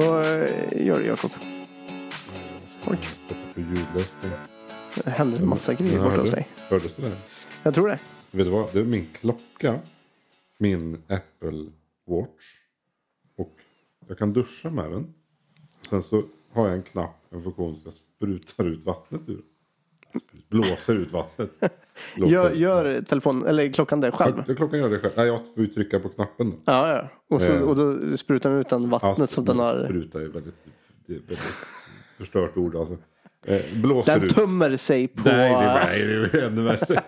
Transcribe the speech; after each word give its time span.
Vad 0.00 0.26
eh, 0.26 0.86
gör 0.86 0.98
du 0.98 1.06
Jakob? 1.06 1.30
Oj. 2.86 2.98
Det 5.04 5.10
händer 5.10 5.38
en 5.38 5.48
massa 5.48 5.74
grejer 5.74 6.02
borta 6.02 6.20
hos 6.20 6.30
dig. 6.30 6.48
Hördes 6.56 6.96
det 6.96 7.02
där? 7.02 7.16
Jag 7.62 7.74
tror 7.74 7.88
det. 7.88 8.00
Vet 8.30 8.46
du 8.46 8.50
vad? 8.50 8.72
Det 8.72 8.80
är 8.80 8.84
min 8.84 9.08
klocka. 9.20 9.78
Min 10.58 11.02
Apple 11.08 11.66
Watch. 12.06 12.58
Och 13.36 13.56
jag 14.08 14.18
kan 14.18 14.32
duscha 14.32 14.70
med 14.70 14.90
den. 14.90 15.14
Sen 15.90 16.02
så 16.02 16.22
har 16.52 16.66
jag 16.66 16.76
en 16.76 16.82
knapp, 16.82 17.16
en 17.30 17.42
funktion 17.42 17.80
så 17.80 17.88
jag 17.88 17.94
sprutar 17.94 18.64
ut 18.64 18.84
vattnet 18.84 19.28
ur. 19.28 19.42
Blåser 20.48 20.94
ut 20.94 21.12
vattnet. 21.12 21.50
Gör, 22.16 22.50
gör 22.52 23.02
telefon, 23.02 23.46
eller 23.46 23.72
klockan 23.72 24.00
det 24.00 24.10
själv? 24.10 24.44
Ja, 24.48 24.54
Klockan 24.54 24.78
gör 24.78 24.90
det 24.90 24.98
själv. 24.98 25.12
Nej, 25.16 25.26
jag 25.26 25.40
får 25.54 25.66
trycka 25.74 26.00
på 26.00 26.08
knappen 26.08 26.50
då. 26.50 26.56
Ja, 26.64 26.88
ja. 26.92 27.08
Och, 27.36 27.42
så, 27.42 27.52
Eh. 27.52 27.60
och 27.60 27.76
då 27.76 28.16
sprutar 28.16 28.50
den 28.50 28.58
ut 28.60 28.68
den 28.68 28.90
vattnet 28.90 29.30
som 29.30 29.44
den 29.44 29.58
har. 29.58 29.84
Spruta 29.84 30.20
är 30.20 30.26
väldigt, 30.28 30.54
det 31.06 31.12
är 31.14 31.18
väldigt 31.18 31.38
förstört 32.18 32.56
ord 32.56 32.76
alltså. 32.76 32.96
Eh, 33.44 33.60
blåser 33.74 34.12
Den 34.14 34.22
ut. 34.24 34.34
tömmer 34.34 34.76
sig 34.76 35.08
på... 35.08 35.22
Nej, 35.28 35.50
det 35.50 35.56
är, 35.56 35.74
nej, 35.86 36.28
det 36.32 36.38
är 36.38 36.46
ännu 36.46 36.62
värre. 36.62 36.86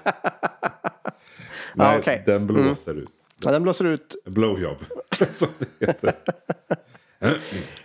nej, 1.74 1.98
okej. 1.98 2.22
den 2.26 2.46
blåser 2.46 2.94
ut. 2.94 3.08
Ja, 3.44 3.50
den 3.50 3.62
blåser 3.62 3.84
ut. 3.84 4.16
Blowjob, 4.24 4.76
som 5.30 5.48
det 5.78 5.86
heter. 5.86 6.12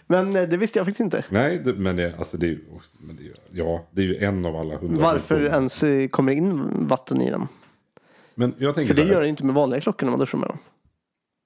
Men 0.07 0.35
eh, 0.35 0.49
det 0.49 0.57
visste 0.57 0.79
jag 0.79 0.85
faktiskt 0.85 0.99
inte. 0.99 1.25
Nej, 1.29 1.57
det, 1.65 1.73
men, 1.73 1.95
det, 1.95 2.15
alltså 2.17 2.37
det 2.37 2.57
ja, 3.57 3.85
det 3.91 4.01
är 4.01 4.05
ju 4.05 4.17
en 4.17 4.45
av 4.45 4.55
alla 4.55 4.77
hundra. 4.77 5.01
Varför 5.01 5.19
funktioner. 5.19 5.49
ens 5.49 6.11
kommer 6.11 6.31
in 6.31 6.87
vatten 6.87 7.21
i 7.21 7.31
den? 7.31 7.47
Men 8.35 8.53
jag 8.57 8.75
tänker 8.75 8.93
För 8.93 9.01
det 9.01 9.09
gör 9.09 9.21
det 9.21 9.27
inte 9.27 9.45
med 9.45 9.55
vanliga 9.55 9.81
klockor 9.81 10.05
när 10.05 10.11
man 10.11 10.19
duschar 10.19 10.37
med 10.37 10.49
dem. 10.49 10.57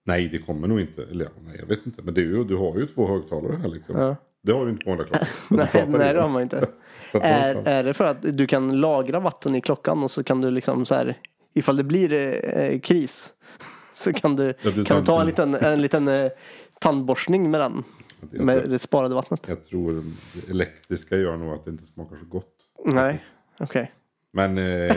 Nej, 0.05 0.27
det 0.27 0.37
kommer 0.37 0.67
nog 0.67 0.81
inte. 0.81 1.03
Eller 1.03 1.25
ja, 1.25 1.31
nej, 1.45 1.55
jag 1.59 1.65
vet 1.65 1.85
inte. 1.85 2.01
Men 2.01 2.13
det 2.13 2.21
är 2.21 2.25
ju, 2.25 2.43
du 2.43 2.55
har 2.55 2.77
ju 2.77 2.87
två 2.87 3.07
högtalare 3.07 3.57
här 3.61 3.67
liksom. 3.67 3.95
Ja. 3.99 4.15
Det 4.43 4.51
har 4.51 4.65
du 4.65 4.71
inte 4.71 4.85
på 4.85 4.91
andra 4.91 5.05
klockor. 5.05 5.27
Nej, 5.49 5.85
nej, 5.87 6.13
det 6.13 6.21
har 6.21 6.29
man 6.29 6.41
inte. 6.41 6.67
Är, 7.13 7.67
är 7.67 7.83
det 7.83 7.93
för 7.93 8.05
att 8.05 8.17
du 8.21 8.47
kan 8.47 8.79
lagra 8.79 9.19
vatten 9.19 9.55
i 9.55 9.61
klockan 9.61 10.03
och 10.03 10.11
så 10.11 10.23
kan 10.23 10.41
du 10.41 10.51
liksom 10.51 10.85
så 10.85 10.95
här, 10.95 11.17
ifall 11.53 11.75
det 11.75 11.83
blir 11.83 12.13
eh, 12.57 12.79
kris 12.79 13.33
så 13.93 14.13
kan 14.13 14.35
du, 14.35 14.53
Ja, 14.61 14.71
du 14.71 14.83
kan 14.83 14.99
du 14.99 15.05
ta 15.05 15.21
en 15.21 15.27
liten, 15.27 15.55
en 15.55 15.81
liten 15.81 16.07
eh, 16.07 16.31
tandborstning 16.79 17.51
med 17.51 17.61
den. 17.61 17.83
Jag, 18.31 18.45
Med 18.45 18.61
tror, 18.61 18.71
det 18.71 18.79
sparade 18.79 19.15
vattnet. 19.15 19.47
jag 19.47 19.65
tror 19.65 20.03
det 20.33 20.51
elektriska 20.51 21.17
gör 21.17 21.37
nog 21.37 21.53
att 21.53 21.65
det 21.65 21.71
inte 21.71 21.85
smakar 21.85 22.15
så 22.15 22.25
gott. 22.25 22.55
Nej, 22.85 23.23
okej. 23.59 23.91
Men, 24.31 24.57
eh, 24.57 24.95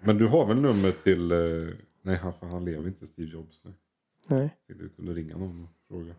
men 0.00 0.18
du 0.18 0.26
har 0.26 0.46
väl 0.46 0.60
nummer 0.60 0.92
till... 1.02 1.32
Eh, 1.32 1.74
nej, 2.02 2.16
han, 2.16 2.32
för 2.32 2.46
han 2.46 2.64
lever 2.64 2.86
inte, 2.88 3.06
Steve 3.06 3.30
Jobs. 3.30 3.62
Nej. 3.64 3.74
Nej. 4.26 4.56
Du 4.66 4.88
kunde 4.88 5.12
ringa 5.12 5.36
någon 5.36 5.62
och 5.62 5.70
fråga. 5.88 6.14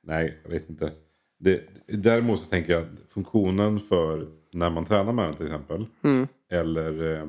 Nej, 0.00 0.38
jag 0.42 0.50
vet 0.50 0.70
inte. 0.70 0.92
Det, 1.38 1.62
däremot 1.86 2.40
så 2.40 2.46
tänker 2.46 2.72
jag 2.72 2.82
att 2.82 2.88
funktionen 3.08 3.80
för 3.80 4.28
när 4.50 4.70
man 4.70 4.84
tränar 4.84 5.12
med 5.12 5.24
den 5.24 5.36
till 5.36 5.46
exempel. 5.46 5.86
Mm. 6.02 6.26
Eller, 6.48 7.02
eh, 7.02 7.28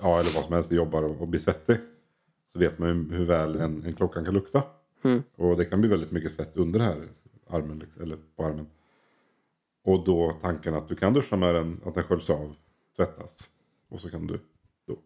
ja, 0.00 0.20
eller 0.20 0.34
vad 0.34 0.44
som 0.44 0.54
helst, 0.54 0.72
jobbar 0.72 1.02
och, 1.02 1.20
och 1.20 1.28
blir 1.28 1.40
svettig. 1.40 1.76
Så 2.52 2.58
vet 2.58 2.78
man 2.78 2.88
ju 2.88 3.16
hur 3.16 3.24
väl 3.24 3.56
en, 3.60 3.84
en 3.84 3.92
klockan 3.92 4.24
kan 4.24 4.34
lukta. 4.34 4.62
Mm. 5.02 5.22
Och 5.36 5.56
det 5.56 5.64
kan 5.64 5.80
bli 5.80 5.90
väldigt 5.90 6.10
mycket 6.10 6.32
svett 6.32 6.56
under 6.56 6.78
det 6.78 6.84
här 6.84 7.08
armen, 7.52 7.78
liksom, 7.78 8.02
eller 8.02 8.18
på 8.36 8.44
armen. 8.44 8.66
Och 9.84 10.04
då 10.04 10.36
tanken 10.42 10.74
att 10.74 10.88
du 10.88 10.96
kan 10.96 11.12
duscha 11.12 11.36
med 11.36 11.54
den, 11.54 11.80
att 11.84 11.94
den 11.94 12.04
sköljs 12.04 12.30
av, 12.30 12.54
tvättas. 12.96 13.50
Och 13.88 14.00
så 14.00 14.10
kan 14.10 14.26
du 14.26 14.38
då 14.86 14.96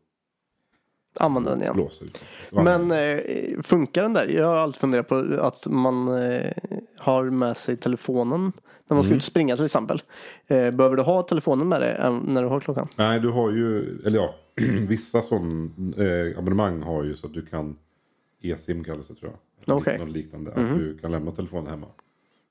Använder 1.16 1.50
den 1.50 1.62
igen. 1.62 1.74
blåsa 1.74 2.04
ut. 2.04 2.20
Men 2.50 2.90
eh, 2.90 3.20
funkar 3.62 4.02
den 4.02 4.12
där? 4.12 4.26
Jag 4.26 4.46
har 4.46 4.56
alltid 4.56 4.80
funderat 4.80 5.08
på 5.08 5.14
att 5.40 5.66
man 5.66 6.08
eh, 6.22 6.52
har 6.98 7.24
med 7.24 7.56
sig 7.56 7.76
telefonen 7.76 8.52
när 8.86 8.94
man 8.94 9.02
ska 9.02 9.08
Mm. 9.10 9.16
ut 9.16 9.22
och 9.22 9.26
springa 9.26 9.56
till 9.56 9.64
exempel. 9.64 10.02
Eh, 10.46 10.70
behöver 10.70 10.96
du 10.96 11.02
ha 11.02 11.22
telefonen 11.22 11.68
med 11.68 11.80
dig 11.80 11.96
när 12.24 12.42
du 12.42 12.48
har 12.48 12.60
klockan? 12.60 12.88
Nej, 12.96 13.20
du 13.20 13.28
har 13.30 13.50
ju, 13.50 13.98
eller 14.06 14.18
ja, 14.18 14.34
vissa 14.88 15.22
sån 15.22 15.72
eh, 15.98 16.38
abonnemang 16.38 16.82
har 16.82 17.04
ju 17.04 17.16
så 17.16 17.26
att 17.26 17.34
du 17.34 17.46
kan 17.46 17.76
e-sim 18.40 18.84
kallas 18.84 19.08
det 19.08 19.14
tror 19.14 19.32
jag. 19.66 19.76
Okej. 19.78 19.98
Något 19.98 20.08
liknande. 20.08 20.50
Att 20.52 20.78
du 20.78 20.98
kan 20.98 21.10
lämna 21.10 21.32
telefonen 21.32 21.66
hemma. 21.66 21.86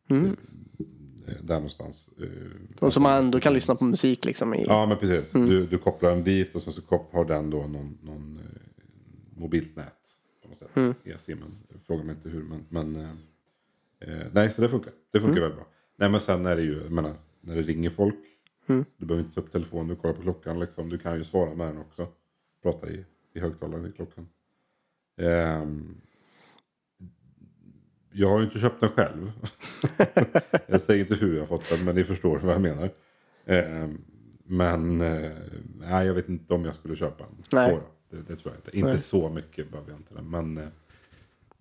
Mm. 0.09 0.35
Eh, 1.27 1.33
Där 1.43 1.55
någonstans. 1.55 2.09
eh, 2.21 2.83
Och 2.85 2.93
så 2.93 2.99
man 2.99 3.13
ändå 3.25 3.39
kan 3.39 3.53
lyssna 3.53 3.75
på 3.75 3.83
musik 3.85 4.25
liksom. 4.25 4.53
I, 4.53 4.65
Ja, 4.67 4.85
men 4.85 4.97
precis. 4.97 5.35
Mm. 5.35 5.49
Du, 5.49 5.65
du 5.67 5.77
kopplar 5.77 6.09
den 6.09 6.23
dit 6.23 6.55
och 6.55 6.61
sen 6.61 6.73
så 6.73 6.81
har 7.11 7.25
den 7.25 7.49
då 7.49 7.57
någon, 7.67 7.97
någon 8.01 8.37
eh, 8.39 8.61
mobilt 9.41 9.75
nät. 9.75 9.93
På 10.43 10.49
något 10.49 10.59
sätt. 10.59 10.69
Mm. 10.75 10.93
E-simmen. 11.03 11.51
Fråga 11.87 12.03
mig 12.03 12.15
inte 12.15 12.29
hur, 12.29 12.43
men, 12.43 12.65
men 12.69 12.95
eh, 12.95 13.09
eh, 13.99 14.27
nej, 14.31 14.51
så 14.51 14.61
det 14.61 14.69
funkar. 14.69 14.93
Det 15.11 15.19
funkar 15.19 15.37
Mm. 15.37 15.41
väldigt 15.41 15.57
bra. 15.57 15.67
Nej, 15.95 16.09
men 16.09 16.21
sen 16.21 16.45
är 16.45 16.55
det 16.55 16.61
ju, 16.61 16.81
jag 16.83 16.91
menar, 16.91 17.15
när 17.41 17.55
det 17.55 17.61
ringer 17.61 17.89
folk. 17.89 18.15
Mm. 18.67 18.85
Du 18.97 19.05
behöver 19.05 19.23
inte 19.23 19.35
ta 19.35 19.41
upp 19.41 19.51
telefonen, 19.51 19.87
du 19.87 19.95
kollar 19.95 20.13
på 20.13 20.21
klockan 20.21 20.59
liksom. 20.59 20.89
Du 20.89 20.97
kan 20.97 21.17
ju 21.17 21.23
svara 21.23 21.55
med 21.55 21.67
den 21.67 21.77
också. 21.77 22.07
Prata 22.63 22.89
i, 22.89 23.05
i 23.33 23.39
högtalaren 23.39 23.85
i 23.85 23.91
klockan. 23.91 24.27
Ehm, 25.17 25.95
jag 28.11 28.29
har 28.29 28.39
ju 28.39 28.45
inte 28.45 28.59
köpt 28.59 28.79
den 28.81 28.89
själv. 28.89 29.31
jag 30.67 30.81
säger 30.81 30.99
inte 31.01 31.15
hur 31.15 31.37
jag 31.37 31.47
fått 31.47 31.69
den, 31.69 31.85
men 31.85 31.95
ni 31.95 32.03
förstår 32.03 32.39
vad 32.39 32.53
jag 32.53 32.61
menar. 32.61 32.89
Ehm, 33.45 34.01
men 34.45 35.01
eh, 35.01 35.31
nej, 35.79 36.07
jag 36.07 36.13
vet 36.13 36.29
inte 36.29 36.53
om 36.53 36.65
jag 36.65 36.75
skulle 36.75 36.95
köpa 36.95 37.23
en. 37.23 37.29
Nej. 37.51 37.79
Det, 38.09 38.17
det 38.17 38.35
tror 38.35 38.53
jag 38.53 38.55
inte. 38.55 38.77
Inte 38.77 38.89
Nej. 38.89 38.99
så 38.99 39.29
mycket 39.29 39.71
behöver 39.71 39.91
jag 39.91 39.99
inte 39.99 40.13
den. 40.13 40.29
Men, 40.29 40.57
eh, 40.57 40.63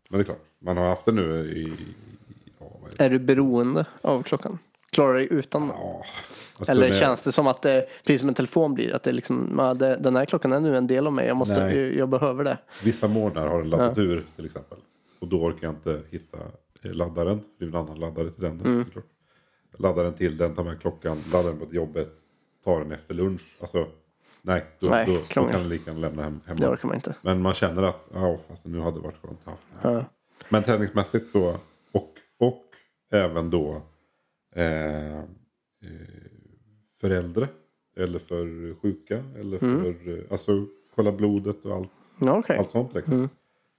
men 0.09 0.19
det 0.19 0.23
är 0.23 0.25
klart, 0.25 0.45
man 0.59 0.77
har 0.77 0.89
haft 0.89 1.05
den 1.05 1.15
nu 1.17 1.41
i... 1.53 1.73
Ja, 2.59 2.67
är 2.67 2.91
det? 2.97 3.05
Är 3.05 3.11
du 3.11 3.19
beroende 3.19 3.87
av 4.01 4.23
klockan? 4.23 4.59
Klarar 4.91 5.13
du 5.15 5.19
dig 5.19 5.39
utan 5.39 5.61
den? 5.69 5.71
Ja, 5.81 6.05
alltså, 6.59 6.73
Eller 6.73 6.89
när- 6.89 6.97
känns 6.97 7.21
det 7.21 7.33
som 7.33 7.47
att 7.47 7.63
det, 7.63 7.87
precis 8.07 8.21
som 8.21 8.29
en 8.29 8.35
telefon 8.35 8.75
blir, 8.75 8.95
att 8.95 9.03
det 9.03 9.13
liksom, 9.13 9.55
ja, 9.59 9.75
det, 9.75 9.97
den 9.97 10.17
här 10.17 10.25
klockan 10.25 10.53
är 10.53 10.61
nu 10.61 10.77
en 10.77 10.87
del 10.87 11.07
av 11.07 11.13
mig, 11.13 11.27
jag, 11.27 11.37
måste, 11.37 11.55
jag, 11.55 11.75
jag 11.95 12.09
behöver 12.09 12.45
det. 12.45 12.59
Vissa 12.85 13.09
morgnar 13.09 13.47
har 13.47 13.59
den 13.59 13.71
laddat 13.71 13.99
ur 13.99 14.25
till 14.37 14.45
exempel. 14.45 14.79
Och 15.19 15.29
då 15.29 15.43
orkar 15.43 15.67
jag 15.67 15.73
inte 15.75 16.03
hitta 16.11 16.37
eh, 16.37 16.43
laddaren. 16.83 17.41
Det 17.59 17.65
är 17.65 17.69
en 17.69 17.75
annan 17.75 18.01
laddare 18.01 18.31
till 18.31 18.43
den. 18.43 18.61
Mm. 18.61 18.85
såklart. 18.85 19.05
Laddar 19.79 20.05
den 20.05 20.15
till 20.15 20.37
den, 20.37 20.55
tar 20.55 20.65
med 20.65 20.81
klockan, 20.81 21.19
laddar 21.33 21.51
den 21.51 21.59
på 21.59 21.75
jobbet, 21.75 22.13
tar 22.65 22.81
den 22.81 22.93
efter 22.93 23.15
lunch. 23.15 23.57
Alltså, 23.61 23.87
nej, 24.43 24.65
då, 24.81 24.89
Nej, 24.89 25.07
då, 25.07 25.13
då 25.13 25.21
kan 25.25 25.47
den 25.53 25.69
lika 25.69 25.91
gärna 25.91 26.01
lämna 26.01 26.23
hem, 26.23 26.41
Det 26.47 26.49
hemma. 26.63 26.73
orkar 26.75 26.89
man 26.89 26.97
inte. 26.97 27.15
Men 27.23 27.43
man 27.43 27.55
känner 27.55 27.83
att, 27.83 28.05
ja, 28.13 28.39
fast 28.49 28.65
nu 28.65 28.81
hade 28.81 28.97
det 28.97 29.03
varit 29.03 29.23
skönt 29.23 29.39
att 29.45 29.83
ha. 29.83 29.93
Ja. 29.93 30.05
Men 30.49 30.63
träningsmässigt 30.63 31.31
så, 31.33 31.57
och, 31.93 32.15
och 32.39 32.65
även 33.11 33.51
då 33.51 33.83
eh, 34.55 35.19
eh, 35.19 35.23
för 37.01 37.11
äldre. 37.11 37.49
Eller 37.97 38.19
för 38.19 38.75
sjuka. 38.81 39.25
Eller 39.37 39.59
för, 39.59 40.19
eh, 40.19 40.25
alltså 40.31 40.67
kolla 40.95 41.13
blodet 41.13 41.65
och 41.65 41.77
allt. 41.77 41.91
Okej. 42.21 42.57
Allt 42.59 42.71
sånt 42.71 42.95
liksom. 42.95 43.15
Mm. 43.15 43.29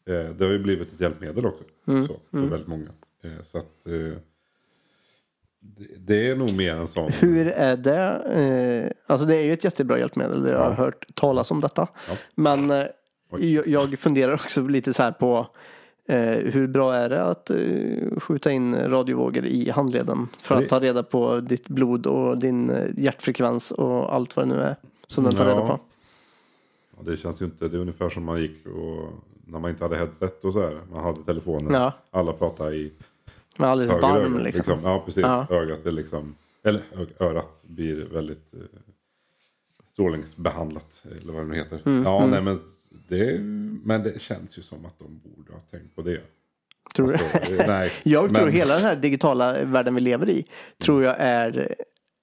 Eh, 0.06 0.30
det 0.36 0.46
har 0.46 0.52
ju 0.52 0.60
blivit 0.60 0.94
ett 0.94 1.02
hjälpmedel 1.02 1.46
också. 1.46 1.64
Så, 1.86 2.16
för 2.32 2.38
väldigt 2.38 2.68
många. 2.68 2.90
Eh, 3.24 3.32
så 3.44 3.58
att 3.58 3.88
eh, 3.88 4.18
det, 5.98 6.28
är 6.30 6.36
nog 6.36 6.54
mer 6.54 6.76
en 6.76 6.88
sån. 6.88 7.12
Hur 7.12 7.48
är 7.48 7.78
det? 7.78 8.94
Alltså 9.08 9.28
det 9.28 9.36
är 9.36 9.44
ju 9.44 9.54
ett 9.54 9.64
jättebra 9.64 10.00
hjälpmedel. 10.00 10.46
Jag 10.48 10.58
har 10.60 10.70
Ja. 10.70 10.74
hört 10.74 11.16
talas 11.16 11.52
om 11.52 11.62
detta. 11.62 11.88
Ja. 12.10 12.14
Men 12.36 12.88
jag, 13.66 14.00
funderar 14.00 14.34
också 14.34 14.62
lite 14.68 14.94
så 14.94 15.04
här 15.04 15.12
på 15.12 15.48
hur 16.38 16.68
bra 16.68 16.94
är 16.96 17.10
det 17.10 17.24
att 17.24 17.52
skjuta 18.18 18.52
in 18.52 18.76
radiovågor 18.76 19.46
i 19.46 19.70
handleden 19.70 20.28
för 20.40 20.56
att 20.56 20.70
ta 20.70 20.80
reda 20.80 21.04
på 21.04 21.40
ditt 21.40 21.68
blod 21.68 22.08
och 22.08 22.38
din 22.38 22.72
hjärtfrekvens 22.98 23.72
och 23.72 24.14
allt 24.16 24.36
vad 24.36 24.48
det 24.48 24.56
nu 24.56 24.62
är 24.62 24.76
som 25.08 25.24
den 25.24 25.34
tar 25.34 25.46
Ja. 25.46 25.52
reda 25.52 25.68
på. 25.68 25.80
Ja, 26.98 27.12
det 27.12 27.18
känns 27.18 27.42
ju 27.42 27.46
inte, 27.46 27.68
det 27.68 27.78
är 27.78 27.82
ungefär 27.82 28.10
som 28.10 28.24
man 28.24 28.42
gick 28.42 28.66
och 28.68 29.10
när 29.46 29.60
man 29.60 29.72
inte 29.72 29.84
hade 29.84 29.98
headset 29.98 30.46
och 30.46 30.54
så 30.54 30.62
här. 30.62 30.82
Man 30.92 31.04
hade 31.04 31.24
telefonen. 31.24 31.74
Ja. 31.74 31.94
Alla 32.12 32.34
pratade 32.34 32.76
i 32.76 32.92
Men 33.58 33.70
alldeles 33.70 33.94
varm 34.02 34.36
öga, 34.36 34.44
liksom. 34.44 34.80
Ja, 34.84 35.02
precis. 35.06 35.22
Ja. 35.22 35.48
Ögat 35.50 35.86
är 35.86 35.92
liksom, 35.92 36.36
eller 36.64 36.82
örat 37.20 37.62
blir 37.64 38.06
väldigt 38.14 38.54
eh, 38.54 38.60
strålningsbehandlat. 39.94 41.06
Eller 41.22 41.34
vad 41.34 41.42
det 41.42 41.48
nu 41.48 41.56
heter. 41.56 41.82
Mm, 41.86 42.04
ja, 42.04 42.26
nej 42.28 42.42
men 42.42 42.60
det, 43.08 43.40
men 43.84 44.04
det 44.04 44.22
känns 44.22 44.58
ju 44.58 44.62
som 44.62 44.86
att 44.86 45.00
de 45.00 45.22
borde 45.24 45.54
ha 45.54 45.60
tänkt 45.72 45.96
på 45.96 46.02
det. 46.02 46.22
Tror 46.96 47.08
du? 47.08 47.14
Alltså, 47.14 47.54
eh, 47.54 47.68
nej, 47.68 47.92
Jag 48.04 48.36
tror 48.36 48.46
men- 48.46 48.54
hela 48.54 48.74
den 48.76 48.84
här 48.84 48.96
digitala 48.96 49.64
världen 49.66 49.96
vi 49.96 50.02
lever 50.02 50.30
i 50.30 50.46
tror 50.78 51.04
jag 51.04 51.16
är 51.20 51.76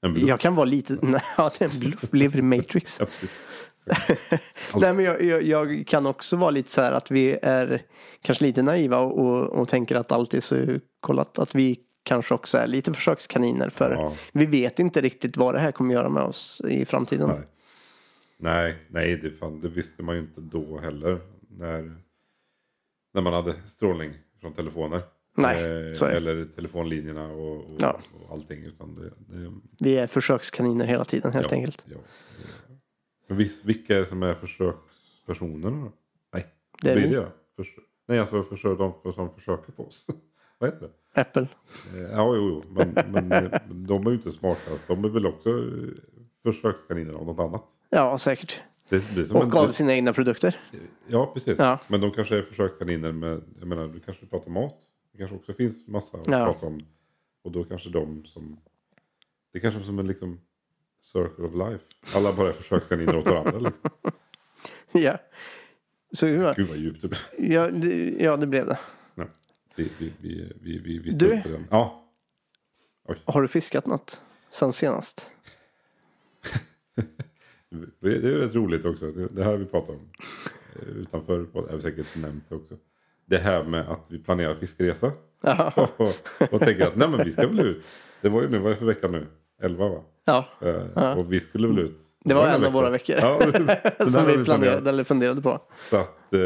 En 0.03 0.15
bluff. 0.15 0.29
jag 0.29 0.41
kan 0.41 0.55
vara 0.55 0.65
lite, 0.65 0.99
nej, 1.03 1.23
ja, 1.37 1.51
det 1.59 1.65
är 1.65 1.69
en 1.71 1.81
bluff, 1.81 2.05
lever 2.13 2.39
i 2.39 2.43
Matrix. 2.43 3.01
Ja. 3.01 3.07
Nej 4.81 4.95
men 4.95 5.05
jag, 5.05 5.23
jag, 5.23 5.43
jag 5.43 5.85
kan 5.87 6.07
också 6.07 6.37
vara 6.37 6.51
lite 6.51 6.71
så 6.71 6.83
här 6.83 6.93
att 6.93 7.11
vi 7.11 7.39
är 7.43 7.83
kanske 8.23 8.45
lite 8.45 8.63
naiva 8.63 8.99
och, 8.99 9.19
och, 9.19 9.49
och 9.49 9.69
tänker 9.69 9.97
att 9.97 10.13
allt 10.13 10.35
är 10.35 10.41
så 10.41 10.79
kollat. 11.01 11.39
Att 11.39 11.55
vi 11.55 11.81
kanske 12.03 12.35
också 12.35 12.59
är 12.59 12.67
lite 12.67 12.93
försökskaniner 12.93 13.71
för 13.71 13.91
Ja. 13.91 14.13
vi 14.33 14.47
vet 14.47 14.79
inte 14.79 15.01
riktigt 15.01 15.37
vad 15.37 15.55
det 15.55 15.61
här 15.61 15.73
kommer 15.73 15.95
göra 15.95 16.09
med 16.09 16.23
oss 16.23 16.63
i 16.69 16.85
framtiden. 16.85 17.29
Nej, 17.29 17.41
nej, 18.39 18.77
nej 18.89 19.17
det, 19.17 19.31
fan, 19.31 19.61
det 19.61 19.69
visste 19.69 20.03
man 20.03 20.15
ju 20.15 20.21
inte 20.21 20.41
då 20.41 20.79
heller. 20.79 21.21
När, 21.51 21.97
när 23.15 23.23
man 23.23 23.33
hade 23.33 23.55
strålning 23.69 24.13
från 24.41 24.53
telefoner. 24.53 25.03
Nej, 25.37 25.95
så 25.95 26.05
är 26.05 26.11
det. 26.11 26.17
Eller 26.17 26.45
telefonlinjerna 26.45 27.27
och, 27.29 27.57
och, 27.57 27.77
Ja. 27.79 28.01
och 28.15 28.35
allting. 28.35 28.65
Utan 28.65 28.95
det, 28.95 29.11
det, 29.35 29.53
Vi 29.81 29.97
är 29.97 30.07
försökskaniner 30.07 30.85
hela 30.85 31.05
tiden 31.05 31.33
helt 31.33 31.51
ja, 31.51 31.57
enkelt. 31.57 31.85
Ja. 31.89 31.97
Men 33.31 33.39
vis, 33.39 33.65
vilka 33.65 33.97
är 33.97 34.01
det 34.01 34.07
som 34.07 34.23
är 34.23 34.35
försökspersonerna 34.35 35.85
då? 35.85 35.93
Nej, 36.33 36.47
Det 36.83 36.91
är 36.91 36.97
vi. 36.97 37.09
det? 37.09 37.33
Nej, 38.07 38.19
alltså 38.19 38.43
försök, 38.43 38.79
de 38.79 39.13
som 39.15 39.35
försöker 39.35 39.73
på 39.73 39.85
oss. 39.87 40.07
Vad 40.59 40.71
heter 40.73 40.87
det? 41.15 41.21
Apple. 41.21 41.43
Eh, 41.95 42.01
Ja, 42.01 42.37
jo, 42.37 42.49
jo. 42.49 42.65
Men, 42.75 43.13
men 43.13 43.33
eh, 43.33 43.61
de 43.69 44.07
är 44.07 44.11
ju 44.11 44.17
inte 44.17 44.33
smartast. 44.33 44.85
De 44.89 45.05
är 45.05 45.09
väl 45.09 45.27
också 45.27 45.51
eh, 45.51 45.89
försökskaniner 46.43 47.13
av 47.15 47.27
något 47.27 47.39
annat. 47.39 47.65
Ja, 47.91 48.19
säkert. 48.19 48.61
Det 48.89 49.15
blir 49.15 49.25
som 49.25 49.37
Och 49.37 49.43
en, 49.43 49.53
av 49.53 49.71
sina 49.73 49.93
egna 49.95 50.13
produkter. 50.13 50.57
Ja, 51.09 51.31
precis. 51.35 51.59
Ja. 51.59 51.79
Men 51.89 52.01
de 52.01 52.11
kanske 52.11 52.39
är 52.39 52.43
försökskaniner 52.43 53.13
med, 53.13 53.43
jag 53.59 53.69
menar, 53.69 53.89
du 53.89 54.01
kanske 54.01 54.27
pratar 54.27 54.51
mat. 54.51 54.77
Det 55.13 55.19
kanske 55.19 55.37
också 55.37 55.53
finns 55.53 55.87
massa 55.89 56.19
att 56.19 56.27
Ja. 56.27 56.45
prata 56.45 56.67
om. 56.67 56.83
Och 57.43 57.53
då 57.53 57.65
kanske 57.65 57.89
de 57.91 58.25
som, 58.25 58.61
det 59.53 59.59
är 59.59 59.63
kanske 59.63 59.85
som 59.85 59.99
en 59.99 60.07
liksom 60.07 60.41
circle 61.01 61.45
of 61.45 61.55
life. 61.71 61.85
Alla 62.15 62.33
bara 62.33 62.49
är 62.49 62.53
försökskaniner 62.53 63.17
åt 63.17 63.27
varandra. 63.27 63.59
Liksom. 63.59 63.91
Ja. 64.93 65.19
Så, 66.13 66.29
ja, 66.29 66.53
Gud 66.57 66.69
vad 66.69 66.77
djupt 66.77 67.03
det 67.03 67.09
blev. 67.09 67.21
ja, 67.53 67.69
det, 67.71 68.11
ja, 68.25 68.37
det 68.37 68.47
blev 68.47 68.67
det. 68.67 68.79
Ja. 69.15 69.25
Vi, 69.77 69.91
vi, 69.99 70.13
vi, 70.21 70.53
vi, 70.61 70.79
vi, 70.79 70.99
vi 70.99 71.11
Du? 71.11 71.29
den. 71.29 71.67
Ja, 71.71 72.05
Har 73.25 73.43
du 73.43 73.49
fiskat 73.49 73.87
något 73.87 74.23
sen 74.51 74.73
senast? 74.73 75.31
det 78.01 78.09
är 78.15 78.21
rätt 78.21 78.55
roligt 78.55 78.85
också. 78.85 79.13
Det, 79.13 79.29
det 79.29 79.45
här 79.45 79.51
har 79.51 79.59
vi 79.59 79.65
pratat 79.65 79.91
om. 79.91 80.11
eh, 80.77 80.89
Utanför, 80.89 81.39
det 81.53 81.61
har 81.71 81.77
vi 81.77 81.83
säkert 81.83 82.17
nämnt 82.17 82.53
också. 82.53 82.77
Det 83.27 83.39
här 83.39 83.65
med 83.65 83.89
att 83.89 84.05
vi 84.09 84.19
planerar 84.19 84.55
fiskeresa. 84.55 85.13
Och, 85.77 86.01
och 86.53 86.61
tänker 86.61 86.87
att 86.87 86.97
nej 86.97 87.09
men 87.09 87.25
vi 87.25 87.33
ska 87.33 87.47
väl 87.47 87.61
ut. 87.61 87.85
Det 88.21 88.29
var 88.29 88.43
ju 88.43 88.49
nu, 88.49 88.59
vad 88.59 88.67
är 88.71 88.75
det 88.75 88.79
för 88.79 88.87
vecka 88.87 89.09
nu? 89.09 89.27
11 89.63 89.89
va? 89.89 90.05
Ja. 90.25 90.49
Eh, 90.63 90.83
Ja. 90.95 91.15
Och 91.15 91.33
vi 91.33 91.41
skulle 91.41 91.69
väl 91.69 91.79
ut. 91.79 92.01
Det 92.25 92.35
var 92.35 92.49
en 92.49 92.65
av 92.65 92.73
våra 92.73 92.91
veckor. 92.91 93.17
Ja, 93.17 93.41
den 93.99 94.11
Som 94.11 94.27
vi 94.27 94.45
planerade 94.45 94.91
eller 94.91 95.05
funderade 95.05 95.43
på. 95.43 95.61
Så 95.91 95.97
att 95.97 96.35
eh, 96.35 96.41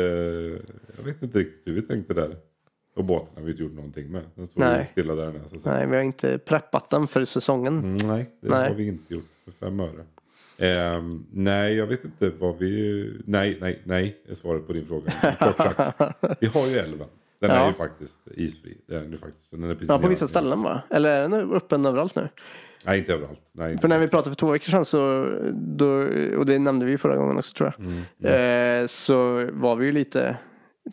jag 0.96 1.04
vet 1.04 1.22
inte 1.22 1.38
riktigt 1.38 1.62
hur 1.64 1.72
vi 1.72 1.82
tänkte 1.82 2.14
där. 2.14 2.36
Och 2.96 3.04
båten 3.04 3.28
har 3.34 3.42
vi 3.42 3.50
inte 3.50 3.62
gjort 3.62 3.72
någonting 3.74 4.12
med. 4.12 4.22
Den 4.34 4.46
står 4.46 4.60
Nej. 4.60 4.88
stilla 4.92 5.14
där 5.14 5.32
säga. 5.32 5.74
Nej, 5.74 5.86
vi 5.86 5.96
har 5.96 6.02
inte 6.02 6.38
preppat 6.38 6.90
den 6.90 7.06
för 7.06 7.24
säsongen. 7.24 7.78
Mm, 7.78 7.96
nej, 7.96 8.30
det 8.40 8.48
Nej. 8.48 8.68
har 8.68 8.74
vi 8.74 8.86
inte 8.86 9.14
gjort 9.14 9.28
för 9.44 9.52
fem 9.52 9.80
öre. 9.80 10.04
Ehm, 10.58 11.26
nej, 11.32 11.74
jag 11.74 11.86
vet 11.86 12.04
inte 12.04 12.30
vad 12.30 12.58
vi... 12.58 13.22
Nej, 13.26 13.58
nej, 13.60 13.82
nej 13.84 14.16
är 14.28 14.34
svaret 14.34 14.66
på 14.66 14.72
din 14.72 14.86
fråga. 14.86 15.12
Kort 15.40 15.56
sagt. 15.56 15.98
Vi 16.40 16.46
har 16.46 16.66
ju 16.66 16.78
älven. 16.78 17.08
Den 17.48 17.56
Ja. 17.56 17.62
är 17.64 17.68
ju 17.68 17.74
faktiskt 17.74 18.18
isfri. 18.34 18.78
Är 18.88 18.94
den 18.94 19.12
ju 19.12 19.18
faktiskt. 19.18 19.50
Den 19.50 19.64
är 19.64 19.74
precis 19.74 19.88
Ja, 19.88 19.98
på 19.98 20.08
vissa 20.08 20.26
ställen 20.28 20.62
bara. 20.62 20.82
Eller 20.90 21.10
är 21.10 21.28
den 21.28 21.52
öppen 21.52 21.86
överallt 21.86 22.16
nu? 22.16 22.28
Nej, 22.86 22.98
inte 22.98 23.12
överallt. 23.12 23.40
Nej, 23.52 23.70
inte 23.72 23.80
För 23.80 23.88
när 23.88 23.98
vi 23.98 24.08
pratade 24.08 24.30
för 24.30 24.36
två 24.36 24.50
veckor 24.50 24.70
sedan 24.70 24.84
så, 24.84 25.26
då, 25.52 25.86
och 26.38 26.46
det 26.46 26.58
nämnde 26.58 26.86
vi 26.86 26.98
förra 26.98 27.16
gången 27.16 27.38
också 27.38 27.54
tror 27.54 27.72
jag. 27.76 27.86
Mm, 27.86 28.02
Eh, 28.82 28.86
så 28.86 29.48
var 29.52 29.76
vi 29.76 29.86
ju 29.86 29.92
lite 29.92 30.36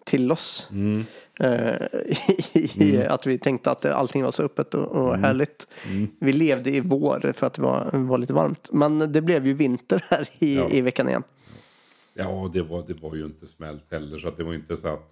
till 0.05 0.31
oss. 0.31 0.67
Mm. 0.71 1.03
Eh, 1.39 1.75
i 2.81 3.05
att 3.09 3.27
vi 3.27 3.37
tänkte 3.37 3.71
att 3.71 3.85
allting 3.85 4.23
var 4.23 4.31
så 4.31 4.43
öppet 4.43 4.73
och, 4.73 4.87
och 4.87 5.07
Mm. 5.09 5.23
härligt. 5.23 5.67
Vi 6.19 6.33
levde 6.33 6.69
i 6.71 6.79
vår 6.79 7.31
för 7.33 7.47
att 7.47 7.53
det 7.53 7.61
var, 7.61 7.91
var 7.93 8.17
lite 8.17 8.33
varmt. 8.33 8.69
Men 8.71 9.11
det 9.13 9.21
blev 9.21 9.47
ju 9.47 9.53
vinter 9.53 10.05
här 10.09 10.27
i, 10.39 10.55
Ja. 10.55 10.69
i 10.69 10.81
veckan 10.81 11.09
igen. 11.09 11.23
Ja, 12.13 12.49
det 12.53 12.61
var, 12.61 12.83
det 12.87 12.93
var 13.01 13.15
ju 13.15 13.25
inte 13.25 13.47
smält 13.47 13.91
heller. 13.91 14.19
Så 14.19 14.27
att 14.27 14.37
det 14.37 14.43
var 14.43 14.53
inte 14.53 14.77
så 14.77 14.87
att 14.87 15.09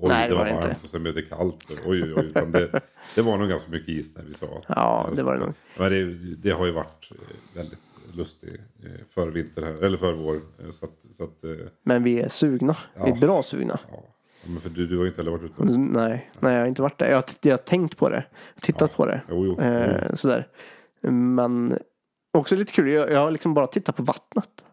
oj, 0.00 0.08
Nej, 0.08 0.28
det 0.28 0.34
det 0.34 0.34
var 0.34 0.38
var 0.44 0.46
det 0.46 0.52
varmt 0.54 0.64
inte. 0.64 0.76
och 0.84 0.90
sen 0.90 1.02
blev 1.02 1.14
det 1.14 1.22
kallt. 1.22 1.66
Oj, 1.70 2.02
oj, 2.02 2.14
oj. 2.16 2.24
Utan 2.26 2.52
det, 2.52 2.80
det 3.14 3.22
var 3.22 3.38
nog 3.38 3.48
ganska 3.48 3.70
mycket 3.70 3.88
is 3.88 4.16
när 4.16 4.22
vi 4.24 4.34
sa. 4.34 4.62
Ja, 4.68 5.08
det 5.16 5.22
var 5.22 5.34
det 5.34 5.40
nog. 5.40 5.52
Men 5.78 5.92
det, 5.92 6.04
det 6.36 6.50
har 6.50 6.66
ju 6.66 6.72
varit 6.72 7.10
eh, 7.10 7.16
väldigt 7.56 7.78
lustigt 8.14 8.60
eh, 8.84 8.90
för 9.14 9.28
vinter 9.28 9.62
här, 9.62 9.84
eller 9.84 9.98
för 9.98 10.12
vår. 10.12 10.34
eh, 10.34 10.70
Så 10.70 10.84
att, 10.84 10.92
så 11.16 11.24
att 11.24 11.44
Men 11.82 12.02
vi 12.02 12.20
är 12.20 12.28
sugna. 12.28 12.76
Vi 12.94 13.00
är 13.02 13.08
Ja. 13.08 13.16
bra 13.20 13.42
sugna. 13.42 13.78
ja. 13.92 14.02
Men 14.44 14.60
för 14.60 14.70
du, 14.70 14.86
du 14.86 14.96
har 14.96 15.04
ju 15.04 15.08
inte 15.10 15.20
heller 15.20 15.30
varit 15.30 15.42
ute. 15.42 15.64
Nej, 15.78 16.30
nej, 16.40 16.52
jag 16.54 16.60
har 16.60 16.66
inte 16.66 16.82
varit 16.82 16.98
där. 16.98 17.08
Jag 17.08 17.16
har, 17.16 17.24
jag 17.42 17.52
har 17.52 17.58
tänkt 17.58 17.96
på 17.96 18.08
det. 18.08 18.24
Tittat 18.60 18.96
på 18.96 19.06
det. 19.06 19.20
Jo, 19.30 19.46
jo. 19.46 19.60
Eh, 19.60 20.14
sådär. 20.14 20.48
Men 21.00 21.78
också 22.32 22.56
lite 22.56 22.72
kul. 22.72 22.88
Jag, 22.90 23.10
jag 23.10 23.18
har 23.18 23.30
liksom 23.30 23.54
bara 23.54 23.66
tittat 23.66 23.96
på 23.96 24.02
vattnet. 24.02 24.64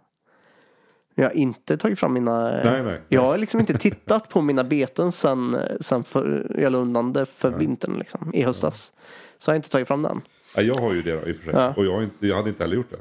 Jag 1.19 1.29
har 1.29 1.35
inte 1.35 1.77
tagit 1.77 1.99
fram 1.99 2.13
mina... 2.13 2.61
Nej, 2.63 2.83
nej. 2.83 3.01
Jag 3.09 3.21
har 3.21 3.37
liksom 3.37 3.59
inte 3.59 3.77
tittat 3.77 4.29
på 4.29 4.41
mina 4.41 4.63
beten 4.63 5.11
sen, 5.11 5.57
sen 5.81 6.03
för, 6.03 6.55
jag 6.57 6.71
la 6.71 6.77
undan 6.77 7.13
det 7.13 7.25
för 7.25 7.51
vintern 7.51 7.93
liksom, 7.99 8.31
i 8.33 8.43
höstas. 8.43 8.93
Så 9.37 9.49
jag 9.49 9.53
har 9.53 9.55
inte 9.55 9.69
tagit 9.69 9.87
fram 9.87 10.01
den. 10.01 10.21
Ja, 10.55 10.61
jag 10.61 10.75
har 10.75 10.93
ju 10.93 11.01
det 11.01 11.11
då, 11.11 11.27
i 11.27 11.31
och 11.31 11.35
för 11.35 11.43
sig. 11.43 11.53
Ja. 11.53 11.73
Och 11.77 11.85
jag, 11.85 12.03
inte, 12.03 12.27
jag 12.27 12.35
hade 12.35 12.49
inte 12.49 12.63
heller 12.63 12.75
gjort 12.75 12.91
det. 12.91 12.97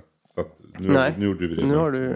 Nu, 0.79 0.89
Nej. 0.93 1.15
nu 1.19 1.27
gjorde 1.27 1.47
vi 1.47 1.55
det. 1.55 1.67
Nu 1.67 1.77
har 1.77 1.93
du, 1.93 2.09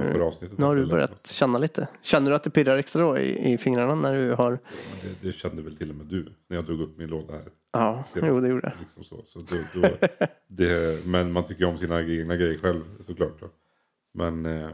nu 0.57 0.65
har 0.65 0.77
du 0.77 0.87
börjat 0.87 1.27
känna 1.27 1.59
lite. 1.59 1.89
Känner 2.03 2.31
du 2.31 2.37
att 2.37 2.45
det 2.45 2.51
pirrar 2.51 2.77
extra 2.77 3.03
då 3.03 3.19
i, 3.19 3.53
i 3.53 3.59
fingrarna 3.59 3.95
när 3.95 4.15
du 4.15 4.33
har... 4.33 4.59
Det, 5.03 5.29
det 5.29 5.33
kände 5.33 5.63
väl 5.63 5.77
till 5.77 5.91
och 5.91 5.97
med 5.97 6.07
du 6.07 6.27
när 6.49 6.57
jag 6.57 6.65
drog 6.65 6.81
upp 6.81 6.99
min 6.99 7.09
låda 7.09 7.33
här. 7.33 7.43
Ja, 7.73 8.05
jo 8.15 8.41
det 8.41 8.49
gjorde 8.49 8.69
jag. 8.69 8.81
Liksom 8.81 9.05
så. 9.05 9.23
Så 9.25 9.39
då, 9.39 9.81
då, 9.81 9.89
det, 10.47 11.07
men 11.07 11.33
man 11.33 11.47
tycker 11.47 11.61
ju 11.61 11.71
om 11.71 11.79
sina 11.79 12.01
egna 12.01 12.37
grejer 12.37 12.59
själv 12.59 12.83
såklart. 13.01 13.41
Då. 13.41 13.49
Men 14.15 14.47
eh, 14.47 14.71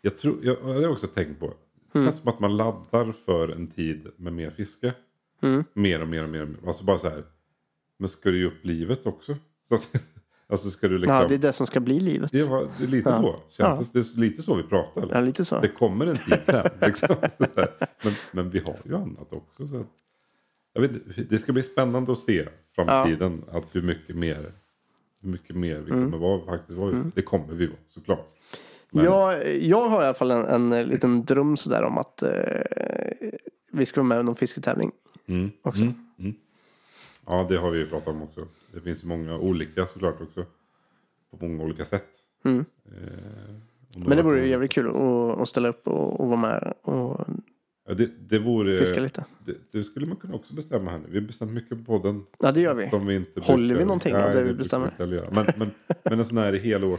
jag, 0.00 0.18
tror, 0.18 0.38
jag, 0.42 0.56
jag 0.62 0.74
har 0.74 0.88
också 0.88 1.06
tänkt 1.06 1.40
på. 1.40 1.46
Det 1.92 1.98
Mm. 1.98 2.06
känns 2.06 2.20
som 2.20 2.28
att 2.28 2.40
man 2.40 2.56
laddar 2.56 3.12
för 3.24 3.48
en 3.48 3.66
tid 3.66 4.08
med 4.16 4.32
mer 4.32 4.50
fiske. 4.50 4.94
Mm. 5.42 5.64
Mer 5.72 6.02
och 6.02 6.08
mer 6.08 6.22
och 6.22 6.28
mer. 6.28 6.48
Alltså 6.66 6.84
bara 6.84 6.98
så 6.98 7.08
här. 7.08 7.24
Men 7.98 8.08
ska 8.08 8.30
du 8.30 8.38
ge 8.38 8.44
upp 8.46 8.64
livet 8.64 9.06
också? 9.06 9.36
Alltså 10.46 10.70
ska 10.70 10.88
du 10.88 10.98
liksom. 10.98 11.16
Ja, 11.16 11.28
det 11.28 11.34
är 11.34 11.38
det 11.38 11.52
som 11.52 11.66
ska 11.66 11.80
bli 11.80 12.00
livet. 12.00 12.32
det, 12.32 12.42
var, 12.42 12.68
det 12.78 12.84
är 12.84 12.88
lite 12.88 13.08
Ja. 13.08 13.16
så. 13.20 13.40
Känns 13.56 13.90
Ja. 13.94 14.00
det, 14.00 14.14
det 14.14 14.18
är 14.18 14.20
lite 14.20 14.42
så 14.42 14.54
vi 14.54 14.62
pratar. 14.62 15.02
Eller? 15.02 15.14
Ja, 15.14 15.20
lite 15.20 15.44
så. 15.44 15.60
Det 15.60 15.68
kommer 15.68 16.06
en 16.06 16.16
tid 16.18 16.38
sen. 16.46 16.70
Liksom. 16.80 17.16
Men, 18.04 18.12
men 18.32 18.50
vi 18.50 18.58
har 18.58 18.76
ju 18.84 18.94
annat 18.96 19.32
också. 19.32 19.68
Så 19.68 19.84
jag 20.72 20.80
vet, 20.80 20.90
det 21.30 21.38
ska 21.38 21.52
bli 21.52 21.62
spännande 21.62 22.12
att 22.12 22.18
se 22.18 22.48
framtiden. 22.74 23.44
Att 23.50 23.64
hur 23.72 23.82
mycket 23.82 24.16
mer, 24.16 24.52
mycket 25.24 25.56
mer 25.56 25.78
vi 25.78 25.90
Mm. 25.90 26.04
kommer 26.04 26.18
vara. 26.28 26.44
Faktiskt 26.44 26.78
vara. 26.78 27.10
Det 27.14 27.22
kommer 27.22 27.54
vi 27.54 27.66
vara 27.66 27.78
såklart. 27.88 28.30
Men- 28.90 29.04
Jag, 29.04 29.56
jag 29.62 29.88
har 29.88 30.02
i 30.02 30.04
alla 30.04 30.14
fall 30.14 30.30
en, 30.30 30.72
en 30.72 30.88
liten 30.88 31.24
dröm 31.24 31.56
sådär 31.56 31.82
om 31.82 31.98
att 31.98 32.22
eh, 32.22 32.30
vi 33.72 33.86
ska 33.86 34.00
vara 34.00 34.08
med 34.08 34.20
i 34.20 34.22
någon 34.22 34.34
fisketävling. 34.34 34.90
Mm. 35.26 35.50
också. 35.62 35.82
Mm. 35.82 35.94
Mm. 36.18 36.34
Ja, 37.26 37.46
det 37.48 37.56
har 37.58 37.70
vi 37.70 37.78
ju 37.78 37.86
pratat 37.86 38.08
om 38.08 38.22
också. 38.22 38.46
Det 38.72 38.80
finns 38.80 39.04
många 39.04 39.38
olika 39.38 39.86
såklart 39.86 40.20
också. 40.20 40.44
På 41.38 41.46
många 41.46 41.64
olika 41.64 41.84
sätt. 41.84 42.06
Mm. 42.44 42.64
Eh, 42.86 42.94
Men 43.96 44.08
det 44.10 44.16
var- 44.16 44.22
vore 44.22 44.40
ju 44.44 44.48
jävligt 44.50 44.72
kul 44.72 44.88
att, 44.88 45.40
att 45.40 45.48
ställa 45.48 45.68
upp 45.68 45.88
och, 45.88 46.20
och 46.20 46.26
vara 46.28 46.40
med 46.40 46.74
och 46.82 47.26
Ja, 47.86 47.94
det, 47.94 48.06
det 48.06 48.38
vore... 48.38 48.76
fiska 48.78 49.00
lite. 49.00 49.24
Det, 49.44 49.54
det 49.72 49.84
skulle 49.84 50.06
man 50.06 50.16
kunna 50.16 50.34
också 50.34 50.54
bestämma 50.54 50.90
här 50.90 50.98
nu. 50.98 51.04
Vi 51.08 51.20
bestämt 51.20 51.52
mycket 51.52 51.78
på 51.78 51.84
podden. 51.84 52.26
Ja, 52.38 52.52
det 52.52 52.60
gör 52.60 52.74
vi. 52.74 52.90
Som 52.90 53.06
vi 53.06 53.14
inte 53.16 53.40
Håller 53.40 53.58
brukar- 53.66 53.78
vi 53.78 53.84
någonting 53.84 54.14
av 54.14 54.20
Nej, 54.20 54.32
det 54.32 54.38
vi 54.38 54.44
brukar 54.44 54.58
bestämmer? 54.58 55.28
Men, 55.32 55.46
men, 55.56 55.70
men 56.04 56.18
en 56.18 56.24
sån 56.24 56.38
här 56.38 56.52
helår. 56.52 56.98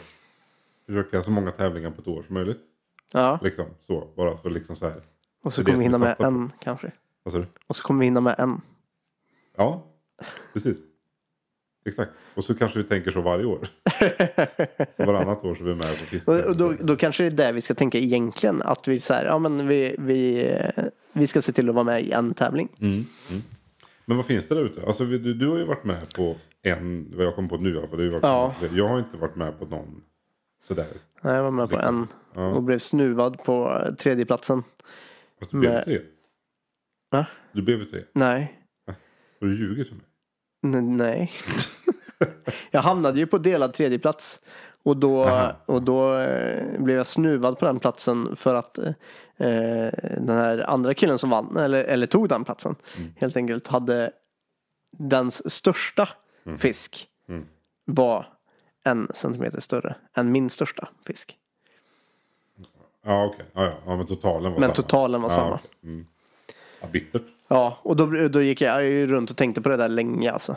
Försöka 0.85 1.23
så 1.23 1.31
många 1.31 1.51
tävlingar 1.51 1.91
på 1.91 2.01
ett 2.01 2.07
år 2.07 2.23
som 2.23 2.33
möjligt. 2.33 2.59
Ja, 3.11 3.39
Liksom 3.43 3.65
så. 3.79 4.07
Bara 4.15 4.37
för 4.37 4.49
liksom 4.49 4.75
så 4.75 4.85
här. 4.87 5.01
och 5.43 5.53
så 5.53 5.63
kommer 5.63 5.77
vi 5.77 5.83
hinna 5.83 5.97
vi 5.97 6.03
med 6.03 6.17
på. 6.17 6.23
en 6.23 6.51
kanske. 6.59 6.91
Vad 7.23 7.31
sa 7.31 7.37
du? 7.39 7.45
Och 7.67 7.75
så 7.75 7.83
kommer 7.83 7.99
vi 7.99 8.05
hinna 8.05 8.21
med 8.21 8.35
en. 8.37 8.61
Ja, 9.57 9.83
precis. 10.53 10.77
Exakt. 11.85 12.11
Och 12.33 12.43
så 12.43 12.55
kanske 12.55 12.79
vi 12.79 12.85
tänker 12.85 13.11
så 13.11 13.21
varje 13.21 13.45
år. 13.45 13.59
Så 14.97 15.05
varannat 15.05 15.43
år 15.45 15.55
så 15.55 15.63
är 15.63 15.67
vi 15.67 15.75
med 15.75 15.79
på 15.79 15.85
fiske. 16.05 16.31
Och, 16.31 16.57
då, 16.57 16.73
då 16.79 16.95
kanske 16.95 17.23
det 17.23 17.27
är 17.27 17.31
där 17.47 17.53
vi 17.53 17.61
ska 17.61 17.73
tänka 17.73 17.97
egentligen. 17.97 18.61
Att 18.61 18.87
vi, 18.87 18.99
så 18.99 19.13
här, 19.13 19.25
ja, 19.25 19.39
men 19.39 19.67
vi, 19.67 19.95
vi, 19.99 20.51
vi 21.13 21.27
ska 21.27 21.41
se 21.41 21.51
till 21.51 21.69
att 21.69 21.75
vara 21.75 21.83
med 21.85 22.03
i 22.05 22.11
en 22.11 22.33
tävling. 22.33 22.69
Mm, 22.79 22.93
mm. 23.29 23.41
Men 24.05 24.17
vad 24.17 24.25
finns 24.25 24.47
det 24.47 24.55
där 24.55 24.65
ute? 24.65 24.81
Alltså, 24.87 25.05
du, 25.05 25.33
du 25.33 25.47
har 25.47 25.57
ju 25.57 25.63
varit 25.65 25.83
med 25.83 26.13
på 26.15 26.35
en, 26.61 27.13
vad 27.17 27.25
jag 27.25 27.35
kommer 27.35 27.49
på 27.49 27.57
nu 27.57 27.75
i 27.75 27.77
alla 27.77 27.87
fall. 27.87 27.99
det 27.99 28.09
har 28.09 28.19
Ja. 28.21 28.55
Jag 28.73 28.87
har 28.87 28.99
inte 28.99 29.17
varit 29.17 29.35
med 29.35 29.59
på 29.59 29.65
någon 29.65 30.01
sådär. 30.63 30.87
Nej, 31.21 31.35
Jag 31.35 31.43
var 31.43 31.51
med 31.51 31.69
på 31.69 31.79
en 31.79 32.07
Ja. 32.33 32.47
och 32.47 32.63
blev 32.63 32.79
snuvad 32.79 33.43
på 33.43 33.81
tredjeplatsen. 33.97 34.63
Fast 35.39 35.51
du 35.51 35.57
blev 35.59 35.71
Men- 35.73 35.83
tre. 35.83 35.99
Va? 37.11 37.25
Du 37.51 37.61
blev 37.61 37.85
tre. 37.85 38.03
Nej, 38.13 38.61
Har 39.39 39.47
du 39.47 39.57
ljugit 39.59 39.87
för 39.87 39.95
mig? 39.95 40.05
N- 40.73 40.97
nej. 40.97 41.31
jag 42.71 42.81
hamnade 42.81 43.19
ju 43.19 43.27
på 43.27 43.37
delad 43.37 43.73
tredjeplats. 43.73 44.41
Och 44.83 44.97
då, 44.97 45.23
Aha. 45.23 45.55
och 45.65 45.81
då 45.81 46.13
eh, 46.17 46.79
blev 46.81 46.97
jag 46.97 47.07
snuvad 47.07 47.59
på 47.59 47.65
den 47.65 47.79
platsen 47.79 48.35
för 48.35 48.55
att 48.55 48.77
eh, 48.77 48.93
den 50.17 50.29
här 50.29 50.69
andra 50.69 50.93
killen 50.93 51.19
som 51.19 51.29
vann, 51.29 51.57
eller, 51.57 51.83
eller 51.83 52.07
tog 52.07 52.29
den 52.29 52.43
platsen, 52.43 52.75
Mm. 52.97 53.13
helt 53.17 53.37
enkelt 53.37 53.67
hade 53.67 54.11
dens 54.91 55.53
största 55.53 56.09
fisk 56.57 57.07
Mm. 57.27 57.45
var 57.85 58.25
en 58.83 59.07
centimeter 59.13 59.59
större 59.59 59.95
än 60.13 60.31
min 60.31 60.49
största 60.49 60.87
fisk. 61.05 61.37
Ja 63.05 63.25
okej. 63.25 63.45
Ja, 63.53 63.63
ja. 63.65 63.73
ja 63.85 63.95
men 63.97 64.07
totalen 64.07 64.43
var 64.53 64.59
Men 64.59 64.61
samma. 64.61 64.75
totalen 64.75 65.21
var 65.21 65.29
ja, 65.29 65.35
samma. 65.35 65.55
okej. 65.55 65.69
Mm. 65.83 66.07
Ja, 66.81 66.87
bittert. 66.87 67.23
Ja, 67.47 67.77
och 67.81 67.95
då, 67.95 68.05
då 68.27 68.41
gick 68.41 68.61
jag 68.61 68.83
ju 68.83 69.07
runt 69.07 69.29
och 69.31 69.37
tänkte 69.37 69.61
på 69.61 69.69
det 69.69 69.77
där 69.77 69.89
länge 69.89 70.31
alltså. 70.31 70.55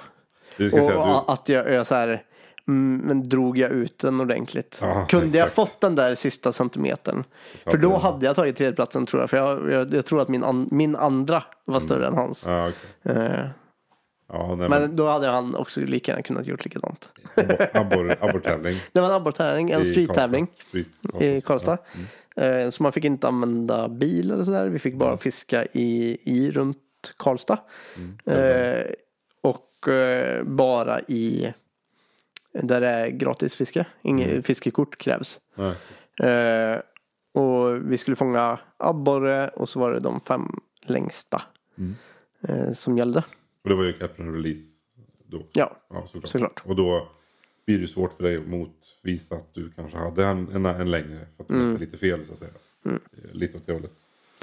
Du 0.57 0.69
ska 0.69 0.79
Och 0.79 0.85
säga, 0.85 1.05
du, 1.27 1.33
att 1.33 1.49
jag, 1.49 1.73
jag 1.73 1.87
så 1.87 1.95
här, 1.95 2.23
mm, 2.69 3.01
men 3.05 3.29
drog 3.29 3.59
jag 3.59 3.71
ut 3.71 3.99
den 3.99 4.21
ordentligt? 4.21 4.79
Ja, 4.83 5.07
Kunde 5.09 5.39
jag 5.39 5.47
exakt. 5.47 5.55
fått 5.55 5.81
den 5.81 5.95
där 5.95 6.15
sista 6.15 6.53
centimetern? 6.53 7.25
Ja, 7.65 7.71
För 7.71 7.79
då 7.79 7.89
det- 7.91 7.99
hade 7.99 8.27
jag 8.27 8.37
tagit 8.37 8.57
tredjeplatsen 8.57 9.07
tror 9.07 9.23
jag. 9.23 9.31
För 9.31 9.37
jag, 9.37 9.73
jag, 9.73 9.95
jag 9.95 10.07
tror 10.07 10.21
att 10.21 10.29
min, 10.29 10.45
an, 10.45 10.69
min 10.71 10.97
andra 10.97 11.43
var 11.65 11.81
större 11.81 12.07
än 12.07 12.15
hans. 12.15 12.45
ja, 12.47 12.69
okej. 12.69 13.17
Eh, 13.23 13.47
ja, 14.33 14.47
nej, 14.49 14.57
men, 14.57 14.71
men 14.71 14.97
då 14.97 15.09
hade 15.09 15.27
han 15.27 15.55
också 15.55 15.81
lika 15.81 16.13
gärna 16.13 16.23
kunnat 16.23 16.47
gjort 16.47 16.65
likadant. 16.65 17.09
abor- 17.75 18.17
abor-. 18.21 18.77
Det 18.93 19.01
var 19.01 19.09
en 19.09 19.15
abborrtävling, 19.15 19.71
en 19.71 19.81
i 19.81 19.85
street-tävling 19.85 20.47
Karlstad. 20.47 21.09
Street, 21.09 21.23
i 21.23 21.41
Karlstad. 21.41 21.73
Eh, 21.73 21.79
Så 22.71 22.83
man 22.83 22.93
fick 22.93 23.05
inte 23.05 23.29
använda 23.29 23.89
bil 23.89 24.31
eller 24.31 24.45
sådär. 24.45 24.69
Vi 24.69 24.79
fick 24.79 24.95
bara 24.95 25.17
fiska 25.17 25.65
i, 25.73 26.19
i 26.23 26.51
runt 26.51 26.79
Karlstad. 27.17 27.59
Eh, 28.25 28.85
och 29.41 29.89
eh, 29.89 30.45
bara 30.45 31.01
i 31.01 31.53
där 32.53 32.81
det 32.81 32.89
är 32.89 33.09
gratisfiske. 33.09 33.87
Inget 34.03 34.47
fiskekort 34.47 34.99
krävs. 34.99 35.41
Eh, 36.21 36.81
och 37.33 37.91
vi 37.93 37.99
skulle 37.99 38.17
fånga 38.17 38.59
abborre 38.77 39.49
och 39.49 39.69
så 39.69 39.81
var 39.81 39.93
det 39.93 40.01
de 40.01 40.21
fem 40.21 40.61
längsta 40.83 41.43
eh, 42.49 42.73
som 42.73 42.99
gällde. 42.99 43.25
Och 43.65 43.69
det 43.71 43.75
var 43.77 43.85
ju 43.85 43.93
Captain 43.93 44.35
Release 44.35 44.63
då. 45.27 45.47
Ja, 45.53 45.77
Ja, 45.91 46.07
såklart. 46.07 46.31
såklart. 46.31 46.63
Och 46.65 46.77
då 46.77 47.09
blir 47.69 47.79
det 47.79 47.89
svårt 47.89 48.17
för 48.17 48.23
dig 48.25 48.37
att 48.37 48.47
motvisa 48.47 49.35
att 49.35 49.55
du 49.55 49.71
kanske 49.71 49.99
hade 49.99 50.25
en, 50.25 50.49
en, 50.55 50.67
en 50.67 50.91
längre. 50.91 51.19
För 51.37 51.43
att 51.43 51.49
du 51.49 51.55
Mm. 51.55 51.77
lite 51.77 51.97
fel 51.99 52.25
så 52.27 52.33
att 52.33 52.39
säga. 52.39 52.51
Lite 53.33 53.57
åt 53.57 53.67
det 53.67 53.73
hållet. 53.73 53.91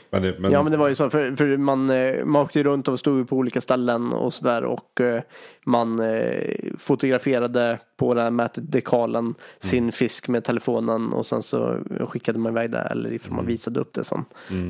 Men, 0.10 0.22
det, 0.22 0.40
men, 0.40 0.52
Ja 0.52 0.64
men 0.64 0.72
det 0.72 0.78
var 0.78 0.88
ju 0.90 0.96
så 0.96 1.10
för, 1.10 1.36
för 1.36 1.58
man, 1.58 1.90
eh, 1.90 2.26
man 2.26 2.42
åkte 2.42 2.64
runt 2.64 2.88
och 2.88 3.00
stod 3.00 3.30
på 3.30 3.38
olika 3.38 3.62
ställen 3.62 4.14
och 4.14 4.34
sådär 4.34 4.64
och 4.64 5.02
eh, 5.02 5.22
man 5.66 6.00
eh, 6.00 6.56
fotograferade 6.78 7.80
på 7.98 8.14
den 8.14 8.24
här 8.24 8.32
mätdekalen 8.32 9.36
sin 9.60 9.92
fisk 9.92 10.28
med 10.28 10.44
telefonen 10.44 11.14
och 11.14 11.26
sen 11.26 11.42
så 11.42 11.78
skickade 12.00 12.40
man 12.40 12.52
iväg 12.52 12.72
det 12.72 12.80
eller 12.80 13.14
ifall 13.14 13.34
man 13.34 13.46
visade 13.46 13.80
upp 13.80 13.94
det 13.94 14.04
sen. 14.04 14.26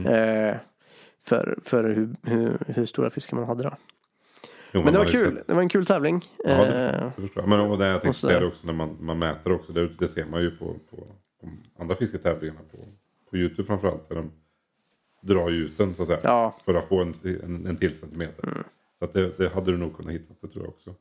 Eh, 0.06 0.56
för 1.24 1.58
för 1.64 1.84
hur, 1.84 2.16
hur, 2.24 2.58
hur 2.68 2.86
stora 2.86 3.10
fiskar 3.10 3.38
man 3.38 3.46
hade 3.46 3.64
då. 3.64 3.74
Jo, 4.75 4.84
Men 4.84 4.94
det 4.94 5.00
var 5.00 5.05
kul, 5.05 5.36
sett- 5.36 5.48
det 5.48 5.53
var 5.53 5.62
en 5.62 5.70
kul 5.70 5.86
tävling. 5.86 6.25
Ja, 6.44 6.50
det, 6.51 6.89
Eh, 6.89 7.12
det 7.15 7.22
förstår 7.22 7.44
jag. 7.44 7.50
Men 7.50 7.60
och 7.60 7.77
det 7.77 7.88
jag 7.88 8.01
tänkte 8.01 8.20
så- 8.20 8.27
säga 8.27 8.46
också 8.48 8.65
när 8.67 8.74
man, 8.74 8.98
man 9.00 9.20
mäter 9.20 9.51
också. 9.51 9.72
Det, 9.74 9.88
det 10.00 10.08
ser 10.08 10.25
man 10.25 10.41
ju 10.41 10.51
på, 10.51 10.65
på, 10.65 10.98
på 11.41 11.48
andra 11.79 11.96
fisketävlingarna 11.96 12.60
på, 12.72 12.77
på 13.29 13.38
Youtube 13.38 13.67
framförallt. 13.67 14.10
Där 14.10 14.15
de 14.15 14.32
drar 15.22 15.50
ju 15.50 15.55
ut 15.65 15.77
den 15.77 15.96
så 15.96 16.01
att 16.01 16.08
säga. 16.08 16.20
Ja. 16.24 16.55
För 16.65 16.74
att 16.74 16.88
få 16.88 17.01
en, 17.01 17.13
en, 17.44 17.65
en 17.67 17.77
till 17.77 18.00
centimeter. 18.00 18.50
Så 19.00 19.05
att 19.05 19.13
det, 19.13 19.38
det 19.38 19.53
hade 19.53 19.72
du 19.72 19.77
nog 19.77 19.98
kunnat 19.98 20.13
hitta 20.13 20.34
det 20.41 20.48
tror 20.48 20.63
jag 20.65 20.70
också. 20.70 20.94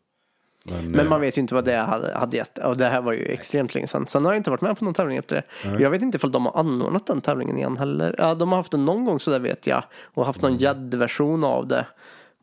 Men, 0.66 0.90
Men 0.90 1.00
eh, 1.00 1.08
man 1.08 1.20
vet 1.20 1.38
ju 1.38 1.40
inte 1.42 1.54
vad 1.54 1.64
det 1.64 1.76
hade, 1.76 2.14
hade 2.14 2.36
gett. 2.36 2.58
Och 2.58 2.76
det 2.76 2.84
här 2.84 3.00
var 3.02 3.12
ju 3.12 3.24
extremt 3.24 3.74
länge 3.74 3.86
sedan. 3.86 4.06
Sen 4.06 4.24
har 4.24 4.32
jag 4.32 4.36
inte 4.40 4.50
varit 4.50 4.60
med 4.60 4.78
på 4.78 4.84
någon 4.84 4.94
tävling 4.94 5.16
efter 5.18 5.42
det. 5.64 5.82
Jag 5.82 5.90
vet 5.90 6.02
inte 6.02 6.16
ifall 6.16 6.32
de 6.32 6.46
har 6.46 6.60
anordnat 6.60 7.06
den 7.06 7.20
tävlingen 7.20 7.56
igen 7.58 7.76
heller. 7.76 8.14
Ja, 8.18 8.34
de 8.34 8.48
har 8.52 8.56
haft 8.56 8.72
den 8.72 8.84
någon 8.84 9.04
gång 9.04 9.20
så 9.20 9.30
där 9.30 9.38
vet 9.40 9.66
jag. 9.66 9.84
Och 10.14 10.26
haft 10.26 10.38
Mm. 10.42 10.50
någon 10.52 10.58
gäddversion 10.60 11.44
av 11.44 11.66
det. 11.68 11.86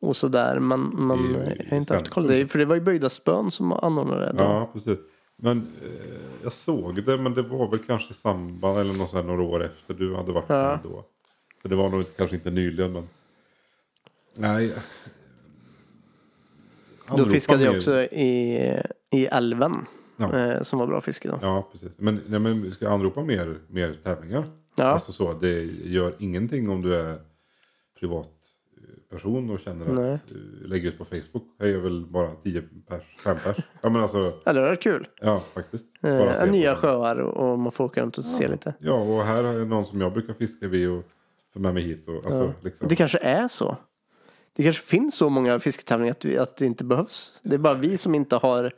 Och 0.01 0.17
sådär. 0.17 0.59
Men, 0.59 0.81
men 0.81 1.19
I- 1.19 1.55
jag 1.59 1.65
har 1.69 1.77
inte 1.77 1.93
haft 1.93 2.09
koll. 2.09 2.27
Det, 2.27 2.47
för 2.47 2.59
det 2.59 2.65
var 2.65 2.75
ju 2.75 2.81
Böjda 2.81 3.09
spön 3.09 3.51
som 3.51 3.71
anordnade 3.73 4.25
det. 4.33 4.43
Ja, 4.43 4.69
precis. 4.73 4.99
Men 5.35 5.57
eh, 5.83 5.89
jag 6.43 6.53
såg 6.53 7.03
det, 7.05 7.17
men 7.17 7.33
det 7.33 7.41
var 7.41 7.67
väl 7.67 7.79
kanske 7.79 8.11
i 8.13 8.17
samband 8.17 8.79
eller 8.79 8.93
något 8.93 9.09
så 9.09 9.15
här 9.17 9.23
några 9.23 9.41
år 9.41 9.63
efter 9.65 9.93
du 9.93 10.15
hade 10.15 10.31
varit 10.31 10.45
Ja. 10.49 10.55
med 10.67 10.79
då. 10.83 11.05
Så 11.61 11.67
det 11.67 11.75
var 11.75 11.89
nog 11.89 12.03
kanske 12.17 12.35
inte 12.35 12.51
nyligen, 12.51 12.93
men. 12.93 13.03
Nej. 14.35 14.73
Då 17.17 17.25
fiskade 17.25 17.63
jag 17.63 17.75
också 17.75 18.01
i, 18.01 18.59
i 19.09 19.25
älven. 19.25 19.73
Ja. 20.17 20.37
Eh, 20.39 20.61
som 20.61 20.79
var 20.79 20.87
bra 20.87 21.01
fiske 21.01 21.27
då. 21.27 21.39
Ja, 21.41 21.67
precis. 21.71 21.99
Men, 21.99 22.21
nej, 22.27 22.39
men 22.39 22.61
vi 22.63 22.71
ska 22.71 22.89
anropa 22.89 23.23
mer, 23.23 23.55
mer 23.67 23.97
tävlingar. 24.03 24.43
Ja. 24.75 24.83
Alltså 24.85 25.11
så, 25.11 25.33
det 25.33 25.61
gör 25.83 26.13
ingenting 26.19 26.69
om 26.69 26.81
du 26.81 26.95
är 26.95 27.19
privatperson 28.81 29.49
och 29.49 29.59
känner 29.59 29.85
att 29.87 29.93
Nej. 29.93 30.11
eh, 30.13 30.67
lägga 30.67 30.89
ut 30.89 30.97
på 30.97 31.05
Facebook. 31.05 31.43
Jag 31.57 31.69
är 31.69 31.77
väl 31.77 32.05
bara 32.05 32.35
10 32.35 32.61
pers, 32.87 33.03
5 33.23 33.37
pers. 33.43 33.57
Ja 33.81 33.89
men 33.89 34.01
alltså, 34.01 34.33
Ja, 34.45 34.53
det 34.53 34.61
var 34.61 34.75
kul. 34.75 35.07
ja 35.21 35.39
faktiskt. 35.39 35.85
Eh, 36.03 36.17
Bara 36.17 36.39
på 36.39 36.45
nya 36.45 36.75
sjöar 36.75 37.15
och 37.15 37.59
man 37.59 37.71
får 37.71 37.83
åka 37.83 38.01
runt 38.01 38.17
och 38.17 38.23
se 38.23 38.47
lite. 38.47 38.73
Ja, 38.79 38.93
och 38.93 39.23
här 39.23 39.43
är 39.43 39.65
någon 39.65 39.85
som 39.85 40.01
jag 40.01 40.13
brukar 40.13 40.33
fiska 40.33 40.67
vid 40.67 40.89
och 40.89 41.03
få 41.53 41.59
med 41.59 41.73
mig 41.73 41.83
hit. 41.83 42.07
Och, 42.07 42.15
alltså, 42.15 42.53
liksom. 42.61 42.87
Det 42.87 42.95
kanske 42.95 43.17
är 43.17 43.47
så. 43.47 43.77
Det 44.53 44.63
kanske 44.63 44.81
finns 44.83 45.15
så 45.15 45.29
många 45.29 45.59
fisketävlingar 45.59 46.11
att, 46.11 46.25
vi, 46.25 46.37
att 46.37 46.57
det 46.57 46.65
inte 46.65 46.83
behövs. 46.83 47.39
Det 47.43 47.55
är 47.55 47.59
bara 47.59 47.73
vi 47.73 47.97
som 47.97 48.15
inte 48.15 48.35
har, 48.35 48.73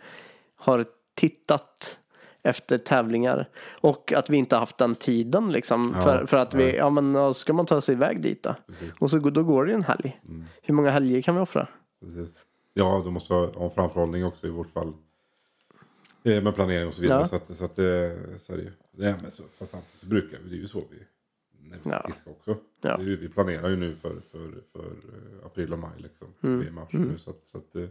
har 0.56 0.86
tittat 1.16 2.00
efter 2.44 2.78
tävlingar. 2.78 3.50
Och 3.82 4.14
att 4.14 4.30
vi 4.30 4.38
inte 4.38 4.56
haft 4.56 4.78
den 4.78 4.96
tiden 4.96 5.52
liksom. 5.52 5.92
Ja, 5.96 6.02
för, 6.02 6.26
för 6.26 6.38
att 6.38 6.54
vi, 6.54 6.64
nej. 6.66 6.76
ja 6.76 6.90
men 6.90 7.14
då 7.14 7.34
ska 7.34 7.54
man 7.54 7.66
ta 7.66 7.82
sig 7.82 7.96
iväg 7.96 8.22
dit 8.22 8.44
då. 8.44 8.56
Precis. 8.68 8.92
Och 9.00 9.10
så, 9.12 9.18
då 9.20 9.44
går 9.44 9.66
det 9.66 9.72
ju 9.72 9.76
en 9.76 9.84
helg. 9.84 10.22
Mm. 10.30 10.46
Hur 10.62 10.74
många 10.74 10.90
helger 10.90 11.22
kan 11.22 11.36
vi 11.36 11.42
offra? 11.42 11.68
Precis. 12.00 12.30
Ja, 12.74 13.02
du 13.06 13.12
måste 13.12 13.34
ha, 13.34 13.46
ha 13.54 13.70
framförhållning 13.70 14.26
också 14.26 14.48
i 14.48 14.50
vårt 14.50 14.72
fall. 14.72 14.94
Eh, 16.24 16.44
Med 16.44 16.56
planering 16.56 16.88
och 16.88 16.94
så 16.94 17.02
vidare. 17.02 17.22
Ja. 17.22 17.28
Så, 17.28 17.36
att, 17.36 17.58
så, 17.58 17.66
att, 17.66 17.76
det- 17.76 18.18
så 18.40 18.54
är 18.54 18.58
det 18.58 18.64
ju. 18.64 18.72
Ja, 18.92 19.16
men 19.22 19.32
så, 19.32 19.44
fast 19.58 19.72
samtidigt 19.72 19.98
så 20.00 20.06
brukar 20.06 20.38
vi, 20.44 20.50
det 20.50 20.56
är 20.56 20.60
ju 20.60 20.68
så 20.68 20.84
vi 20.92 20.98
när 21.70 21.78
vi 21.84 21.90
Ja. 21.90 22.04
fiskar 22.08 22.32
också. 22.32 22.58
Ja. 22.82 23.02
Ju- 23.02 23.18
Vi 23.18 23.30
planerar 23.30 23.70
ju 23.70 23.76
nu 23.76 23.96
för, 23.96 24.22
för, 24.32 24.52
för 24.74 24.80
eh, 24.86 25.46
april 25.46 25.74
och 25.74 25.80
maj 25.80 25.92
liksom. 25.98 26.28
Mm. 26.42 26.76
Mars 26.76 26.90
nu 26.94 27.18
så 27.18 27.30
att, 27.30 27.42
så 27.46 27.58
att 27.58 27.74
det, 27.74 27.90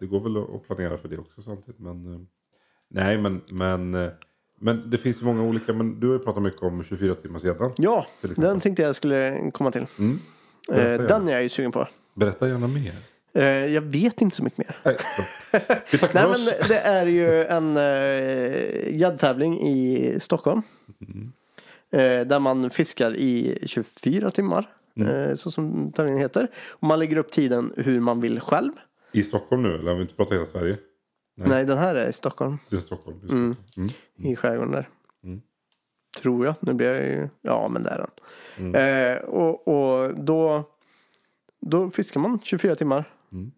det, 0.00 0.06
går 0.06 0.20
väl 0.20 0.36
att 0.56 0.66
planera 0.66 0.98
för 0.98 1.08
det 1.08 1.18
också 1.18 1.42
samtidigt. 1.42 1.80
Men 1.80 2.14
eh, 2.14 2.20
nej, 2.88 3.18
men, 3.18 3.40
men, 3.48 3.94
eh, 3.94 4.10
men 4.60 4.90
det 4.90 4.98
finns 4.98 5.22
många 5.22 5.42
olika. 5.42 5.72
Men 5.72 6.00
du 6.00 6.06
har 6.06 6.14
ju 6.14 6.18
pratat 6.18 6.42
mycket 6.42 6.62
om 6.62 6.84
24 6.84 7.14
timmars 7.14 7.44
gäddan. 7.44 7.72
Ja, 7.76 8.06
den 8.20 8.60
tänkte 8.60 8.82
jag 8.82 8.96
skulle 8.96 9.50
komma 9.50 9.70
till. 9.72 9.86
Mm. 9.98 10.18
Eh, 10.72 11.06
den 11.06 11.28
är 11.28 11.32
jag 11.32 11.42
ju 11.42 11.48
sugen 11.48 11.72
på. 11.72 11.88
Berätta 12.14 12.48
gärna 12.48 12.68
mer. 12.68 12.94
Eh, 13.32 13.44
jag 13.44 13.82
vet 13.82 14.20
inte 14.20 14.36
så 14.36 14.44
mycket 14.44 14.58
mer. 14.58 14.76
Nej, 14.82 14.96
vi 15.92 15.98
tackar 15.98 16.14
Nej 16.14 16.22
för 16.22 16.60
men 16.60 16.68
det 16.68 16.78
är 16.78 17.06
ju 17.06 17.44
en 17.44 17.76
uh, 17.76 18.98
gäddtävling 18.98 19.60
i 19.68 20.16
Stockholm. 20.20 20.62
Mm. 21.08 21.32
Eh, 21.90 22.26
där 22.26 22.38
man 22.38 22.70
fiskar 22.70 23.16
i 23.16 23.58
24 23.66 24.30
timmar. 24.30 24.68
Mm. 24.96 25.08
eh, 25.08 25.34
så 25.34 25.50
som 25.50 25.92
tävlingen 25.92 26.20
heter. 26.20 26.48
Och 26.70 26.82
man 26.82 26.98
lägger 26.98 27.16
upp 27.16 27.30
tiden 27.30 27.72
hur 27.76 28.00
man 28.00 28.20
vill 28.20 28.40
själv. 28.40 28.72
I 29.12 29.22
Stockholm 29.22 29.62
nu, 29.62 29.74
eller 29.74 29.90
har 29.90 29.94
vi 29.94 30.02
inte 30.02 30.14
pratat 30.14 30.34
hela 30.34 30.46
Sverige? 30.46 30.76
Nej. 31.38 31.48
Nej, 31.48 31.64
den 31.64 31.78
här 31.78 31.94
är 31.94 32.08
i 32.08 32.12
Stockholm. 32.12 32.58
Det 32.70 32.76
är 32.76 32.80
Stockholm. 32.80 33.20
Det 33.22 33.26
är 33.26 33.30
Mm. 33.32 33.54
Stockholm. 33.54 33.88
Mm. 34.18 34.32
I 34.32 34.36
skärgården 34.36 34.72
där. 34.72 34.88
Mm. 35.22 35.40
Tror 36.22 36.46
jag. 36.46 36.54
Nu 36.60 36.72
blir 36.74 36.86
jag 36.94 37.04
ju... 37.06 37.28
Ja, 37.42 37.68
men 37.68 37.82
det 37.82 37.90
är 37.90 37.98
den. 37.98 38.10
Mm. 38.74 39.16
Eh, 39.16 39.22
och 39.22 39.68
och 39.68 40.14
då, 40.24 40.64
då 41.60 41.90
fiskar 41.90 42.20
man 42.20 42.38
24 42.42 42.74
timmar. 42.74 43.12
Mm. 43.32 43.52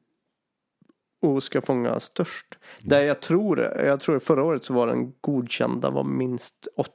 Och 1.23 1.43
ska 1.43 1.61
fånga 1.61 2.01
störst. 2.01 2.59
Där 2.81 3.03
jag 3.03 3.21
tror, 3.21 3.61
jag 3.61 4.01
tror 4.01 4.19
förra 4.19 4.45
året 4.45 4.65
så 4.65 4.75
var 4.75 4.87
den 4.87 5.13
godkända 5.21 5.91
var 5.91 6.05
minst 6.05 6.69
80 6.77 6.91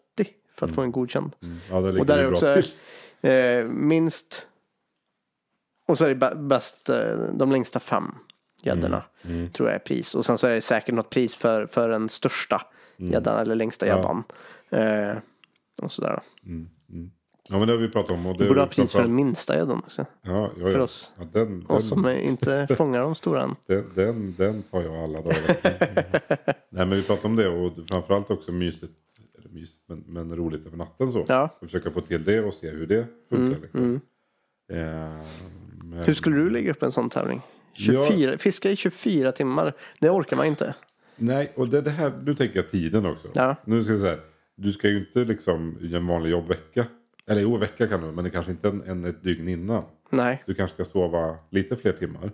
för 0.51 0.68
att 0.68 0.75
få 0.75 0.82
en 0.82 0.92
godkänd. 0.92 1.36
Mm. 1.42 1.58
Ja, 1.70 1.80
ligger 1.80 2.00
Och 2.00 2.06
där 2.06 2.18
är 2.18 2.32
också 2.34 2.62
eh, 3.27 3.65
minst 3.68 4.48
och 5.88 5.98
så 5.98 6.06
är 6.06 6.10
det 6.10 6.15
bä- 6.27 6.48
bäst 6.48 6.89
eh, 6.89 7.15
de 7.34 7.51
längsta 7.51 7.80
fem 7.80 8.15
gäddorna. 8.65 9.03
Mm. 9.24 9.50
Tror 9.50 9.69
jag 9.69 9.75
är 9.75 9.79
pris. 9.79 10.15
Och 10.15 10.25
sen 10.25 10.38
så 10.38 10.48
är 10.48 10.51
det 10.51 10.62
säkert 10.62 10.95
något 10.95 11.10
pris 11.10 11.36
för, 11.36 11.65
för 11.65 11.89
den 11.89 12.10
största 12.10 12.62
gäddan 12.98 13.39
eller 13.39 13.55
längsta 13.55 13.86
Mm. 13.86 13.98
Ja. 13.98 14.24
gäddan. 14.72 15.10
Eh, 15.12 15.17
och 15.81 15.91
sådär. 15.91 16.19
Mm. 16.45 16.69
Mm. 16.89 17.12
Ja, 17.50 17.57
men 17.60 17.67
det 17.67 17.74
har 17.74 17.79
vi 17.79 17.89
pratat 17.89 18.12
om. 18.12 18.25
Och 18.25 18.38
det 18.38 18.43
Vi 18.43 18.48
borde 18.48 18.60
ha 18.62 18.67
pris 18.67 18.91
för 18.93 19.01
den 19.01 19.15
minsta 19.15 19.55
gäddan 19.55 19.77
också. 19.77 20.05
Ja, 20.22 20.51
ja, 20.60 20.72
för 20.72 20.79
oss. 20.79 21.13
Ja, 21.17 21.24
den, 21.34 21.60
den, 21.60 21.65
Och 21.67 21.84
som 21.84 22.07
inte 22.10 22.67
fångar 22.77 23.01
de 23.01 23.15
stora 23.15 23.43
än. 23.43 23.55
den, 23.67 23.91
den, 23.95 24.36
den 24.38 24.63
tar 24.63 24.81
jag 24.81 24.95
alla 24.95 25.22
dagar. 25.22 25.38
Nej, 26.69 26.86
men 26.86 26.89
vi 26.89 27.03
pratar 27.03 27.25
om 27.29 27.36
det 27.36 27.48
och 27.50 27.74
framförallt 27.89 28.29
också 28.31 28.51
mysigt. 28.51 28.93
Eller 29.39 29.50
mysigt, 29.50 29.81
men, 29.88 30.03
men 30.07 30.36
roligt 30.36 30.67
över 30.67 30.77
natten 30.77 31.12
så. 31.12 31.25
Ja. 31.27 31.50
Försöka 31.60 31.91
få 31.91 32.01
till 32.01 32.24
det 32.24 32.39
och 32.41 32.53
se 32.53 32.69
hur 32.69 32.88
det 32.88 33.05
funkar. 33.29 33.62
liksom. 33.62 34.01
Eh, 34.72 34.77
men- 34.77 35.22
mm. 35.93 36.05
Hur 36.05 36.13
skulle 36.13 36.36
du 36.36 36.50
lägga 36.50 36.72
upp 36.72 36.84
en 36.84 36.91
sån 36.91 37.10
tävling? 37.10 37.41
24, 37.75 38.38
Fiska 38.38 38.72
i 38.72 38.75
24 38.75 39.32
timmar. 39.32 39.74
Det 40.00 40.10
orkar 40.10 40.38
man 40.38 40.46
inte. 40.46 40.75
Nej, 41.15 41.51
och 41.55 41.70
det, 41.70 41.82
det 41.82 41.89
här, 41.89 42.13
nu 42.25 42.36
tänker 42.36 42.55
jag 42.55 42.72
tiden 42.72 43.05
också. 43.05 43.27
Ja. 43.34 43.55
Nu 43.65 43.84
ska 43.84 43.91
jag 43.91 44.01
säga, 44.01 44.17
du 44.55 44.72
ska 44.72 44.88
ju 44.88 45.00
inte 45.00 45.20
liksom 45.20 45.77
i 45.82 45.96
en 45.96 46.08
vanlig 46.08 46.29
jobbvecka. 46.29 46.86
Eller 47.27 47.41
jo, 47.41 47.58
vecka 47.58 47.88
kan 47.88 48.01
du, 48.01 48.12
men 48.12 48.24
det 48.24 48.29
kanske 48.29 48.51
inte 48.51 48.67
en, 48.67 48.84
en 48.84 49.05
ett 49.05 49.24
dygn 49.24 49.48
innan. 49.48 49.84
Nej. 50.10 50.44
Du 50.46 50.53
kanske 50.53 50.74
ska 50.74 50.86
sova 50.86 51.38
lite 51.50 51.75
fler 51.75 51.91
timmar. 51.91 52.32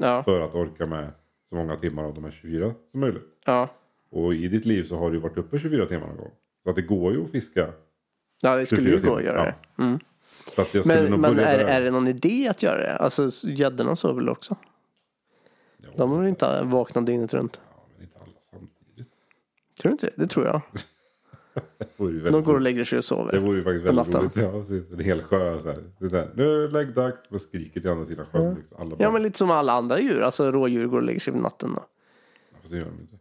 Ja. 0.00 0.22
För 0.22 0.40
att 0.40 0.54
orka 0.54 0.86
med 0.86 1.10
så 1.48 1.56
många 1.56 1.76
timmar 1.76 2.04
av 2.04 2.14
de 2.14 2.24
här 2.24 2.30
24 2.30 2.74
som 2.90 3.00
möjligt. 3.00 3.22
Ja. 3.46 3.68
Och 4.10 4.34
i 4.34 4.48
ditt 4.48 4.64
liv 4.64 4.84
så 4.84 4.96
har 4.96 5.10
du 5.10 5.16
ju 5.16 5.22
varit 5.22 5.38
uppe 5.38 5.58
24 5.58 5.86
timmar 5.86 6.06
någon 6.06 6.16
gång. 6.16 6.30
Så 6.64 6.70
att 6.70 6.76
det 6.76 6.82
går 6.82 7.12
ju 7.12 7.24
att 7.24 7.30
fiska. 7.30 7.72
Ja, 8.40 8.56
det 8.56 8.66
skulle 8.66 8.90
24 8.90 9.00
ju 9.00 9.10
gå 9.10 9.16
att 9.16 9.24
göra 9.24 9.44
det. 9.44 9.82
Mm. 9.82 9.98
Jag 10.56 10.66
skulle 10.66 10.84
Men, 10.86 11.20
men 11.20 11.38
är, 11.38 11.58
där. 11.58 11.64
är 11.64 11.80
det 11.80 11.90
någon 11.90 12.08
idé 12.08 12.48
att 12.48 12.62
göra 12.62 12.78
det? 12.78 12.96
Alltså 12.96 13.28
gäddorna 13.44 13.96
sover 13.96 14.14
väl 14.14 14.28
också? 14.28 14.56
Ja, 15.84 15.90
De 15.96 16.10
har 16.10 16.18
väl 16.18 16.28
inte 16.28 16.62
vaknat 16.62 17.06
dygnet 17.06 17.34
runt? 17.34 17.60
Ja, 17.70 17.82
men 17.96 18.02
inte 18.06 18.18
alla 18.18 18.32
samtidigt. 18.50 19.12
Tror 19.82 19.88
du 19.90 19.92
inte 19.92 20.06
det? 20.06 20.12
Det 20.16 20.26
tror 20.26 20.46
jag. 20.46 20.60
Det 21.96 22.30
De 22.30 22.44
går 22.44 22.54
och 22.54 22.60
lägger 22.60 22.84
sig 22.84 22.96
och 22.96 23.02
Det 23.02 23.06
sover. 23.06 23.38
vore 23.38 23.56
ju 23.58 23.64
faktiskt 23.64 23.86
väldigt 23.86 24.14
roligt. 24.14 24.36
Ja, 24.36 24.50
precis. 24.52 24.92
En 24.92 25.00
hel 25.00 25.22
sjö 25.22 25.60
så 25.62 25.68
här. 25.68 25.84
Det 25.98 26.04
är 26.04 26.08
så 26.08 26.16
här 26.16 26.30
nu 26.34 26.44
är 26.44 26.58
det 26.58 26.68
läggdags. 26.68 27.30
Man 27.30 27.40
skriker 27.40 27.80
till 27.80 27.90
andra 27.90 28.06
sidan 28.06 28.26
sjön. 28.32 28.54
Liksom. 28.54 28.80
Alla 28.80 28.96
Ja 28.98 29.10
men 29.10 29.22
lite 29.22 29.38
som 29.38 29.50
alla 29.50 29.72
andra 29.72 30.00
djur. 30.00 30.20
Alltså 30.22 30.52
rådjur 30.52 30.86
går 30.86 30.96
och 30.96 31.02
lägger 31.02 31.20
sig 31.20 31.32
på 31.32 31.38
natten 31.38 31.72
då. 31.74 31.84
Fast 32.60 32.70
det 32.70 32.76
gör 32.78 32.84
de 32.84 33.00
inte. 33.00 33.16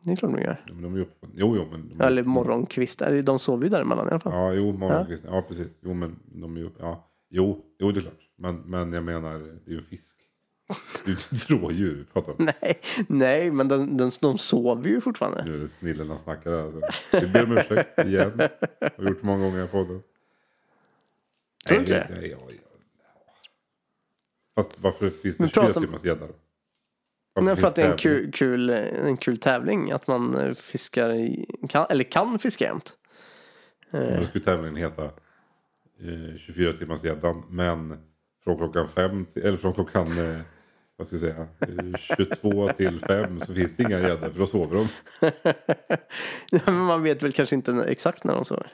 Det 0.00 0.12
är 0.12 0.16
klart 0.16 0.32
de 0.32 0.40
gör. 0.42 0.64
Ja, 0.66 0.72
Men 0.74 0.82
de 0.82 0.94
är 0.96 1.00
uppe. 1.00 1.26
Jo, 1.34 1.56
jo, 1.56 1.66
men. 1.70 1.88
De, 1.98 2.04
Eller 2.04 2.22
morgonkvistar. 2.22 3.22
De 3.22 3.38
sover 3.38 3.62
ju 3.64 3.68
däremellan 3.68 4.06
i 4.08 4.10
alla 4.10 4.20
fall. 4.20 4.32
Ja, 4.32 4.52
jo, 4.52 4.72
morgonkvisten. 4.72 5.34
Ja. 5.34 5.42
precis. 5.48 5.78
Jo, 5.82 5.94
men 5.94 6.18
de 6.24 6.56
är 6.56 6.64
uppe. 6.64 6.82
Ja, 6.82 7.08
jo, 7.30 7.64
jo, 7.78 7.92
det 7.92 8.00
är 8.00 8.02
klart. 8.02 8.28
Men, 8.36 8.56
men 8.56 8.92
jag 8.92 9.04
menar, 9.04 9.38
det 9.38 9.70
är 9.70 9.72
ju 9.72 9.78
en 9.78 9.84
fisk. 9.84 10.16
Det 11.04 11.12
ett 11.12 11.50
rådjur 11.50 12.06
pratar. 12.12 12.34
Nej, 12.38 12.80
nej 13.08 13.50
men 13.50 13.68
den, 13.68 13.96
den, 13.96 14.10
de 14.20 14.38
sover 14.38 14.88
ju 14.88 15.00
fortfarande. 15.00 15.44
Nu 15.44 15.54
är 15.54 15.58
det 15.58 15.68
snillena 15.68 16.18
snackar 16.24 16.50
här. 16.50 17.20
Vi 17.20 17.26
ber 17.26 17.44
om 17.44 17.58
ursäkt 17.58 17.98
igen. 17.98 18.40
Har 18.96 19.08
gjort 19.08 19.22
många 19.22 19.44
gånger 19.44 19.64
i 19.64 19.68
podden. 19.68 20.02
Tror 21.68 21.76
du 21.78 21.80
inte 21.80 21.92
det? 22.20 22.36
Fast 24.54 24.70
varför 24.80 25.10
finns 25.10 25.36
det 25.36 25.42
Men 25.42 25.48
24 25.50 25.64
prata 25.66 25.80
om- 25.80 25.86
timmars 25.86 26.04
gädda 26.04 26.26
då? 26.26 26.32
Nej, 27.40 27.56
för 27.56 27.66
att 27.66 27.74
det 27.74 27.82
är 27.82 27.90
en 27.90 27.96
kul, 27.98 28.32
kul, 28.32 28.70
en 28.70 29.16
kul 29.16 29.36
tävling. 29.36 29.90
Att 29.90 30.06
man 30.06 30.34
eh, 30.38 30.54
fiskar, 30.54 31.12
i, 31.14 31.46
kan, 31.68 31.86
eller 31.90 32.04
kan 32.04 32.38
fiska 32.38 32.64
jämt. 32.64 32.92
Då 33.90 34.24
skulle 34.26 34.44
tävlingen 34.44 34.76
heta 34.76 35.04
eh, 35.04 36.38
24 36.38 36.72
timmars 36.72 37.04
gäddan. 37.04 37.42
Men 37.50 37.98
från 38.44 38.56
klockan 38.56 38.88
fem 38.88 39.24
till, 39.24 39.42
eller 39.42 39.58
från 39.58 39.74
klockan 39.74 40.18
eh, 40.18 40.40
vad 41.02 41.20
ska 41.20 41.26
jag 41.26 41.34
säga, 41.34 41.46
eh, 41.60 41.98
22 42.16 42.68
till 42.72 43.00
5 43.00 43.40
så 43.40 43.54
finns 43.54 43.76
det 43.76 43.82
inga 43.82 44.00
gäddor 44.00 44.30
för 44.30 44.38
då 44.38 44.46
sover 44.46 44.76
de. 44.76 44.88
Ja, 46.50 46.60
men 46.66 46.74
man 46.74 47.02
vet 47.02 47.22
väl 47.22 47.32
kanske 47.32 47.54
inte 47.54 47.84
exakt 47.88 48.24
när 48.24 48.34
de 48.34 48.44
sover. 48.44 48.72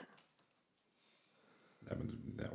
Nej, 1.89 1.97
men, 1.97 2.33
ja, 2.37 2.49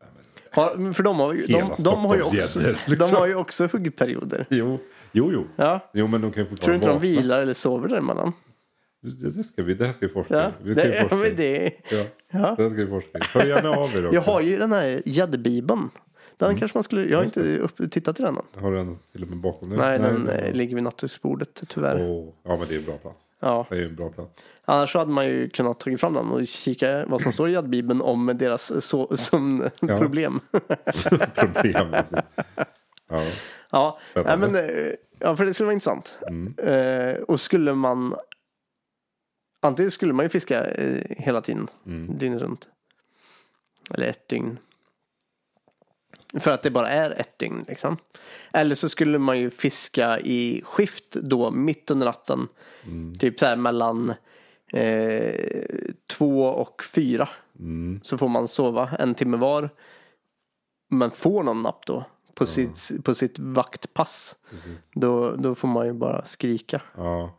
nej, 0.00 0.10
men, 0.14 0.24
Ja, 0.54 0.74
men 0.76 0.94
för 0.94 1.02
de 1.02 1.18
har 1.18 1.34
ju, 1.34 1.46
de, 1.46 1.70
de 1.78 2.04
har 2.04 2.16
ju 2.16 2.22
också, 2.22 2.60
de 2.60 2.74
liksom. 2.86 3.16
har 3.16 3.26
ju 3.26 3.34
också 3.34 3.66
huggperioder. 3.72 4.46
jo, 4.50 4.78
jo, 5.12 5.32
jo. 5.32 5.46
Ja. 5.56 5.90
Jo, 5.92 6.06
men 6.06 6.20
de 6.20 6.32
kan 6.32 6.44
ju 6.44 6.56
Tror 6.56 6.70
du 6.72 6.76
inte 6.76 6.88
de 6.88 7.00
vilar 7.00 7.42
eller 7.42 7.54
sover 7.54 7.88
däremellan? 7.88 8.32
Det, 9.00 9.30
det, 9.30 9.44
ska 9.44 9.62
vi, 9.62 9.74
det 9.74 9.86
här 9.86 9.92
ska 9.92 10.06
vi 10.06 10.12
forska 10.12 10.34
Ja. 10.34 10.52
Vi 10.62 10.74
ska 10.74 10.82
det, 10.84 10.96
ja, 10.96 11.08
forska 11.08 11.26
i. 11.28 11.30
det, 11.34 11.72
Ja, 11.90 12.04
ja. 12.30 12.54
det 12.56 12.62
här 12.62 12.70
ska 12.70 12.84
vi 12.84 12.86
forska. 12.86 13.18
Hör 13.22 13.46
gärna 13.46 13.70
av 13.70 13.76
er 13.76 14.06
också. 14.06 14.14
Jag 14.14 14.22
har 14.22 14.40
ju 14.40 14.56
den 14.58 14.72
här 14.72 15.02
gäddbibeln. 15.04 15.90
Den 16.38 16.58
kanske 16.58 16.76
man 16.76 16.82
skulle, 16.82 17.02
jag 17.04 17.18
har 17.18 17.24
Mm. 17.24 17.24
Just 17.24 17.36
inte 17.36 17.82
upp, 17.82 17.90
tittat 17.90 18.20
i 18.20 18.22
den 18.22 18.36
än. 18.36 18.62
Har 18.62 18.70
du 18.70 18.76
den 18.76 18.98
till 19.12 19.22
och 19.22 19.28
med 19.28 19.38
bakom 19.38 19.68
dig? 19.68 19.78
Nej, 19.78 19.98
den 19.98 20.24
det- 20.24 20.32
eh, 20.38 20.54
ligger 20.54 20.74
vid 20.74 20.84
nattduksbordet 20.84 21.62
tyvärr. 21.68 22.08
Åh, 22.10 22.28
ja, 22.42 22.56
men 22.56 22.68
det 22.68 22.74
är 22.74 22.78
en 22.78 22.84
bra 22.84 22.98
plats. 22.98 23.16
Ja. 23.40 23.66
Det 23.70 23.76
är 23.78 23.84
en 23.84 23.94
bra 23.96 24.10
plats. 24.10 24.30
Annars 24.64 24.92
så 24.92 24.98
hade 24.98 25.10
man 25.10 25.26
ju 25.26 25.48
kunnat 25.48 25.80
ta 25.80 25.96
fram 25.98 26.14
den 26.14 26.30
och 26.30 26.46
kika 26.46 27.06
vad 27.06 27.20
som 27.20 27.32
står 27.32 27.48
i 27.48 27.52
gäddbibeln 27.52 28.02
om 28.02 28.26
deras 28.38 28.84
så, 28.86 29.16
som 29.16 29.70
Ja. 29.80 29.98
problem. 29.98 30.40
Alltså. 30.84 32.16
Ja. 33.08 33.22
ja, 33.70 33.98
nej, 34.14 34.38
men, 34.38 34.54
eh, 34.56 34.92
ja, 35.18 35.36
för 35.36 35.44
det 35.44 35.54
skulle 35.54 35.64
vara 35.64 35.72
intressant. 35.74 36.18
Mm. 36.28 36.54
Eh, 36.58 37.16
och 37.22 37.40
skulle 37.40 37.74
man 37.74 38.14
Antingen 39.60 39.90
skulle 39.90 40.12
man 40.12 40.24
ju 40.24 40.28
fiska 40.28 40.64
eh, 40.64 41.02
hela 41.08 41.40
tiden, 41.40 41.68
Mm. 41.86 42.18
dygnet 42.18 42.42
runt. 42.42 42.68
Eller 43.94 44.06
ett 44.06 44.28
dygn. 44.28 44.58
För 46.40 46.50
att 46.50 46.62
det 46.62 46.70
bara 46.70 46.88
är 46.88 47.10
ett 47.10 47.38
dygn 47.38 47.64
liksom. 47.68 47.96
Eller 48.52 48.74
så 48.74 48.88
skulle 48.88 49.18
man 49.18 49.38
ju 49.38 49.50
fiska 49.50 50.20
i 50.20 50.62
skift 50.64 51.12
då 51.12 51.50
mitt 51.50 51.90
under 51.90 52.06
natten. 52.06 52.48
Mm. 52.84 53.14
Typ 53.14 53.38
så 53.38 53.46
här 53.46 53.56
mellan 53.56 54.14
eh, 54.72 55.64
två 56.06 56.42
och 56.42 56.82
fyra. 56.84 57.28
Mm. 57.58 58.00
Så 58.02 58.18
får 58.18 58.28
man 58.28 58.48
sova 58.48 58.90
en 58.98 59.14
timme 59.14 59.36
var. 59.36 59.70
Men 60.88 61.10
får 61.10 61.42
någon 61.42 61.62
napp 61.62 61.86
då. 61.86 62.04
På, 62.34 62.46
sitt, 62.46 63.04
på 63.04 63.14
sitt 63.14 63.38
vaktpass. 63.38 64.36
Då, 64.94 65.36
då 65.36 65.54
får 65.54 65.68
man 65.68 65.86
ju 65.86 65.92
bara 65.92 66.24
skrika. 66.24 66.82
Ja. 66.96 67.38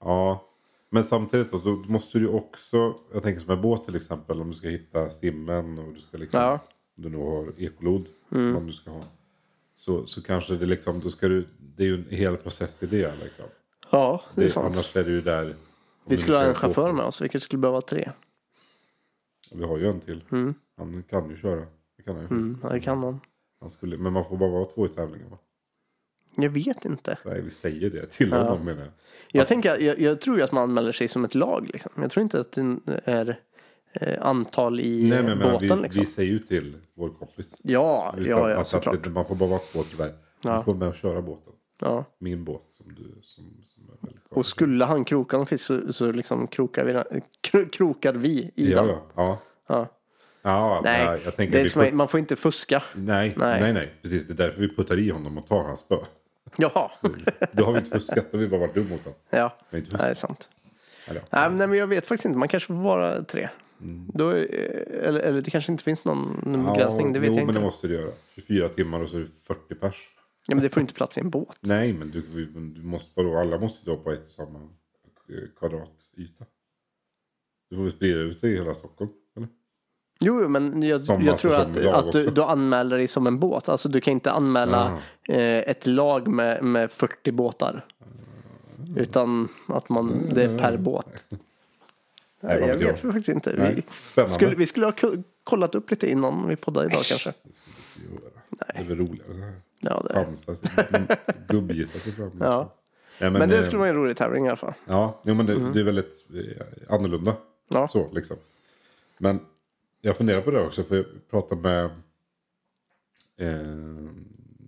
ja. 0.00 0.44
Men 0.90 1.04
samtidigt 1.04 1.52
då, 1.52 1.58
då 1.58 1.70
måste 1.70 2.18
du 2.18 2.24
ju 2.24 2.30
också, 2.30 2.94
jag 3.12 3.22
tänker 3.22 3.40
som 3.40 3.50
en 3.54 3.62
båt 3.62 3.84
till 3.84 3.96
exempel, 3.96 4.40
om 4.40 4.50
du 4.50 4.56
ska 4.56 4.68
hitta 4.68 5.10
stimmen 5.10 5.78
och 5.78 5.94
du 5.94 6.00
ska 6.00 6.16
liksom, 6.16 6.40
Ja. 6.40 6.60
Om 6.98 7.02
du 7.04 7.08
nu 7.10 7.16
har 7.16 7.52
ekolod, 7.58 8.06
Mm. 8.32 8.56
om 8.56 8.66
du 8.66 8.72
ska 8.72 8.90
ha. 8.90 9.02
Så, 9.76 10.06
så 10.06 10.22
kanske 10.22 10.56
det 10.56 10.66
liksom, 10.66 11.00
då 11.00 11.10
ska 11.10 11.28
du, 11.28 11.46
det 11.76 11.82
är 11.82 11.86
ju 11.86 11.94
en 11.94 12.06
hel 12.16 12.36
process 12.36 12.82
i 12.82 12.86
det 12.86 13.12
liksom. 13.24 13.44
Ja, 13.90 14.22
det 14.34 14.40
är 14.40 14.44
Det, 14.44 14.50
sant. 14.50 14.66
annars 14.74 14.96
är 14.96 15.04
det 15.04 15.10
ju 15.10 15.20
där. 15.20 15.54
Vi 16.06 16.16
skulle 16.16 16.36
ha 16.36 16.44
en 16.44 16.54
chaufför 16.54 16.92
med 16.92 17.04
oss, 17.04 17.20
vilket 17.20 17.42
skulle 17.42 17.60
behöva 17.60 17.80
tre. 17.80 18.12
Vi 19.52 19.64
har 19.64 19.78
ju 19.78 19.88
en 19.88 20.00
till. 20.00 20.24
Mm. 20.32 20.54
Han 20.76 21.02
kan 21.10 21.30
ju 21.30 21.36
köra. 21.36 21.66
Det 21.96 22.02
kan 22.02 22.14
han 22.14 22.24
ju. 22.24 22.30
Mm, 22.30 22.58
ja, 22.62 22.68
det 22.68 22.80
kan 22.80 23.02
han. 23.02 23.20
Han 23.60 23.70
skulle, 23.70 23.96
men 23.98 24.12
man 24.12 24.24
får 24.28 24.36
bara 24.36 24.50
vara 24.50 24.64
två 24.64 24.86
i 24.86 24.88
tävlingen 24.88 25.30
va? 25.30 25.38
Jag 26.34 26.50
vet 26.50 26.84
inte. 26.84 27.18
Nej, 27.24 27.40
vi 27.42 27.50
säger 27.50 27.90
det 27.90 28.06
till 28.06 28.30
Ja. 28.30 28.42
honom 28.42 28.64
menar 28.64 28.82
jag. 28.82 28.90
Jag, 29.32 29.48
tänker, 29.48 29.78
jag, 29.80 30.00
jag 30.00 30.20
tror 30.20 30.36
ju 30.36 30.42
att 30.42 30.52
man 30.52 30.62
anmäler 30.62 30.92
sig 30.92 31.08
som 31.08 31.24
ett 31.24 31.34
lag. 31.34 31.70
Liksom. 31.72 31.92
Jag 31.96 32.10
tror 32.10 32.22
inte 32.22 32.40
att 32.40 32.52
det 32.52 33.00
är 33.04 33.40
antal 34.20 34.80
i 34.80 35.08
Nej, 35.10 35.22
men, 35.22 35.38
men 35.38 35.52
båten. 35.52 35.76
vi, 35.78 35.82
liksom. 35.82 36.00
vi 36.04 36.06
säger 36.10 36.30
ju 36.30 36.38
till 36.38 36.76
vår 36.94 37.08
kompis. 37.08 37.46
Ja, 37.62 38.14
Vi 38.18 38.28
ja, 38.28 38.50
ja 38.50 38.56
alltså 38.56 38.76
att 38.76 38.84
såklart. 38.84 39.06
Man 39.12 39.24
får 39.24 39.34
bara 39.34 39.48
vara 39.48 39.60
två 39.72 39.82
tyvärr. 39.90 40.12
Ja. 40.44 40.56
Du 40.58 40.64
får 40.64 40.74
med 40.74 40.88
och 40.88 40.94
köra 40.94 41.22
båten. 41.22 41.52
Ja. 41.80 42.04
Min 42.18 42.44
båt 42.44 42.62
som 42.76 42.94
du 42.94 43.14
som, 43.22 43.44
Och 44.28 44.46
skulle 44.46 44.84
han 44.84 45.04
kroka 45.04 45.36
någon 45.36 45.46
fisk 45.46 45.64
så, 45.64 45.92
så 45.92 46.12
liksom 46.12 46.46
krokar 46.46 46.84
vi, 46.84 47.20
kro, 47.40 47.64
krokar 47.72 48.12
vi 48.12 48.50
i 48.54 48.72
Ja, 48.72 48.82
den. 48.82 48.88
ja. 48.88 49.02
ja. 49.16 49.38
Ja. 49.66 49.86
ja 50.42 50.80
Nej, 50.84 51.20
jag, 51.24 51.36
tänker 51.36 51.58
det 51.62 51.74
put- 51.74 51.92
man 51.92 52.08
får 52.08 52.20
inte 52.20 52.36
fuska. 52.36 52.82
nej, 52.94 53.34
Nej. 53.36 53.60
nej, 53.60 53.72
nej, 53.72 53.94
precis. 54.02 54.26
Det 54.26 54.32
är 54.32 54.36
därför 54.36 54.60
vi 54.60 54.74
puttar 54.76 54.98
i 54.98 55.10
honom 55.10 55.38
och 55.38 55.46
tar 55.48 55.62
hans 55.62 55.80
spö. 55.80 55.96
Jaha, 56.56 56.90
Då 57.52 57.64
har 57.64 57.72
vi 57.72 57.78
inte 57.78 57.90
fuskat, 57.90 58.26
då 58.30 58.38
har 58.38 58.42
vi 58.42 58.48
bara 58.48 58.60
varit 58.60 58.74
dum 58.74 58.88
mot 58.88 59.04
honom. 59.04 59.18
ja, 59.30 59.56
Men 59.70 59.84
det 59.90 59.98
är 60.02 60.14
sant. 60.14 60.48
Men- 61.30 61.56
nej, 61.56 61.66
men 61.68 61.78
jag 61.78 61.86
vet 61.86 62.06
faktiskt 62.06 62.24
inte. 62.24 62.38
Man 62.38 62.48
kanske 62.48 62.66
får 62.66 62.74
vara 62.82 63.22
tre. 63.22 63.48
Då, 64.14 64.28
är- 64.30 64.44
eller, 65.02 65.20
eller 65.20 65.40
det 65.40 65.50
kanske 65.50 65.72
inte 65.72 65.84
finns 65.84 66.04
någon 66.04 66.40
begränsning. 66.74 67.12
Det 67.12 67.18
vet 67.18 67.28
jo, 67.28 67.34
jag 67.34 67.46
men 67.46 67.54
det 67.54 67.58
inte. 67.58 67.60
måste 67.60 67.88
du 67.88 67.94
göra. 67.94 68.10
24 68.34 68.68
timmar 68.68 69.00
och 69.02 69.08
så 69.10 69.16
är 69.16 69.20
det 69.20 69.28
40 69.46 69.74
pers. 69.74 70.08
Ja, 70.46 70.54
men 70.54 70.64
det 70.64 70.70
får 70.70 70.80
inte 70.80 70.94
plats 70.94 71.18
i 71.18 71.20
en 71.20 71.30
båt. 71.30 71.56
Nej, 71.62 71.92
men 71.92 72.10
du, 72.10 72.20
du 72.74 72.82
måste, 72.82 73.10
vadå, 73.14 73.36
alla 73.38 73.58
måste 73.58 73.78
då 73.84 73.96
på 73.96 74.12
ett 74.12 74.24
och 74.26 74.30
samma 74.30 74.58
eh, 74.58 75.48
kvadratyta. 75.58 76.44
Du 77.70 77.76
får 77.76 77.82
väl 77.82 77.92
sprida 77.92 78.18
ut 78.20 78.40
det 78.40 78.48
i 78.48 78.56
hela 78.56 78.74
Stockholm? 78.74 79.10
Eller? 79.36 79.48
Jo, 80.20 80.48
men 80.48 80.82
jag, 80.82 81.00
jag 81.22 81.38
tror 81.38 81.54
att, 81.54 81.76
att 81.86 82.12
du, 82.12 82.30
du 82.30 82.42
anmäler 82.42 82.96
dig 82.98 83.08
som 83.08 83.26
en 83.26 83.38
båt. 83.38 83.68
Alltså 83.68 83.88
du 83.88 84.00
kan 84.00 84.12
inte 84.12 84.30
anmäla 84.32 84.98
Ah. 85.28 85.32
eh, 85.32 85.70
ett 85.70 85.86
lag 85.86 86.28
med, 86.28 86.64
med 86.64 86.90
40 86.90 87.32
båtar. 87.32 87.86
Utan 88.96 89.48
att 89.68 89.88
man, 89.88 90.28
det 90.34 90.42
är 90.44 90.58
per 90.58 90.76
båt. 90.76 91.26
Nej, 92.40 92.60
jag 92.60 92.76
vet 92.76 92.88
vet 92.92 93.00
faktiskt 93.00 93.28
inte. 93.28 93.54
Nej, 93.58 93.86
Vi 94.16 94.28
skulle, 94.28 94.54
vi 94.56 94.66
skulle 94.66 94.86
ha 94.86 94.92
ko- 94.92 95.22
kollat 95.44 95.74
upp 95.74 95.90
lite 95.90 96.10
innan 96.10 96.48
vi 96.48 96.56
poddade 96.56 96.86
idag 96.86 97.02
kanske. 97.04 97.32
Det 97.42 97.56
skulle 97.56 97.76
vi 97.96 98.02
inte 98.04 98.22
göra. 98.24 98.32
Det 98.74 98.78
är 98.80 98.84
väl 98.84 98.98
roligare. 98.98 99.52
Ja, 99.80 100.02
det, 100.08 100.12
Chansa 100.14 100.54
sig. 100.54 100.68
Gubbgissa 101.48 101.98
sig 101.98 102.12
fram. 102.12 102.30
Ja. 102.40 102.74
Nej, 103.20 103.30
men 103.30 103.48
det 103.48 103.56
eh, 103.58 103.62
skulle 103.62 103.78
vara 103.78 103.88
en 103.88 103.94
rolig 103.96 104.16
tävling 104.16 104.44
i 104.46 104.48
alla 104.48 104.56
fall. 104.56 104.74
Ja, 104.86 105.20
jo, 105.24 105.34
men 105.34 105.46
det, 105.46 105.72
det 105.72 105.80
är 105.80 105.84
väldigt 105.84 106.26
eh, 106.34 106.94
annorlunda. 106.94 107.36
Ja. 107.68 107.88
Så 107.88 108.10
liksom. 108.12 108.36
Men 109.18 109.40
jag 110.00 110.16
funderar 110.16 110.40
på 110.40 110.50
det 110.50 110.60
också. 110.66 110.82
För 110.84 110.96
jag 110.96 111.06
pratade 111.30 111.60
med 111.60 111.84
eh, 113.36 113.50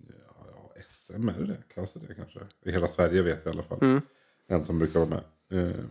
ja, 0.08 0.72
SM, 0.88 1.28
är 1.28 1.32
det 1.32 1.46
det? 1.46 1.56
Kallas 1.74 1.92
det 1.92 2.00
det 2.08 2.14
kanske? 2.14 2.40
I 2.62 2.72
hela 2.72 2.88
Sverige 2.88 3.22
vet 3.22 3.40
jag 3.44 3.54
i 3.54 3.58
alla 3.58 3.66
fall. 3.66 3.78
Mm. 3.82 4.00
En 4.46 4.64
som 4.64 4.78
brukar 4.78 5.00
vara 5.00 5.10
med. 5.10 5.22
Eh, 5.50 5.84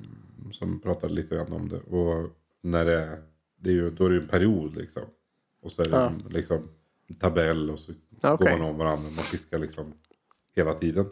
som 0.51 0.79
pratade 0.79 1.13
lite 1.13 1.35
grann 1.35 1.53
om 1.53 1.69
det. 1.69 1.79
Och 1.79 2.29
när 2.61 2.85
det 2.85 2.99
är, 2.99 3.23
det 3.55 3.69
är 3.69 3.73
ju, 3.73 3.89
då 3.91 4.05
är 4.05 4.09
det 4.09 4.15
ju 4.15 4.21
en 4.21 4.27
period 4.27 4.75
liksom. 4.75 5.03
Och 5.61 5.71
så 5.71 5.81
är 5.81 5.85
det 5.89 5.95
Ja. 5.95 6.09
en, 6.09 6.23
liksom, 6.29 6.69
en 7.07 7.15
tabell 7.15 7.69
och 7.71 7.79
så 7.79 7.93
okej. 8.21 8.37
går 8.51 8.57
man 8.57 8.69
om 8.69 8.77
varandra. 8.77 9.03
Man 9.09 9.23
fiskar 9.23 9.59
liksom 9.59 9.93
hela 10.55 10.73
tiden. 10.73 11.05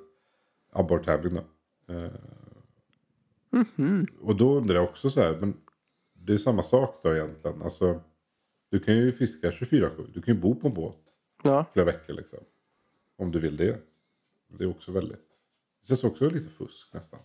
Abborrtävling 0.72 1.34
då. 1.34 1.44
Eh, 1.94 2.12
Mhm. 3.50 4.08
och 4.22 4.36
då 4.36 4.58
undrar 4.58 4.76
jag 4.76 4.84
också 4.84 5.10
så 5.10 5.22
här, 5.22 5.38
men 5.40 5.54
det 6.14 6.34
är 6.34 6.38
samma 6.38 6.64
sak 6.64 7.00
då 7.04 7.16
egentligen. 7.16 7.62
Alltså, 7.62 8.02
du 8.70 8.80
kan 8.80 8.96
ju 8.96 9.12
fiska 9.12 9.52
24-7. 9.52 10.08
Du 10.14 10.22
kan 10.22 10.34
ju 10.36 10.42
bo 10.42 10.56
på 10.56 10.68
en 10.68 10.74
båt 10.74 10.98
Ja. 11.44 11.66
flera 11.74 11.86
veckor 11.86 12.14
liksom. 12.14 12.40
Om 13.16 13.32
du 13.32 13.40
vill 13.40 13.58
det. 13.58 13.80
Det 14.48 14.64
är 14.64 14.70
också 14.70 14.92
väldigt, 14.92 15.26
det 15.82 15.88
känns 15.88 16.04
också 16.04 16.30
lite 16.30 16.50
fusk 16.50 16.94
nästan. 16.94 17.20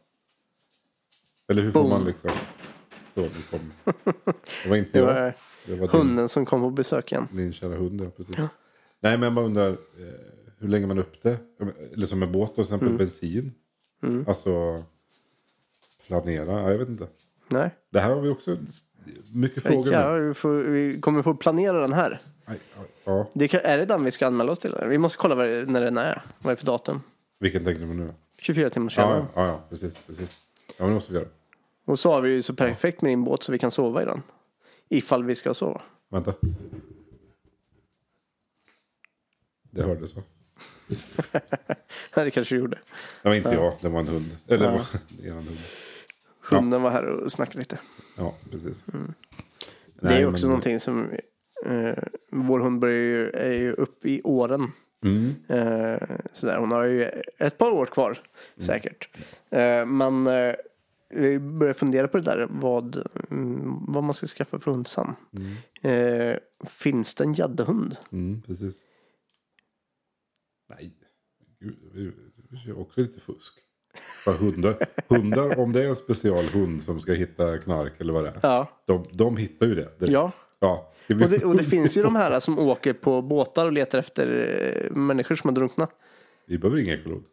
Eller 1.53 1.63
hur 1.63 1.73
får 1.73 1.81
Boom. 1.81 1.91
man 1.91 2.05
liksom, 2.05 2.31
Då 3.15 3.23
ni 3.23 3.29
kom. 3.51 3.73
Det 4.65 4.69
var 4.71 4.77
inte 4.77 4.91
Det 4.93 4.99
jag. 4.99 5.07
var 5.07 5.35
Det 5.67 5.75
var 5.75 5.89
din, 5.89 6.01
hunden 6.01 6.29
som 6.29 6.47
kom 6.47 6.61
på 6.61 6.71
besök 6.71 7.13
igen. 7.13 7.29
din 7.33 7.53
kära 7.53 7.75
hund. 7.77 8.01
Ja, 8.01 8.11
precis. 8.17 8.37
Nej 8.37 8.49
men 9.01 9.23
jag 9.23 9.35
bara 9.35 9.45
undrar. 9.47 9.69
Eh, 9.71 9.77
hur 10.59 10.69
länge 10.69 10.87
man 10.87 10.99
upp 10.99 11.23
det? 11.23 11.39
Eller 11.93 12.07
som 12.07 12.23
en 12.23 12.33
båt 12.33 12.55
till 12.55 12.63
exempel 12.63 12.89
Mm. 12.89 12.99
bensin. 12.99 13.53
Alltså. 14.27 14.83
Planera. 16.07 16.61
Ja, 16.61 16.71
jag 16.71 16.79
vet 16.79 16.89
inte. 16.89 17.07
Nej. 17.49 17.71
Det 17.91 18.01
här 18.01 18.15
har 18.15 18.21
vi 18.21 18.29
också 18.29 18.57
mycket 19.33 19.63
frågor. 19.63 19.93
Ja, 19.93 20.13
vi, 20.13 20.35
får, 20.35 20.55
vi 20.55 21.01
kommer 21.01 21.23
få 21.23 21.35
planera 21.35 21.81
den 21.81 21.93
här. 21.93 22.21
Aj, 22.45 22.59
aj, 22.79 22.87
Ja, 23.05 23.27
Det 23.35 23.49
kan, 23.49 23.61
är 23.65 23.79
det 23.79 23.85
den 23.85 24.05
vi 24.05 24.11
ska 24.11 24.27
anmäla 24.27 24.53
oss 24.53 24.59
till? 24.59 24.75
Vi 24.89 24.99
måste 24.99 25.19
kolla 25.19 25.35
vad 25.35 25.49
det, 25.49 25.65
när 25.67 25.81
den 25.81 25.99
är. 25.99 26.23
Vad 26.39 26.51
är 26.53 26.57
det 26.57 26.61
för 26.61 26.67
datum? 26.67 27.01
vilken 27.39 27.65
tänker 27.65 27.83
du 27.83 27.95
nu? 27.95 28.13
24 28.39 28.71
timmar 28.71 28.93
Ja, 28.97 29.03
senare. 29.03 29.27
ja, 29.35 29.47
ja, 29.47 29.61
precis, 29.71 29.99
precis. 30.07 30.39
Ja, 30.69 30.75
men 30.79 30.89
det 30.89 30.95
måste 30.95 31.13
vi 31.13 31.19
göra. 31.19 31.29
Och 31.85 31.99
så 31.99 32.13
har 32.13 32.23
vi 32.23 32.31
ju 32.31 32.43
så 32.43 32.55
perfekt 32.55 33.03
med 33.03 33.11
din 33.13 33.25
båt 33.25 33.43
så 33.43 33.53
vi 33.53 33.59
kan 33.59 33.71
sova 33.71 34.03
i 34.03 34.05
den. 34.05 34.23
Ifall 34.89 35.25
vi 35.25 35.35
ska 35.35 35.55
sova. 35.55 35.83
Vänta. 36.09 36.35
Det 39.71 39.83
hördes 39.83 40.17
va? 40.17 40.23
Nej, 42.17 42.25
det 42.25 42.31
kanske 42.31 42.55
vi 42.55 42.61
gjorde. 42.61 42.79
Det 43.23 43.29
var 43.29 43.37
inte 43.37 43.49
jag, 43.51 43.77
det 43.81 43.89
var 43.89 44.01
en 44.01 44.09
hund. 44.09 44.37
Eller 44.47 44.67
det 44.67 44.73
var 44.73 44.87
det 45.09 45.29
är 45.29 45.31
en 45.31 45.37
hund. 45.37 45.59
Hunden 46.41 46.83
var 46.83 46.91
här 46.91 47.05
och 47.07 47.33
snackade 47.33 47.59
lite. 47.59 47.79
Ja, 48.17 48.35
precis. 48.51 48.85
det 50.01 50.15
är 50.15 50.27
också 50.27 50.47
någonting 50.47 50.81
som 50.81 51.11
eh, 51.67 51.99
vår 52.31 52.61
hund 52.61 52.81
börjar 52.81 52.97
ju, 52.97 53.31
är 53.31 53.53
ju 53.53 53.73
upp 53.73 54.05
i 54.07 54.23
åren. 54.23 54.73
Mm, 55.05 55.35
Eh, 55.49 56.09
sådär. 56.33 56.57
Hon 56.57 56.71
har 56.71 56.85
ju 56.85 57.05
ett 57.39 57.59
par 57.59 57.71
år 57.71 57.87
kvar 57.87 58.19
säkert. 58.57 59.09
Eh, 59.51 59.87
men 59.87 60.27
vi 61.13 61.39
börjar 61.39 61.75
fundera 61.75 62.09
på 62.09 62.19
det 62.19 62.25
där 62.25 62.47
vad, 62.51 63.07
mm, 63.31 63.85
vad 63.89 64.05
man 64.05 64.15
ska 64.15 64.27
skaffa 64.27 64.59
för 64.59 64.71
hund 64.71 64.89
sen. 64.89 65.15
Eh, 65.83 66.37
finns 66.67 67.15
det 67.15 67.25
en 67.25 67.33
gäddhund? 67.33 67.97
mm, 68.13 68.43
precis. 68.43 68.77
Nej, 70.69 70.93
gud, 71.61 72.15
vi 72.51 72.59
kör 72.59 72.81
också 72.81 73.01
lite 73.01 73.21
fusk. 73.21 73.55
För 74.25 74.33
hundar, 74.33 74.87
hundar, 75.09 75.59
om 75.59 75.73
det 75.73 75.85
är 75.85 75.89
en 75.89 75.97
specialhund 75.97 76.83
som 76.83 77.01
ska 77.01 77.13
hitta 77.13 77.59
knark 77.59 78.01
eller 78.01 78.13
vad 78.13 78.25
det 78.25 78.31
är. 78.31 78.39
Ja. 78.43 78.83
De, 78.87 79.07
de 79.13 79.37
hittar 79.37 79.67
ju 79.67 79.75
det. 79.75 79.99
direkt. 79.99 80.13
ja. 80.13 80.33
ja 80.61 80.93
det 81.07 81.15
Och 81.15 81.31
det, 81.31 81.45
och 81.45 81.57
det 81.57 81.65
finns 81.75 81.97
ju 81.97 82.03
de 82.03 82.17
här 82.17 82.41
som 82.41 82.59
åker 82.59 82.93
på 82.93 83.23
båtar 83.23 83.67
och 83.67 83.73
letar 83.73 83.99
efter 83.99 84.27
eh, 84.87 84.97
människor 84.97 85.35
som 85.35 85.49
har 85.49 85.55
drunknat. 85.55 85.91
Vi 86.47 86.59
behöver 86.59 86.79
ingen 86.79 87.01
ekolod. 87.01 87.25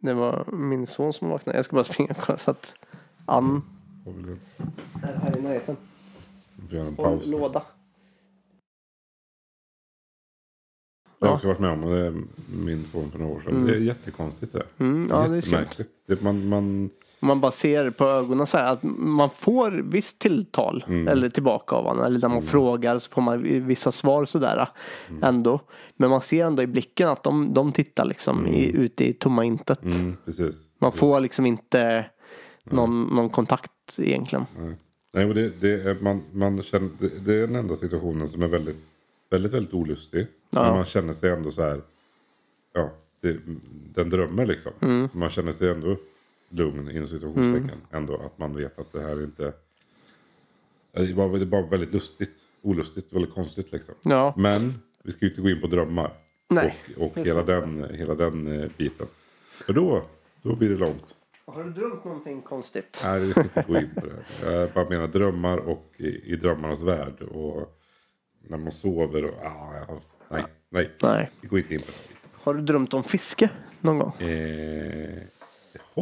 Det 0.00 0.14
var 0.14 0.44
min 0.52 0.86
son 0.86 1.12
som 1.12 1.28
vaknade. 1.28 1.58
Jag 1.58 1.64
ska 1.64 1.74
bara 1.76 1.84
springa 1.84 2.10
och 2.10 2.16
kolla 2.16 2.38
så 2.38 2.50
att 2.50 2.74
Ann 3.26 3.62
väl 4.04 4.36
är 5.02 5.16
här 5.16 5.38
i 5.38 5.42
närheten. 5.42 5.76
vi 6.70 6.76
göra 6.76 6.86
en 6.86 6.94
Och 6.94 7.12
en 7.12 7.18
paus. 7.18 7.26
låda. 7.26 7.62
Jag 11.18 11.28
har 11.28 11.34
också 11.34 11.46
varit 11.48 11.60
med 11.60 11.70
om 11.70 11.80
det 11.80 12.22
min 12.64 12.84
son 12.84 13.10
för 13.10 13.18
några 13.18 13.32
år 13.32 13.40
sedan. 13.40 13.66
Det 13.66 13.72
är 13.74 13.80
jättekonstigt 13.80 14.52
det 14.52 14.58
där. 14.58 14.66
Mm, 14.78 15.08
ja, 15.10 15.28
det 15.28 15.36
är 15.36 15.40
skumt. 15.40 15.52
Jättemärkligt. 15.54 15.90
Det, 16.06 16.22
man, 16.22 16.48
man, 16.48 16.90
Man 17.22 17.40
bara 17.40 17.50
ser 17.50 17.90
på 17.90 18.04
ögonen 18.04 18.46
så 18.46 18.56
här 18.58 18.72
att 18.72 18.82
man 18.98 19.30
får 19.30 19.70
visst 19.70 20.18
tilltal 20.18 20.84
Mm. 20.88 21.08
eller 21.08 21.28
tillbaka 21.28 21.76
av 21.76 21.84
honom. 21.84 22.04
Eller 22.04 22.20
när 22.20 22.28
man 22.28 22.42
frågar 22.42 22.98
så 22.98 23.10
får 23.10 23.22
man 23.22 23.42
vissa 23.66 23.92
svar 23.92 24.24
sådär 24.24 24.68
Mm. 25.08 25.22
ändå. 25.24 25.60
Men 25.96 26.10
man 26.10 26.20
ser 26.20 26.46
ändå 26.46 26.62
i 26.62 26.66
blicken 26.66 27.08
att 27.08 27.22
de, 27.22 27.54
de 27.54 27.72
tittar 27.72 28.04
liksom 28.04 28.46
i, 28.46 28.70
ute 28.76 29.08
i 29.08 29.12
tomma 29.12 29.44
intet. 29.44 29.82
mm, 29.82 30.16
precis. 30.24 30.56
Man 30.78 30.92
får 30.92 31.20
liksom 31.20 31.46
inte 31.46 32.04
någon, 32.64 33.02
någon 33.02 33.28
kontakt 33.28 33.72
egentligen. 33.98 34.44
Nej, 34.58 34.76
Nej 35.12 35.34
det, 35.34 35.48
det, 35.60 35.82
är, 35.90 35.96
man, 36.00 36.22
man 36.32 36.62
känner, 36.62 36.88
det, 36.98 37.08
det 37.24 37.34
är 37.34 37.40
den 37.40 37.56
enda 37.56 37.76
situationen 37.76 38.28
som 38.28 38.42
är 38.42 38.48
väldigt, 38.48 38.76
väldigt, 39.30 39.52
väldigt 39.52 39.74
olustig. 39.74 40.26
Ja. 40.50 40.62
Men 40.62 40.74
man 40.74 40.84
känner 40.84 41.12
sig 41.12 41.30
ändå 41.30 41.50
så 41.50 41.62
här. 41.62 41.80
Ja, 42.74 42.90
det, 43.22 43.36
den 43.94 44.10
drömmer 44.10 44.46
liksom. 44.46 44.72
Mm. 44.80 45.08
Man 45.12 45.30
känner 45.30 45.52
sig 45.52 45.70
ändå 45.70 45.96
lugn 46.50 46.90
inom 46.90 47.06
situationstecken. 47.06 47.80
Ändå 47.90 48.16
att 48.16 48.38
man 48.38 48.56
vet 48.56 48.78
att 48.78 48.92
det 48.92 49.00
här 49.00 49.22
inte. 49.24 49.52
Det 50.92 51.12
var, 51.12 51.38
det 51.38 51.44
var 51.44 51.62
väldigt 51.62 51.92
lustigt. 51.92 52.36
Olustigt, 52.62 53.12
väldigt 53.12 53.34
konstigt 53.34 53.72
liksom. 53.72 53.94
Ja, 54.02 54.34
Men 54.36 54.74
vi 55.02 55.12
ska 55.12 55.24
ju 55.24 55.30
inte 55.30 55.42
gå 55.42 55.50
in 55.50 55.60
på 55.60 55.66
drömmar. 55.66 56.12
Nej, 56.48 56.76
Och, 56.96 57.02
och 57.06 57.26
hela, 57.26 57.42
den, 57.42 57.94
hela 57.94 58.14
den 58.14 58.60
eh, 58.62 58.70
biten. 58.76 59.06
För 59.50 59.72
då, 59.72 60.02
då 60.42 60.56
blir 60.56 60.68
det 60.68 60.76
långt. 60.76 61.16
Har 61.44 61.64
du 61.64 61.70
drömt 61.70 62.04
någonting 62.04 62.42
konstigt? 62.42 63.02
Nej, 63.04 63.20
vi 63.20 63.30
ska 63.30 63.42
inte 63.42 63.64
gå 63.68 63.76
in 63.76 63.90
på 63.94 64.06
det. 64.06 64.50
Jag 64.52 64.70
bara 64.72 64.88
menar 64.88 65.06
drömmar 65.06 65.56
och 65.56 65.92
i, 65.96 66.32
i 66.32 66.36
drömmarnas 66.36 66.82
värld. 66.82 67.22
Och 67.22 67.78
när 68.48 68.58
man 68.58 68.72
sover 68.72 69.24
och... 69.24 69.44
Ah, 69.44 69.84
ja, 69.88 70.00
nej, 70.28 70.44
nej. 70.68 70.90
Nej. 71.02 71.30
Vi 71.40 71.48
går 71.48 71.58
inte 71.58 71.74
in 71.74 71.80
på 71.80 71.86
det. 71.86 72.30
Har 72.32 72.54
du 72.54 72.60
drömt 72.62 72.94
om 72.94 73.04
fiske 73.04 73.50
någon 73.80 73.98
gång? 73.98 74.28
Eh, 74.28 75.22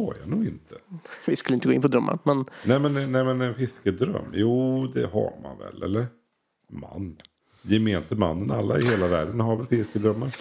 har 0.07 0.15
jag 0.21 0.29
nog 0.29 0.47
inte. 0.47 0.75
Vi 1.27 1.37
skulle 1.37 1.55
inte 1.55 1.69
gå 1.69 1.75
in 1.75 1.83
på 1.83 1.89
drömmar, 1.89 2.19
men 2.23 2.45
Nej 2.65 2.79
men, 2.79 2.95
nej, 2.95 3.25
men 3.25 3.41
en 3.41 3.55
fiskedröm. 3.55 4.25
Jo, 4.33 4.87
det 4.87 5.07
har 5.07 5.33
man 5.43 5.59
väl, 5.59 5.83
eller? 5.83 6.07
Man. 6.71 7.17
Gemente 7.63 8.15
mannen. 8.15 8.51
Alla 8.51 8.79
i 8.79 8.87
hela 8.87 9.07
världen 9.09 9.41
har 9.41 9.57
väl 9.57 9.67
fiskedrömmar? 9.67 10.35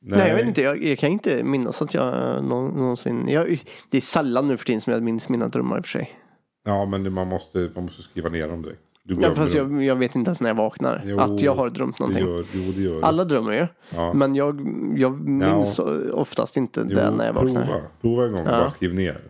Nej, 0.00 0.28
jag 0.28 0.36
vet 0.36 0.46
inte. 0.46 0.62
Jag, 0.62 0.84
jag 0.84 0.98
kan 0.98 1.10
inte 1.10 1.42
minnas 1.44 1.82
att 1.82 1.94
jag 1.94 2.44
nå- 2.44 2.68
någonsin... 2.68 3.28
Jag, 3.28 3.58
det 3.90 3.96
är 3.96 4.00
sällan 4.00 4.48
nu 4.48 4.56
för 4.56 4.64
tiden 4.64 4.80
som 4.80 4.92
jag 4.92 5.02
minns 5.02 5.28
mina 5.28 5.48
drömmar 5.48 5.76
i 5.76 5.80
och 5.80 5.84
för 5.84 5.90
sig. 5.90 6.18
Ja, 6.64 6.84
men 6.86 7.12
man 7.12 7.28
måste, 7.28 7.70
man 7.74 7.84
måste 7.84 8.02
skriva 8.02 8.28
ner 8.28 8.48
dem 8.48 8.62
direkt. 8.62 8.82
Du 9.08 9.14
Ja, 9.20 9.34
fast 9.34 9.54
jag, 9.54 9.82
jag 9.84 9.96
vet 9.96 10.14
inte 10.14 10.28
ens 10.28 10.40
när 10.40 10.48
jag 10.50 10.54
vaknar 10.54 11.02
Jo, 11.06 11.18
att 11.18 11.40
jag 11.42 11.54
har 11.54 11.70
drömt 11.70 11.96
Det 11.98 12.02
någonting. 12.04 12.26
gör, 12.26 12.44
jo, 12.52 12.72
det 12.72 12.82
gör. 12.82 13.02
Alla 13.02 13.24
drömmer 13.24 13.52
ju. 13.52 13.66
Ja. 13.96 14.12
Men 14.12 14.34
jag, 14.34 14.60
jag 14.96 15.20
minns 15.20 15.78
oftast 16.12 16.56
inte 16.56 16.80
Jo, 16.88 16.94
det 16.96 17.10
när 17.10 17.26
jag 17.26 17.32
vaknar. 17.32 17.66
Prova, 17.66 17.80
prova 18.00 18.24
en 18.26 18.32
gång 18.32 18.40
och 18.40 18.46
Ja. 18.52 18.58
bara 18.58 18.70
skriv 18.70 18.94
ner. 18.94 19.20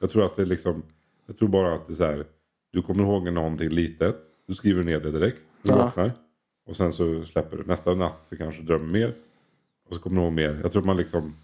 Jag 0.00 0.10
tror 0.10 0.24
att 0.26 0.36
det 0.36 0.42
är 0.42 0.46
liksom. 0.46 0.82
Jag 1.26 1.38
tror 1.38 1.48
bara 1.48 1.74
att 1.74 1.86
det 1.86 1.92
är 1.92 1.94
så 1.94 2.04
här. 2.04 2.24
Du 2.72 2.82
kommer 2.82 3.02
ihåg 3.04 3.32
någonting 3.32 3.68
litet. 3.68 4.16
Du 4.48 4.54
skriver 4.54 4.84
ner 4.84 5.00
det 5.00 5.10
direkt. 5.10 5.38
när 5.62 5.72
Du 5.74 5.78
Ja. 5.80 5.84
vaknar. 5.84 6.12
Och 6.68 6.76
sen 6.76 6.92
så 6.92 7.22
släpper 7.24 7.56
du. 7.56 7.64
Nästa 7.64 7.94
natt 7.94 8.26
så 8.28 8.36
kanske 8.36 8.60
du 8.60 8.66
drömmer 8.66 8.86
mer. 8.92 9.14
Och 9.88 9.94
så 9.94 10.00
kommer 10.00 10.16
du 10.16 10.22
ihåg 10.22 10.32
mer. 10.32 10.58
Jag 10.62 10.72
tror 10.72 10.82
man 10.82 10.96
liksom. 10.96 11.34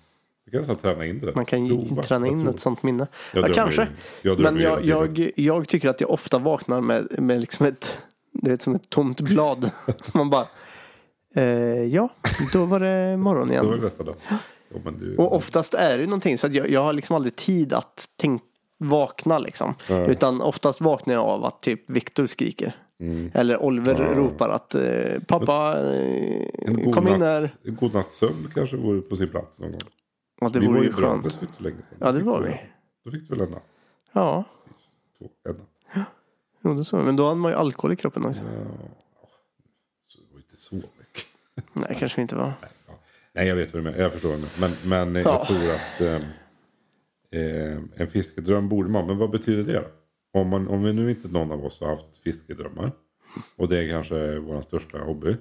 Du 0.45 0.51
kan 0.51 0.61
nästan 0.61 0.77
träna 0.77 1.07
in 1.07 1.21
det. 1.21 1.35
Man 1.37 1.45
kan 1.47 1.67
ju 1.67 1.87
Prova. 1.87 2.03
träna 2.03 2.27
in 2.27 2.49
ett 2.49 2.61
sånt 2.61 2.83
minne. 2.83 3.07
Jag 3.35 3.49
Ja, 3.51 3.55
kanske. 3.55 3.89
Jag 4.23 4.41
Men 4.41 4.57
jag, 4.61 4.85
jag, 4.85 5.31
jag 5.37 5.69
tycker 5.69 5.89
att 5.89 6.01
jag 6.01 6.11
ofta 6.11 6.39
vaknar 6.39 6.81
med, 6.81 7.07
med 7.23 7.41
liksom 7.41 7.67
ett, 7.67 7.99
du 8.33 8.51
vet, 8.51 8.63
som 8.63 8.75
ett 8.75 8.91
tomt 8.91 9.21
blad. 9.21 9.71
Man 10.15 10.31
bara, 10.31 10.49
eh, 11.35 11.45
ja, 11.85 12.09
då 12.53 12.65
var 12.65 12.81
det 12.81 13.17
morgon 13.17 13.49
Det 13.49 13.57
var 13.57 13.65
igen. 13.65 13.77
det 13.79 13.85
nästa 13.85 14.05
dag. 14.05 14.15
Men 14.85 14.99
du, 14.99 15.17
Och 15.17 15.37
oftast 15.37 15.75
är 15.75 15.99
det 15.99 16.05
någonting 16.05 16.39
så 16.39 16.47
att 16.47 16.55
jag, 16.55 16.71
jag 16.71 16.83
har 16.83 16.93
liksom 16.93 17.17
aldrig 17.17 17.37
tid 17.37 17.73
att 17.73 18.09
tänk, 18.17 18.43
vakna 18.79 19.39
liksom. 19.39 19.75
Nej. 19.91 20.11
Utan 20.11 20.43
oftast 20.43 20.81
vaknar 20.81 21.15
jag 21.15 21.25
av 21.25 21.45
att 21.45 21.63
typ 21.63 21.91
Viktor 21.91 22.27
skriker. 22.27 22.75
Mm. 23.01 23.31
Eller 23.35 23.63
Oliver 23.63 24.09
Ja. 24.11 24.19
ropar 24.19 24.49
att 24.49 24.75
eh, 24.75 24.83
pappa 25.29 25.79
eh, 25.95 26.91
kom 26.93 27.09
in 27.09 27.23
här. 27.23 27.51
En 27.65 27.77
godnattssömn 27.77 28.51
kanske 28.55 28.77
vore 28.77 29.01
på 29.01 29.17
sin 29.17 29.29
plats 29.29 29.61
någon 29.61 29.71
gång. 29.71 29.81
Ja, 30.43 30.49
det 30.49 30.61
vi 30.61 30.67
vore 30.67 30.77
var 30.79 30.85
ju 30.85 30.93
skönt. 30.93 31.39
Ja, 31.99 32.13
det 32.13 32.23
var 32.23 32.41
vi. 32.43 32.61
Då 33.05 33.11
fick 33.11 33.29
du 33.29 33.35
väl 33.37 33.47
en 33.47 33.51
natt? 33.53 33.63
Ja, 34.13 34.45
Två, 35.19 35.29
en 35.49 35.57
natt. 35.57 36.07
jo, 36.65 36.75
det 36.75 36.85
så. 36.85 36.97
men 36.97 37.17
då 37.17 37.25
hade 37.25 37.41
man 37.41 37.51
ju 37.53 37.57
alkohol 37.59 37.93
i 37.93 37.97
kroppen 37.97 38.27
också. 38.27 38.41
Ja. 38.41 38.49
Så 40.09 40.19
det 40.21 40.27
var 40.33 40.39
inte 40.39 40.57
så 40.57 40.75
mycket. 40.75 41.25
Nej, 41.73 41.97
kanske 42.01 42.23
inte 42.23 42.37
var. 42.37 42.53
Ja. 42.89 42.95
Nej, 43.33 43.49
jag 43.49 43.57
vet 43.57 43.73
vad 43.75 43.81
du 43.83 43.85
menar. 43.85 43.99
Jag 43.99 44.13
förstår 44.13 44.29
vad 44.29 44.39
du 44.39 44.43
menar. 44.61 44.77
Men, 44.85 45.13
men 45.13 45.17
eh, 45.17 45.23
Ja. 45.23 45.31
jag 45.39 45.47
tror 45.47 45.71
att 45.75 46.01
eh, 46.01 47.41
eh, 47.41 47.79
en 47.97 48.09
fiskedröm 48.11 48.69
borde 48.69 48.89
man. 48.89 49.07
Men 49.07 49.19
vad 49.19 49.31
betyder 49.31 49.73
det 49.73 49.79
då? 49.81 49.85
Om, 50.41 50.49
man, 50.49 50.69
om 50.69 50.83
vi 50.83 50.93
nu 50.93 51.11
inte 51.11 51.29
någon 51.29 51.53
av 51.53 51.65
oss 51.65 51.81
har 51.81 51.89
haft 51.89 52.19
fiskedrömmar. 52.25 52.93
Och 53.57 53.69
det 53.69 53.79
är 53.85 53.89
kanske 53.91 54.39
vår 54.39 54.63
största 54.63 54.99
hobby. 54.99 55.37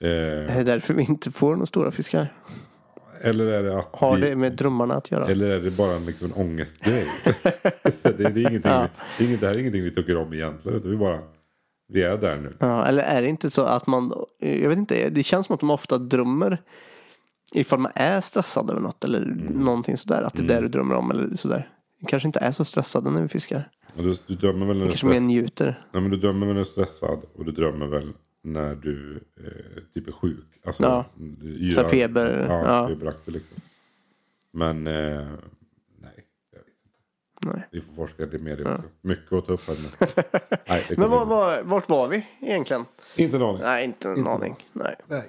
Eh, 0.00 0.08
Är 0.10 0.56
det 0.56 0.62
därför 0.64 0.94
vi 0.94 1.02
inte 1.02 1.30
får 1.30 1.50
några 1.52 1.66
stora 1.66 1.90
fiskar? 1.90 2.32
Eller 3.20 3.46
är 3.46 3.62
det 3.62 3.78
att 3.78 3.88
Har 3.92 4.18
det 4.18 4.36
med 4.36 4.52
drömmarna 4.52 4.94
att 4.94 5.10
göra? 5.10 5.26
Eller 5.26 5.46
är 5.50 5.60
det 5.60 5.70
bara 5.70 5.92
en, 5.92 6.06
liksom, 6.06 6.26
en 6.26 6.32
ångestgrej? 6.32 7.06
det, 8.02 8.12
det, 8.18 8.24
är 8.24 8.38
ingenting, 8.38 8.60
Ja. 8.72 8.88
vi, 9.18 9.24
det, 9.24 9.24
är 9.24 9.28
inget, 9.28 9.40
det 9.40 9.46
här 9.46 9.54
är 9.54 9.58
ingenting 9.58 9.82
vi 9.84 9.94
tycker 9.94 10.16
om 10.16 10.32
egentligen. 10.32 10.78
Utan 10.78 10.90
vi 10.90 10.96
bara, 10.96 11.18
vi 11.92 12.02
är 12.02 12.16
där 12.16 12.36
nu. 12.36 12.56
Ja, 12.58 12.86
eller 12.86 13.02
är 13.02 13.22
det 13.22 13.28
inte 13.28 13.50
så 13.50 13.62
att 13.64 13.86
man, 13.86 14.12
jag 14.38 14.68
vet 14.68 14.78
inte, 14.78 15.08
det 15.10 15.22
känns 15.22 15.46
som 15.46 15.54
att 15.54 15.60
de 15.60 15.70
ofta 15.70 15.98
drömmer 15.98 16.62
ifall 17.52 17.78
man 17.78 17.92
är 17.94 18.20
stressad 18.20 18.70
över 18.70 18.80
något 18.80 19.04
eller 19.04 19.22
Mm. 19.22 19.38
någonting 19.64 19.96
sådär. 19.96 20.22
Att 20.22 20.34
det 20.34 20.42
är 20.42 20.46
det 20.46 20.60
du 20.60 20.68
drömmer 20.68 20.94
om 20.94 21.10
eller 21.10 21.34
sådär. 21.36 21.68
Vi 22.00 22.06
kanske 22.06 22.28
inte 22.28 22.38
är 22.38 22.50
så 22.52 22.64
stressade 22.64 23.10
när 23.10 23.22
vi 23.22 23.28
fiskar. 23.28 23.68
Du, 23.96 24.16
du 24.26 24.34
drömmer 24.34 24.66
väl 24.66 24.76
när 24.76 24.84
du 24.84 24.90
Kanske 24.90 25.06
mer 25.06 25.20
njuter. 25.20 25.84
Nej, 25.92 26.02
men 26.02 26.10
du 26.10 26.16
drömmer 26.16 26.46
väl 26.46 26.48
när 26.48 26.54
du 26.54 26.60
är 26.60 26.64
stressad 26.64 27.18
och 27.34 27.44
du 27.44 27.52
drömmer 27.52 27.86
väl 27.86 28.12
när 28.46 28.74
du 28.74 29.20
eh, 29.36 29.82
typ 29.94 30.08
är 30.08 30.12
sjuk. 30.12 30.44
Alltså, 30.64 30.82
Ja. 30.82 31.04
yrar- 31.42 31.72
Så 31.82 31.88
feber, 31.88 32.46
Ja, 32.48 32.66
ja. 32.82 32.88
feberaktig 32.88 33.32
liksom. 33.32 33.56
Men 34.50 34.86
eh, 34.86 34.92
nej, 35.98 36.24
jag 36.50 36.58
vet 36.58 36.68
inte. 36.68 37.56
Nej. 37.56 37.68
Vi 37.72 37.80
får 37.80 37.92
forska 37.94 38.24
lite 38.24 38.38
mer 38.38 38.56
det 38.56 38.64
också. 38.74 38.82
Mycket 39.00 39.32
att 39.32 39.46
ta 39.46 39.52
upp 39.52 39.68
här. 39.68 39.76
Men, 39.76 40.08
nej, 40.68 40.84
det 40.88 40.96
Men 40.98 41.10
var, 41.10 41.24
var, 41.26 41.62
vart 41.62 41.88
var 41.88 42.08
vi 42.08 42.26
egentligen? 42.40 42.84
Inte 43.16 43.36
en 43.36 43.42
aning. 43.42 43.62
Nej, 43.62 43.84
inte 43.84 44.08
en 44.10 44.26
aning. 44.26 44.56
Nej. 44.72 44.96
Nej. 45.06 45.28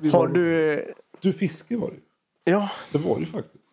Vi 0.00 0.10
Har 0.10 0.26
var- 0.28 0.34
du... 0.34 0.92
Du 1.20 1.32
fiske 1.32 1.76
var 1.76 1.90
det. 1.90 1.96
Ja, 2.50 2.70
Det 2.92 2.98
var 2.98 3.14
det 3.14 3.20
ju 3.20 3.26
faktiskt. 3.26 3.64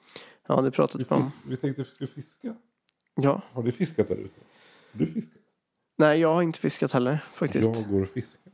ja 0.47 0.61
det 0.61 0.71
pratade 0.71 1.05
vi 1.09 1.15
om. 1.15 1.31
Vi 1.47 1.57
tänkte 1.57 1.81
att 1.81 1.87
vi 1.87 1.91
skulle 1.91 2.07
fiska. 2.07 2.55
Ja. 3.15 3.41
Har 3.51 3.63
du 3.63 3.71
fiskat 3.71 4.07
där 4.07 4.15
ute? 4.15 4.39
Har 4.91 4.99
du 4.99 5.05
fiskat? 5.05 5.41
Nej, 5.97 6.19
jag 6.19 6.33
har 6.33 6.41
inte 6.41 6.59
fiskat 6.59 6.91
heller 6.91 7.25
faktiskt. 7.33 7.75
Jag 7.77 7.89
går 7.89 8.01
och 8.01 8.09
fiskar. 8.09 8.48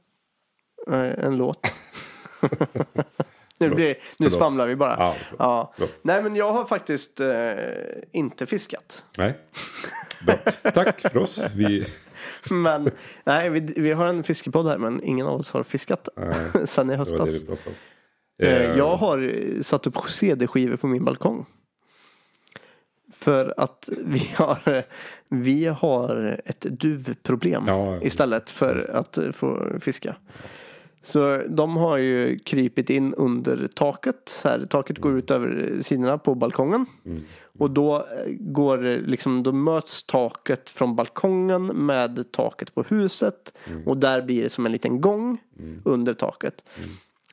Eh, 0.92 1.26
En 1.26 1.38
låt. 1.38 1.76
nu, 3.58 3.70
blir, 3.70 3.88
nu 3.88 3.96
Förlåt. 4.18 4.34
svamlar 4.34 4.68
vi 4.68 4.76
bara. 4.76 4.96
Ja, 5.00 5.16
Ja. 5.40 5.74
Nej, 6.02 6.24
men 6.24 6.36
jag 6.36 6.52
har 6.54 6.66
faktiskt 6.66 7.20
eh, 7.20 7.54
inte 8.12 8.46
fiskat. 8.46 9.04
Nej. 9.18 9.38
Bra. 10.26 10.36
Tack 10.74 11.02
för 11.02 11.18
oss. 11.18 11.44
Vi... 11.56 11.88
Men 12.50 12.92
nej, 13.24 13.50
vi, 13.50 13.60
vi 13.60 13.92
har 13.92 14.06
en 14.06 14.24
fiskepodd 14.24 14.68
här, 14.68 14.78
men 14.78 15.04
ingen 15.04 15.28
av 15.28 15.40
oss 15.40 15.52
har 15.52 15.64
fiskat 15.64 16.10
Nej, 16.18 16.68
sen 16.68 16.90
i 16.92 16.96
höstas. 16.96 17.30
Eh, 17.30 17.56
Eh, 18.38 18.78
Jag 18.78 18.96
har 18.98 19.32
satt 19.62 19.88
upp 19.88 19.98
CD-skivor 20.10 20.78
på 20.78 20.88
min 20.88 21.06
balkong. 21.06 21.46
För 23.14 23.54
att 23.58 23.90
vi 23.98 24.32
har, 24.36 24.84
vi 25.30 25.66
har 25.66 26.42
ett 26.46 26.62
duvproblem 26.62 27.64
Ja. 27.68 28.02
istället 28.02 28.50
för 28.50 28.92
att 28.94 29.18
få 29.34 29.80
fiska. 29.80 30.16
Så 31.06 31.42
de 31.48 31.78
har 31.78 31.98
ju 31.98 32.40
krypit 32.40 32.90
in 32.90 33.14
under 33.14 33.68
taket. 33.68 34.16
Så 34.26 34.48
här, 34.50 34.66
taket 34.66 34.98
går 35.00 35.18
ut 35.18 35.32
över 35.32 35.80
sidorna 35.82 36.18
på 36.18 36.36
balkongen. 36.36 36.86
Mm. 37.06 37.24
Och 37.60 37.72
då 37.72 37.96
eh, 37.96 38.32
går 38.40 38.78
liksom, 39.08 39.44
då 39.44 39.52
möts 39.52 40.04
taket 40.04 40.70
från 40.70 40.96
balkongen 40.96 41.66
med 41.66 42.32
taket 42.32 42.76
på 42.76 42.84
huset. 42.84 43.58
Mm. 43.70 43.88
Och 43.88 43.98
där 43.98 44.22
blir 44.22 44.44
det 44.44 44.50
som 44.50 44.66
en 44.66 44.72
liten 44.72 45.02
gång 45.02 45.38
under 45.84 46.14
taket. 46.14 46.66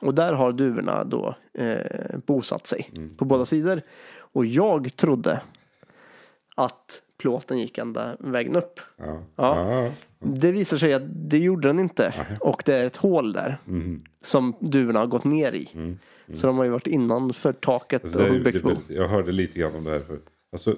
Och 0.02 0.14
där 0.14 0.32
har 0.32 0.52
duvorna 0.52 1.04
då 1.04 1.34
eh, 1.54 2.18
bosatt 2.26 2.66
sig 2.66 2.90
Mm. 2.96 3.16
på 3.16 3.24
båda 3.24 3.44
sidor. 3.44 3.82
Och 4.18 4.46
jag 4.46 4.96
trodde 4.96 5.40
att 6.56 7.02
plåten 7.18 7.58
gick 7.58 7.78
ända 7.78 8.16
vägen 8.18 8.56
upp. 8.56 8.80
Ja. 8.96 9.18
Ja. 9.36 9.90
Det 10.24 10.52
visar 10.52 10.76
sig 10.76 10.92
att 10.92 11.02
det 11.30 11.38
gjorde 11.38 11.68
den 11.68 11.78
inte. 11.78 12.36
Och 12.40 12.62
det 12.66 12.74
är 12.74 12.84
ett 12.86 12.96
hål 12.96 13.32
där. 13.32 13.58
Mm. 13.68 14.04
Som 14.20 14.54
duvorna 14.60 14.98
har 14.98 15.06
gått 15.06 15.24
ner 15.24 15.52
i. 15.52 15.96
Så 16.32 16.46
de 16.46 16.56
har 16.58 16.64
ju 16.64 16.70
varit 16.70 16.86
innanför 16.86 17.52
taket 17.52 18.04
Alltså, 18.04 18.28
och 18.28 18.42
byggt 18.42 18.62
bo. 18.62 18.76
jag 18.88 19.08
hörde 19.08 19.32
lite 19.32 19.58
grann 19.58 19.74
om 19.74 19.84
det 19.84 19.90
här 19.90 20.00
för. 20.00 20.20
Alltså. 20.52 20.76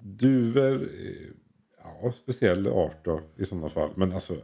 Duvor. 0.00 0.82
eh, 0.82 1.28
Ja, 2.02 2.12
speciell 2.12 2.66
art 2.66 3.04
då 3.04 3.20
i 3.36 3.44
sådana 3.44 3.68
fall. 3.68 3.90
Men 3.96 4.12
alltså. 4.12 4.34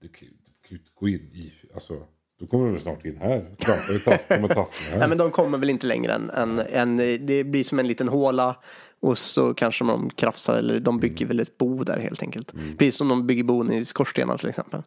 Du 0.00 0.08
kan 0.08 0.28
ju 0.68 0.76
inte 0.76 0.90
gå 0.94 1.08
in 1.08 1.14
i. 1.32 1.52
Alltså. 1.74 2.06
Då 2.44 2.50
kommer 2.50 2.72
de 2.72 2.80
snart 2.80 3.04
in 3.04 3.16
här. 3.20 3.44
I 3.90 3.98
tasken 3.98 4.44
här. 4.44 4.98
Nej 4.98 5.08
men 5.08 5.18
de 5.18 5.30
kommer 5.30 5.58
väl 5.58 5.70
inte 5.70 5.86
längre 5.86 6.12
än, 6.12 6.30
än, 6.30 6.58
än 6.58 6.96
det 7.26 7.44
blir 7.44 7.64
som 7.64 7.78
en 7.78 7.88
liten 7.88 8.08
håla. 8.08 8.56
Och 9.00 9.18
så 9.18 9.54
kanske 9.54 9.84
de 9.84 10.10
krafsar 10.10 10.56
eller 10.56 10.80
de 10.80 10.98
bygger 10.98 11.26
väl 11.26 11.40
ett 11.40 11.58
bo 11.58 11.84
där 11.84 11.98
helt 11.98 12.22
enkelt. 12.22 12.54
Precis 12.78 12.96
som 12.96 13.08
de 13.08 13.26
bygger 13.26 13.44
bon 13.44 13.72
i 13.72 13.84
skorstenar 13.84 14.38
till 14.38 14.48
exempel. 14.48 14.82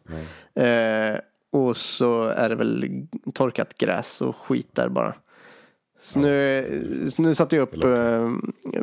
Eh, 0.54 1.18
och 1.52 1.76
så 1.76 2.22
är 2.24 2.48
det 2.48 2.54
väl 2.54 3.06
torkat 3.34 3.78
gräs 3.78 4.20
och 4.20 4.36
skit 4.36 4.68
där 4.74 4.88
bara. 4.88 5.14
Så 6.00 6.18
nu, 6.18 7.10
så 7.16 7.22
nu 7.22 7.34
satte 7.34 7.56
jag 7.56 7.62
upp, 7.62 7.74
eh, 7.74 7.80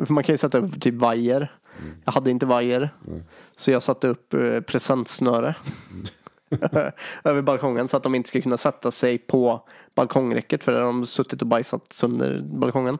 för 0.04 0.12
man 0.12 0.24
kan 0.24 0.32
ju 0.32 0.38
sätta 0.38 0.58
upp 0.58 0.80
typ 0.80 0.94
vajer. 0.94 1.52
Jag 2.04 2.12
hade 2.12 2.30
inte 2.30 2.46
vajer. 2.46 2.90
Så 3.56 3.70
jag 3.70 3.82
satte 3.82 4.08
upp 4.08 4.34
eh, 4.34 4.60
presentsnöre. 4.60 5.54
över 7.24 7.42
balkongen 7.42 7.88
så 7.88 7.96
att 7.96 8.02
de 8.02 8.14
inte 8.14 8.28
ska 8.28 8.40
kunna 8.40 8.56
sätta 8.56 8.90
sig 8.90 9.18
på 9.18 9.68
balkongräcket 9.94 10.64
för 10.64 10.72
där 10.72 10.78
har 10.80 10.86
de 10.86 11.06
suttit 11.06 11.42
och 11.42 11.48
bajsat 11.48 11.92
sönder 11.92 12.40
balkongen. 12.44 12.98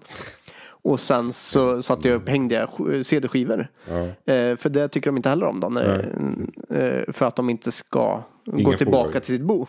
Och 0.68 1.00
sen 1.00 1.32
så 1.32 1.82
satte 1.82 2.08
jag 2.08 2.16
upp, 2.22 2.28
hängde 2.28 2.54
jag 2.54 3.06
CD-skivor. 3.06 3.68
Ja. 3.88 4.32
Eh, 4.32 4.56
för 4.56 4.68
det 4.68 4.88
tycker 4.88 5.10
de 5.10 5.16
inte 5.16 5.28
heller 5.28 5.46
om 5.46 5.60
då. 5.60 5.68
När, 5.68 5.98
eh, 6.70 7.12
för 7.12 7.26
att 7.26 7.36
de 7.36 7.50
inte 7.50 7.72
ska 7.72 8.22
gå 8.44 8.58
Inga 8.60 8.76
tillbaka 8.76 9.04
fåglar. 9.06 9.20
till 9.20 9.34
sitt 9.34 9.42
bo. 9.42 9.66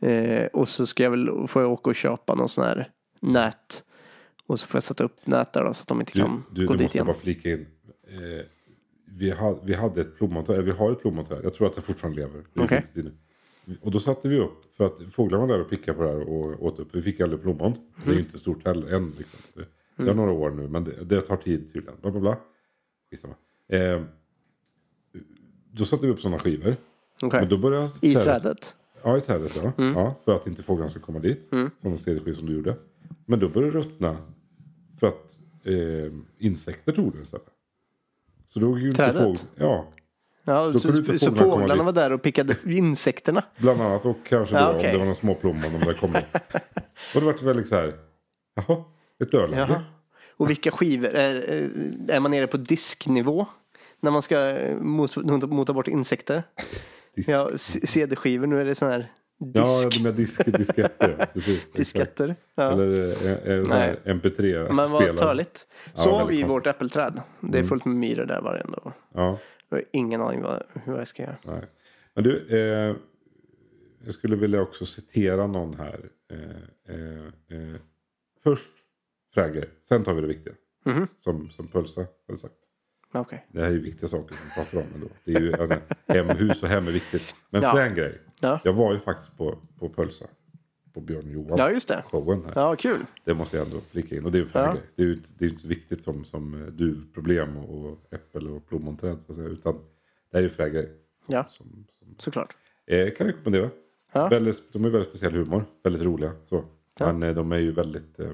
Eh, 0.00 0.46
och 0.46 0.68
så 0.68 0.86
ska 0.86 1.02
jag 1.02 1.10
väl, 1.10 1.48
får 1.48 1.62
jag 1.62 1.72
åka 1.72 1.90
och 1.90 1.96
köpa 1.96 2.34
någon 2.34 2.48
sån 2.48 2.64
här 2.64 2.88
nät. 3.20 3.82
Och 4.46 4.60
så 4.60 4.68
får 4.68 4.76
jag 4.76 4.82
sätta 4.82 5.04
upp 5.04 5.26
nät 5.26 5.52
där 5.52 5.64
då, 5.64 5.74
så 5.74 5.82
att 5.82 5.88
de 5.88 6.00
inte 6.00 6.12
Du, 6.14 6.22
kan 6.22 6.44
du, 6.50 6.66
gå 6.66 6.72
du 6.72 6.76
dit 6.76 6.84
måste 6.84 6.98
igen. 6.98 7.06
bara 7.06 7.16
flika 7.16 7.50
in. 7.50 7.66
Vi, 9.20 9.30
ha, 9.30 9.58
vi 9.64 9.74
hade 9.74 10.00
ett 10.00 10.16
plommonträd, 10.16 10.54
eller 10.54 10.66
vi 10.72 10.78
har 10.78 10.92
ett 10.92 11.00
plommonträd. 11.00 11.40
Jag 11.44 11.54
tror 11.54 11.66
att 11.66 11.74
det 11.74 11.80
fortfarande 11.80 12.20
lever. 12.20 12.44
Nu. 13.64 13.76
Och 13.80 13.90
då 13.90 14.00
satte 14.00 14.28
vi 14.28 14.38
upp, 14.38 14.74
för 14.76 14.86
att 14.86 14.98
fåglarna 15.12 15.46
var 15.46 15.52
där 15.54 15.60
och 15.64 15.70
pickade 15.70 15.96
på 15.98 16.02
det 16.04 16.08
här 16.10 16.28
och 16.28 16.62
åt 16.66 16.78
upp. 16.78 16.88
Vi 16.94 17.02
fick 17.02 17.20
aldrig 17.20 17.42
plommon. 17.42 17.72
Det 17.72 18.00
är 18.02 18.04
Mm. 18.04 18.14
ju 18.18 18.20
inte 18.20 18.38
stort 18.38 18.64
heller 18.66 18.92
än. 18.94 19.12
Liksom. 19.18 19.40
Det, 19.54 19.64
det 20.04 20.08
har 20.08 20.14
några 20.14 20.32
år 20.32 20.50
nu, 20.50 20.68
men 20.68 20.84
det, 20.84 21.04
det 21.04 21.20
tar 21.20 21.36
tid 21.36 21.72
tydligen. 21.72 21.94
Bla, 22.02 22.10
bla, 22.10 22.20
bla. 22.20 22.36
Eh, 23.78 24.02
då 25.72 25.84
satte 25.84 26.06
vi 26.06 26.12
upp 26.12 26.20
sådana 26.20 26.38
skivor. 26.38 26.76
Okej. 27.22 27.40
Men 27.40 27.48
då 27.48 27.58
började 27.58 27.90
I 28.00 28.12
trädet- 28.14 28.24
trädet? 28.42 28.76
Ja, 29.02 29.18
i 29.18 29.20
trädet 29.20 29.60
ja. 29.62 29.72
Mm. 29.78 29.92
ja. 29.94 30.14
För 30.24 30.32
att 30.32 30.46
inte 30.46 30.62
fåglarna 30.62 30.90
ska 30.90 31.00
komma 31.00 31.18
dit. 31.18 31.48
Som 31.50 31.92
en 31.92 31.98
CD-skiva 31.98 32.36
som 32.36 32.46
du 32.46 32.52
gjorde. 32.52 32.76
Men 33.26 33.38
då 33.40 33.48
började 33.48 33.72
det 33.72 33.78
ruttna. 33.78 34.16
För 35.00 35.06
att 35.06 35.38
eh, 35.64 36.12
insekter 36.38 36.92
tog 36.92 37.12
det 37.16 37.22
istället. 37.22 37.46
Så 38.52 38.60
då 38.60 38.78
inte 38.78 38.96
Trädet? 38.96 39.22
fågl... 39.24 39.36
Ja, 39.54 39.86
Ja, 40.44 40.72
så, 40.78 40.88
kunde 40.88 40.98
inte 41.00 41.18
så 41.18 41.30
fåglarna 41.32 41.56
fåglarna 41.56 41.82
var 41.82 41.92
där 41.92 42.12
och 42.12 42.22
pickade 42.22 42.56
insekterna? 42.66 43.44
bland 43.58 43.80
annat. 43.80 44.04
Och 44.04 44.16
kanske 44.28 44.54
Ja, 44.54 44.72
då 44.72 44.78
okej. 44.78 44.86
om 44.86 44.92
det 44.92 44.98
var 44.98 45.04
någon 45.06 45.14
småplommon 45.14 45.74
om 45.74 45.80
det 45.80 45.94
kom 45.94 46.16
in. 46.16 46.22
Och 47.14 47.20
det 47.20 47.20
var 47.20 47.44
väldigt 47.44 47.68
så 47.68 47.74
här. 47.74 47.94
Jaha, 48.54 48.84
ett. 49.22 49.32
Jaha. 49.32 49.84
Och 50.36 50.50
vilka 50.50 50.70
skivor? 50.70 51.08
Är, 51.14 51.34
är 52.08 52.20
man 52.20 52.30
nere 52.30 52.46
på 52.46 52.56
disknivå? 52.56 53.46
När 54.00 54.10
man 54.10 54.22
ska 54.22 54.48
eh, 54.48 54.76
mot, 54.76 55.16
mota, 55.16 55.72
bort 55.72 55.88
insekter? 55.88 56.42
Ja, 57.14 57.50
CD-skivor. 57.56 58.46
Nu 58.46 58.60
är 58.60 58.64
det 58.64 58.74
sån 58.74 58.88
här 58.90 59.12
Ja, 59.54 59.62
disk, 59.84 59.96
de 59.98 60.02
med 60.02 60.14
disk, 60.14 60.44
disketter. 60.58 61.16
ja, 61.18 61.26
Precis, 61.34 61.72
disketter. 61.72 62.36
Ja. 62.54 62.72
Eller 62.72 62.98
eh, 63.26 63.54
eh, 63.56 63.62
sån 63.64 63.76
här 63.76 63.96
MP3-spelare. 64.04 64.72
Men 64.72 64.90
vad 64.90 65.16
törligt. 65.16 65.66
Så 65.94 66.08
Ja, 66.08 66.18
har 66.18 66.26
vi 66.26 66.34
väldigt 66.36 66.50
vårt 66.50 66.66
äppelträd. 66.66 67.22
Det 67.40 67.58
är 67.58 67.64
fullt 67.64 67.84
med 67.84 67.96
myror 67.96 68.24
där 68.24 68.40
varje 68.40 68.62
dag. 68.62 68.92
Ja. 69.14 69.38
Jag 69.68 69.76
har 69.76 69.84
ingen 69.92 70.20
aning 70.20 70.42
vad, 70.42 70.62
hur 70.84 70.96
jag 70.98 71.06
ska 71.06 71.22
göra. 71.22 71.36
Nej. 71.42 71.62
Men 72.14 72.24
du, 72.24 72.46
eh, 72.48 72.96
jag 74.04 74.14
skulle 74.14 74.36
vilja 74.36 74.60
också 74.62 74.86
citera 74.86 75.46
någon 75.46 75.74
här. 75.74 76.00
Eh, 76.32 76.94
eh, 76.94 77.24
eh, 77.58 77.76
först 78.42 78.70
Fragge, 79.34 79.64
sen 79.88 80.04
tar 80.04 80.14
vi 80.14 80.20
det 80.20 80.26
viktiga. 80.26 80.54
Mhm. 80.84 81.06
Som, 81.20 81.50
som 81.50 81.66
Pölsa 81.68 82.06
hade 82.26 82.38
sagt. 82.40 82.54
Okej. 83.12 83.46
Det 83.52 83.60
här 83.60 83.66
är 83.68 83.72
ju 83.72 83.80
viktiga 83.80 84.08
saker 84.08 84.34
som 84.34 84.44
vi 84.48 84.54
pratar 84.54 84.78
om 84.78 84.94
ändå. 84.94 85.06
Det 85.24 85.32
är 85.34 85.40
ju 85.40 85.50
ja, 85.50 85.78
hemhus 86.14 86.62
och 86.62 86.68
hem 86.68 86.86
är 86.88 86.92
viktigt. 86.92 87.34
Men 87.50 87.62
Ja. 87.62 87.72
för 87.72 87.78
en 87.80 87.94
grej. 87.94 88.18
Ja. 88.42 88.60
Jag 88.64 88.72
var 88.72 88.92
ju 88.92 89.00
faktiskt 89.00 89.36
på, 89.36 89.58
på 89.78 89.88
Pölsa. 89.88 90.26
På 90.94 91.00
Björn 91.00 91.30
Johan. 91.30 91.58
ja, 91.58 91.70
just 91.70 91.88
det. 91.88 92.04
Showen 92.10 92.44
här. 92.44 92.52
Ja, 92.54 92.76
kul. 92.76 93.00
Det 93.24 93.34
måste 93.34 93.56
jag 93.56 93.66
ändå 93.66 93.80
flika 93.90 94.16
in. 94.16 94.24
Och 94.24 94.32
det 94.32 94.38
är 94.38 94.42
ju 94.42 94.48
Ja. 94.54 94.72
grej. 94.72 94.82
Det 94.96 95.02
är 95.02 95.06
ju 95.06 95.12
inte, 95.14 95.28
det 95.38 95.44
är 95.44 95.48
inte 95.50 95.66
viktigt 95.66 96.04
som, 96.04 96.24
som 96.24 96.54
eh, 96.62 96.66
duvproblem 96.68 97.56
och, 97.56 97.98
äppel 98.10 98.48
och 98.48 98.66
plommonträd. 98.68 99.18
Så 99.26 99.32
att 99.32 99.36
säga, 99.36 99.48
utan 99.48 99.78
det 100.32 100.38
är 100.38 100.42
ju 100.42 100.50
en 100.58 100.72
grej. 100.72 100.92
Ja, 101.28 101.46
Som, 101.48 101.66
som, 101.98 102.14
såklart. 102.18 102.56
Eh, 102.86 103.10
kan 103.14 103.26
jag 103.26 103.34
rekommendera. 103.34 103.70
Ja. 104.12 104.28
Väldigt, 104.28 104.72
de 104.72 104.84
är 104.84 104.88
väldigt 104.90 105.08
speciell 105.08 105.32
humor. 105.32 105.64
Väldigt 105.82 106.02
roliga. 106.02 106.32
Så. 106.44 106.64
Ja. 106.98 107.12
Men 107.12 107.22
eh, 107.28 107.34
de 107.34 107.52
är 107.52 107.58
ju 107.58 107.72
väldigt... 107.72 108.20
Eh, 108.20 108.30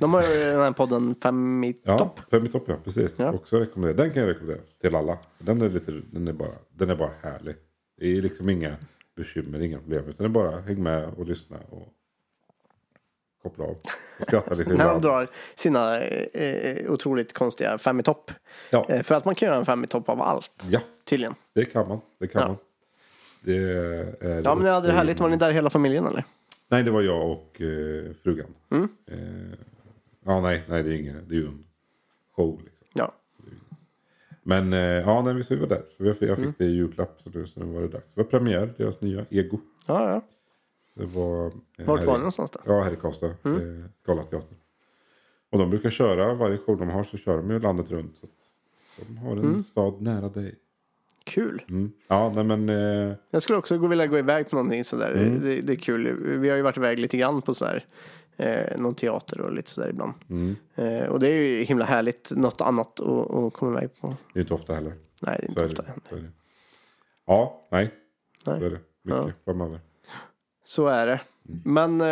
De 0.00 0.14
har 0.14 0.22
ju 0.22 0.28
den 0.38 0.60
här 0.60 0.72
podden 0.72 1.14
Fem 1.14 1.64
i 1.64 1.74
ja, 1.82 1.98
topp. 1.98 2.20
Fem 2.30 2.46
i 2.46 2.48
topp 2.48 2.64
ja, 2.66 2.76
precis. 2.84 3.18
Ja. 3.18 3.32
Också 3.32 3.58
rekommendera. 3.58 3.96
Den 4.04 4.12
kan 4.14 4.22
jag 4.22 4.28
rekommendera 4.30 4.62
till 4.80 4.94
alla. 4.94 5.18
Den 5.38 5.62
är, 5.62 5.68
lite, 5.70 5.92
den 6.10 6.28
är, 6.28 6.32
bara, 6.32 6.54
den 6.70 6.90
är 6.90 6.96
bara 6.96 7.10
härlig. 7.22 7.56
Det 8.00 8.06
är 8.18 8.22
liksom 8.22 8.48
inga 8.50 8.76
bekymmer, 9.16 9.60
inga 9.62 9.78
problem. 9.78 10.04
Utan 10.08 10.24
det 10.24 10.24
är 10.24 10.28
bara 10.28 10.60
häng 10.60 10.82
med 10.82 11.08
och 11.08 11.26
lyssna 11.26 11.56
och 11.70 11.88
koppla 13.42 13.64
av. 13.64 13.70
Och 13.70 14.26
skratta 14.26 14.54
lite 14.54 14.70
När 14.74 14.88
de 14.88 15.00
drar 15.00 15.28
sina 15.54 16.00
eh, 16.00 16.92
otroligt 16.92 17.32
konstiga 17.32 17.78
Fem 17.78 18.00
i 18.00 18.02
topp. 18.02 18.30
Ja. 18.70 18.86
Eh, 18.88 19.02
för 19.02 19.14
att 19.14 19.24
man 19.24 19.34
kan 19.34 19.46
göra 19.46 19.56
en 19.58 19.66
Fem 19.66 19.84
i 19.84 19.86
topp 19.86 20.08
av 20.08 20.22
allt. 20.22 20.64
ja, 20.70 20.80
Tydligen. 21.04 21.34
det 21.54 21.64
kan 21.64 21.88
man. 21.88 22.00
Det 22.18 22.26
kan 22.26 22.40
Ja. 22.42 22.48
man. 22.48 22.56
Det 23.42 23.56
är, 23.56 24.42
Ja, 24.44 24.54
men 24.54 24.64
ni 24.64 24.70
hade 24.70 24.86
det 24.86 24.92
härligt. 24.92 25.20
Var 25.20 25.28
ni 25.28 25.36
där 25.36 25.50
hela 25.50 25.70
familjen 25.70 26.06
eller? 26.06 26.24
Nej, 26.68 26.82
det 26.82 26.90
var 26.90 27.02
jag 27.02 27.30
och 27.30 27.60
eh, 27.60 28.12
frugan. 28.22 28.54
Mm. 28.70 28.88
Eh, 29.06 29.58
ja, 30.24 30.40
nej, 30.40 30.62
nej, 30.68 30.82
det 30.82 30.90
är 30.90 30.94
inget. 30.94 31.28
Det 31.28 31.34
är 31.34 31.38
ju 31.38 31.46
en 31.46 31.64
show 32.36 32.60
liksom. 32.64 32.79
Men 34.42 34.72
eh, 34.72 34.78
ja, 34.80 35.22
nej, 35.22 35.42
vi 35.50 35.56
var 35.56 35.66
där. 35.66 35.82
Så 35.96 36.04
jag 36.04 36.18
fick, 36.18 36.28
jag 36.28 36.36
fick 36.36 36.44
Mm. 36.44 36.54
det 36.58 36.64
i 36.64 36.70
julklapp. 36.74 37.20
Så, 37.24 37.30
det, 37.30 37.46
så 37.46 37.60
nu 37.60 37.66
var 37.74 37.80
det 37.82 37.88
dags. 37.88 38.14
Det 38.14 38.22
var 38.22 38.28
premiär, 38.30 38.74
deras 38.76 39.00
nya 39.00 39.26
Ego. 39.30 39.58
Ja, 39.86 40.10
ja. 40.10 40.20
Det 40.94 41.04
var... 41.06 41.46
eh, 41.46 41.52
Vart 41.86 42.04
var 42.04 42.12
det 42.12 42.18
någonstans 42.18 42.50
då? 42.50 42.60
Ja, 42.64 42.82
här 42.82 42.92
i 42.92 42.96
Karlstad. 42.96 43.34
Mm. 43.44 43.82
Eh, 43.84 43.90
Skalateatern. 44.02 44.54
Och 45.50 45.58
de 45.58 45.70
brukar 45.70 45.90
köra, 45.90 46.34
varje 46.34 46.58
show 46.58 46.78
de 46.78 46.88
har 46.90 47.04
så 47.04 47.16
kör 47.16 47.36
de 47.36 47.50
ju 47.50 47.58
landet 47.60 47.90
runt. 47.90 48.16
Så 48.18 48.26
de 49.08 49.16
har 49.16 49.32
en 49.32 49.38
Mm. 49.38 49.62
stad 49.62 50.02
nära 50.02 50.28
dig. 50.28 50.54
Kul. 51.24 51.62
Mm. 51.68 51.92
Ja, 52.08 52.32
nej 52.34 52.44
men... 52.44 52.68
Eh, 52.68 53.14
Jag 53.30 53.42
skulle 53.42 53.58
också 53.58 53.78
gå- 53.78 53.86
vilja 53.86 54.06
gå 54.06 54.18
iväg 54.18 54.50
på 54.50 54.56
någonting 54.56 54.84
sådär. 54.84 55.10
Mm. 55.12 55.40
Det, 55.42 55.60
det 55.60 55.72
är 55.72 55.76
kul. 55.76 56.12
Vi 56.38 56.48
har 56.48 56.56
ju 56.56 56.62
varit 56.62 56.76
iväg 56.76 56.98
lite 56.98 57.16
grann 57.16 57.42
på 57.42 57.54
sådär. 57.54 57.84
Eh, 58.36 58.78
någon 58.80 58.94
teater 58.94 59.40
och 59.40 59.52
lite 59.52 59.70
sådär 59.70 59.88
ibland. 59.88 60.12
mm, 60.30 60.56
Eh, 60.74 61.06
och 61.08 61.20
det 61.20 61.28
är 61.28 61.34
ju 61.34 61.62
himla 61.64 61.84
härligt. 61.84 62.30
Något 62.30 62.60
annat 62.60 63.00
att, 63.00 63.30
att 63.34 63.52
komma 63.52 63.78
iväg 63.78 64.00
på. 64.00 64.16
det 64.34 64.38
är 64.38 64.42
inte 64.42 64.54
ofta 64.54 64.74
heller. 64.74 64.92
Nej, 65.22 65.38
det 65.40 65.46
är 65.46 65.46
Så 65.46 65.48
inte 65.48 65.60
är 65.62 65.66
ofta. 65.66 65.82
det. 65.82 65.92
Så 66.08 66.14
är 66.16 66.20
det. 66.20 66.30
Ja, 67.26 67.60
nej. 67.70 67.90
Nej. 68.46 68.58
Så 68.60 68.66
är 68.66 68.70
det. 68.70 68.78
Mycket 69.02 69.20
Ja. 69.26 69.30
framöver. 69.44 69.80
Så 70.64 70.86
är 70.88 71.06
det. 71.06 71.20
Men 71.64 72.00
eh, 72.00 72.06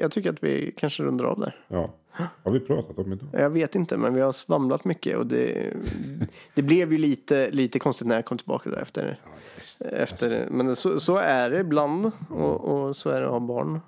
jag 0.00 0.12
tycker 0.12 0.30
att 0.30 0.42
vi 0.44 0.74
kanske 0.76 1.02
rundar 1.02 1.24
av 1.24 1.40
där. 1.40 1.64
Ja. 1.68 1.90
Har 2.42 2.52
vi 2.52 2.60
pratat 2.60 2.98
om 2.98 3.12
idag? 3.12 3.28
Jag 3.32 3.50
vet 3.50 3.74
inte, 3.74 3.96
men 3.96 4.14
vi 4.14 4.20
har 4.20 4.32
svamlat 4.32 4.84
mycket 4.84 5.16
och 5.16 5.26
det, 5.26 5.72
det 6.54 6.62
blev 6.62 6.92
ju 6.92 6.98
lite, 6.98 7.50
lite 7.50 7.78
konstigt 7.78 8.06
när 8.08 8.14
jag 8.14 8.24
kom 8.24 8.38
tillbaka 8.38 8.70
där 8.70 8.78
efter. 8.82 9.20
efter 9.78 10.48
men 10.50 10.76
så, 10.76 11.00
så 11.00 11.16
är 11.16 11.50
det 11.50 11.60
ibland 11.60 12.10
och, 12.30 12.60
och 12.60 12.96
så 12.96 13.10
är 13.10 13.20
det 13.20 13.26
att 13.26 13.32
ha 13.32 13.40
barn. 13.40 13.80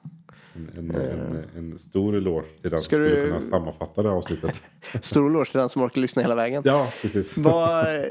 En, 0.54 0.70
en, 0.78 0.90
en, 0.94 1.44
en 1.56 1.78
stor 1.78 2.16
eloge 2.16 2.46
till 2.62 2.70
den 2.70 2.80
som 2.80 2.84
skulle 2.84 3.08
du- 3.08 3.26
kunna 3.26 3.40
sammanfatta 3.40 4.02
det 4.02 4.08
här 4.08 4.16
avsnittet. 4.16 4.62
Stor 5.02 5.30
eloge 5.30 5.50
till 5.50 5.58
den 5.60 5.68
som 5.68 5.82
orkar 5.82 6.00
lyssna 6.00 6.22
hela 6.22 6.34
vägen. 6.34 6.62
ja, 6.66 6.88
precis. 7.02 7.38
Vad, 7.38 7.96
eh, 7.96 8.02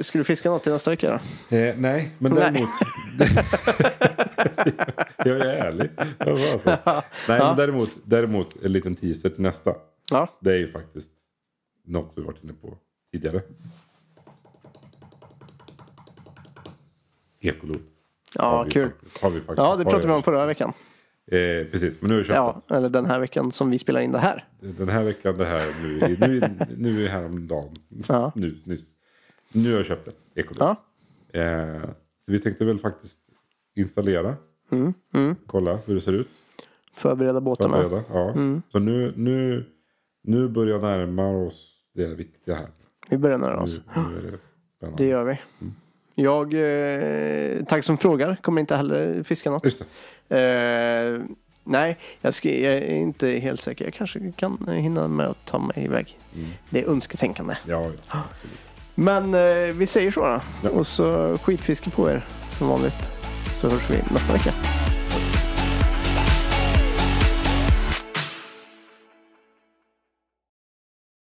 ska 0.00 0.18
du 0.18 0.24
fiska 0.24 0.50
något 0.50 0.62
till 0.62 0.72
nästa 0.72 0.90
vecka 0.90 1.08
då? 1.50 1.56
Eh, 1.56 1.74
nej, 1.78 2.10
men 2.18 2.32
Nej. 2.34 2.40
däremot. 2.40 2.70
jag 5.24 5.36
är 5.36 5.40
ärlig. 5.46 5.90
Jag 6.18 6.26
var 6.26 6.52
alltså. 6.52 6.78
Nej, 7.28 7.38
men 7.38 7.56
däremot, 7.56 7.90
däremot 8.04 8.56
en 8.62 8.72
liten 8.72 8.96
teaser 8.96 9.28
till 9.30 9.42
nästa. 9.42 9.74
Ja, 10.10 10.28
Det 10.40 10.50
är 10.52 10.56
ju 10.58 10.72
faktiskt 10.72 11.10
något 11.86 12.12
vi 12.16 12.22
varit 12.22 12.44
inne 12.44 12.52
på 12.52 12.76
tidigare. 13.12 13.42
Ekolod. 17.40 17.80
ja 18.34 18.42
Har 18.44 18.64
vi 18.64 18.70
kul. 18.70 18.90
faktiskt- 18.90 19.18
Har 19.22 19.30
faktiskt. 19.30 19.48
Ja, 19.58 19.76
det 19.76 19.84
pratade 19.84 20.06
vi 20.08 20.12
om 20.14 20.22
förra 20.22 20.46
veckan. 20.46 20.72
Eh, 21.30 21.66
precis, 21.70 21.94
men 22.00 22.08
nu 22.08 22.14
har 22.14 22.18
jag 22.18 22.26
köpt 22.26 22.36
Ja, 22.68 22.76
eller 22.76 22.88
den 22.88 23.06
här 23.06 23.20
veckan 23.20 23.52
som 23.52 23.70
vi 23.70 23.78
spelar 23.78 24.00
in 24.00 24.12
det 24.12 24.18
här. 24.18 24.44
det. 24.60 24.72
Den 24.72 24.88
här 24.88 25.02
veckan, 25.04 25.38
det 25.38 25.44
här 25.44 25.62
nu, 25.82 26.16
nu, 26.20 26.50
nu 26.76 27.04
är 27.04 27.08
häromdagen. 27.08 27.76
Ja. 28.08 28.32
Nu, 28.34 28.58
nyss. 28.64 28.84
Nu 29.52 29.70
har 29.70 29.76
jag 29.76 29.86
köpt 29.86 30.08
det. 30.34 30.40
Ekolod. 30.40 30.60
Ja, 30.60 30.84
Eh, 31.40 31.82
så 32.24 32.32
vi 32.32 32.40
tänkte 32.40 32.64
väl 32.64 32.78
faktiskt 32.78 33.18
installera. 33.76 34.36
mm, 34.70 34.94
mm. 35.14 35.36
Kolla 35.46 35.78
hur 35.86 35.94
det 35.94 36.00
ser 36.00 36.12
ut. 36.12 36.28
Förbereda 36.92 37.40
båtarna. 37.40 37.76
Förbereda. 37.82 38.04
Ja. 38.12 38.30
Mm. 38.30 38.62
Så 38.72 38.78
nu, 38.78 39.12
nu, 39.16 39.64
nu 40.22 40.48
börjar 40.48 40.78
närma 40.78 41.28
oss 41.46 41.74
det 41.94 42.06
viktiga 42.14 42.54
här. 42.54 42.68
Vi 43.10 43.18
börjar 43.18 43.38
nära 43.38 43.60
oss. 43.60 43.80
Nu, 43.96 44.02
nu 44.22 44.38
det. 44.80 44.90
Det 44.96 45.04
gör 45.06 45.24
vi. 45.24 45.38
Jag, 46.20 46.54
eh, 46.54 47.64
tack 47.64 47.84
som 47.84 47.98
frågar, 47.98 48.36
kommer 48.42 48.60
inte 48.60 48.76
heller 48.76 49.22
fiska 49.22 49.50
något. 49.50 49.66
Eh, 50.28 51.20
nej, 51.64 51.96
jag, 52.20 52.34
ska, 52.34 52.48
jag 52.48 52.74
är 52.74 52.94
inte 52.94 53.28
helt 53.28 53.60
säker. 53.60 53.84
Jag 53.84 53.94
kanske 53.94 54.32
kan 54.36 54.68
hinna 54.68 55.08
med 55.08 55.26
att 55.26 55.44
ta 55.44 55.58
mig 55.58 55.84
iväg. 55.84 56.18
Mm. 56.34 56.46
Det 56.70 56.82
är 56.82 56.88
önsketänkande. 56.88 57.56
Ja, 57.66 57.90
ja. 58.10 58.22
Men 58.94 59.34
eh, 59.34 59.74
vi 59.74 59.86
säger 59.86 60.10
så 60.10 60.20
då. 60.20 60.40
Ja. 60.62 60.70
Och 60.70 60.86
så 60.86 61.38
skitfiske 61.38 61.90
på 61.90 62.10
er 62.10 62.26
som 62.50 62.68
vanligt. 62.68 63.10
Så 63.60 63.68
hörs 63.68 63.90
vi 63.90 63.96
nästa 64.12 64.32
vecka. 64.32 64.67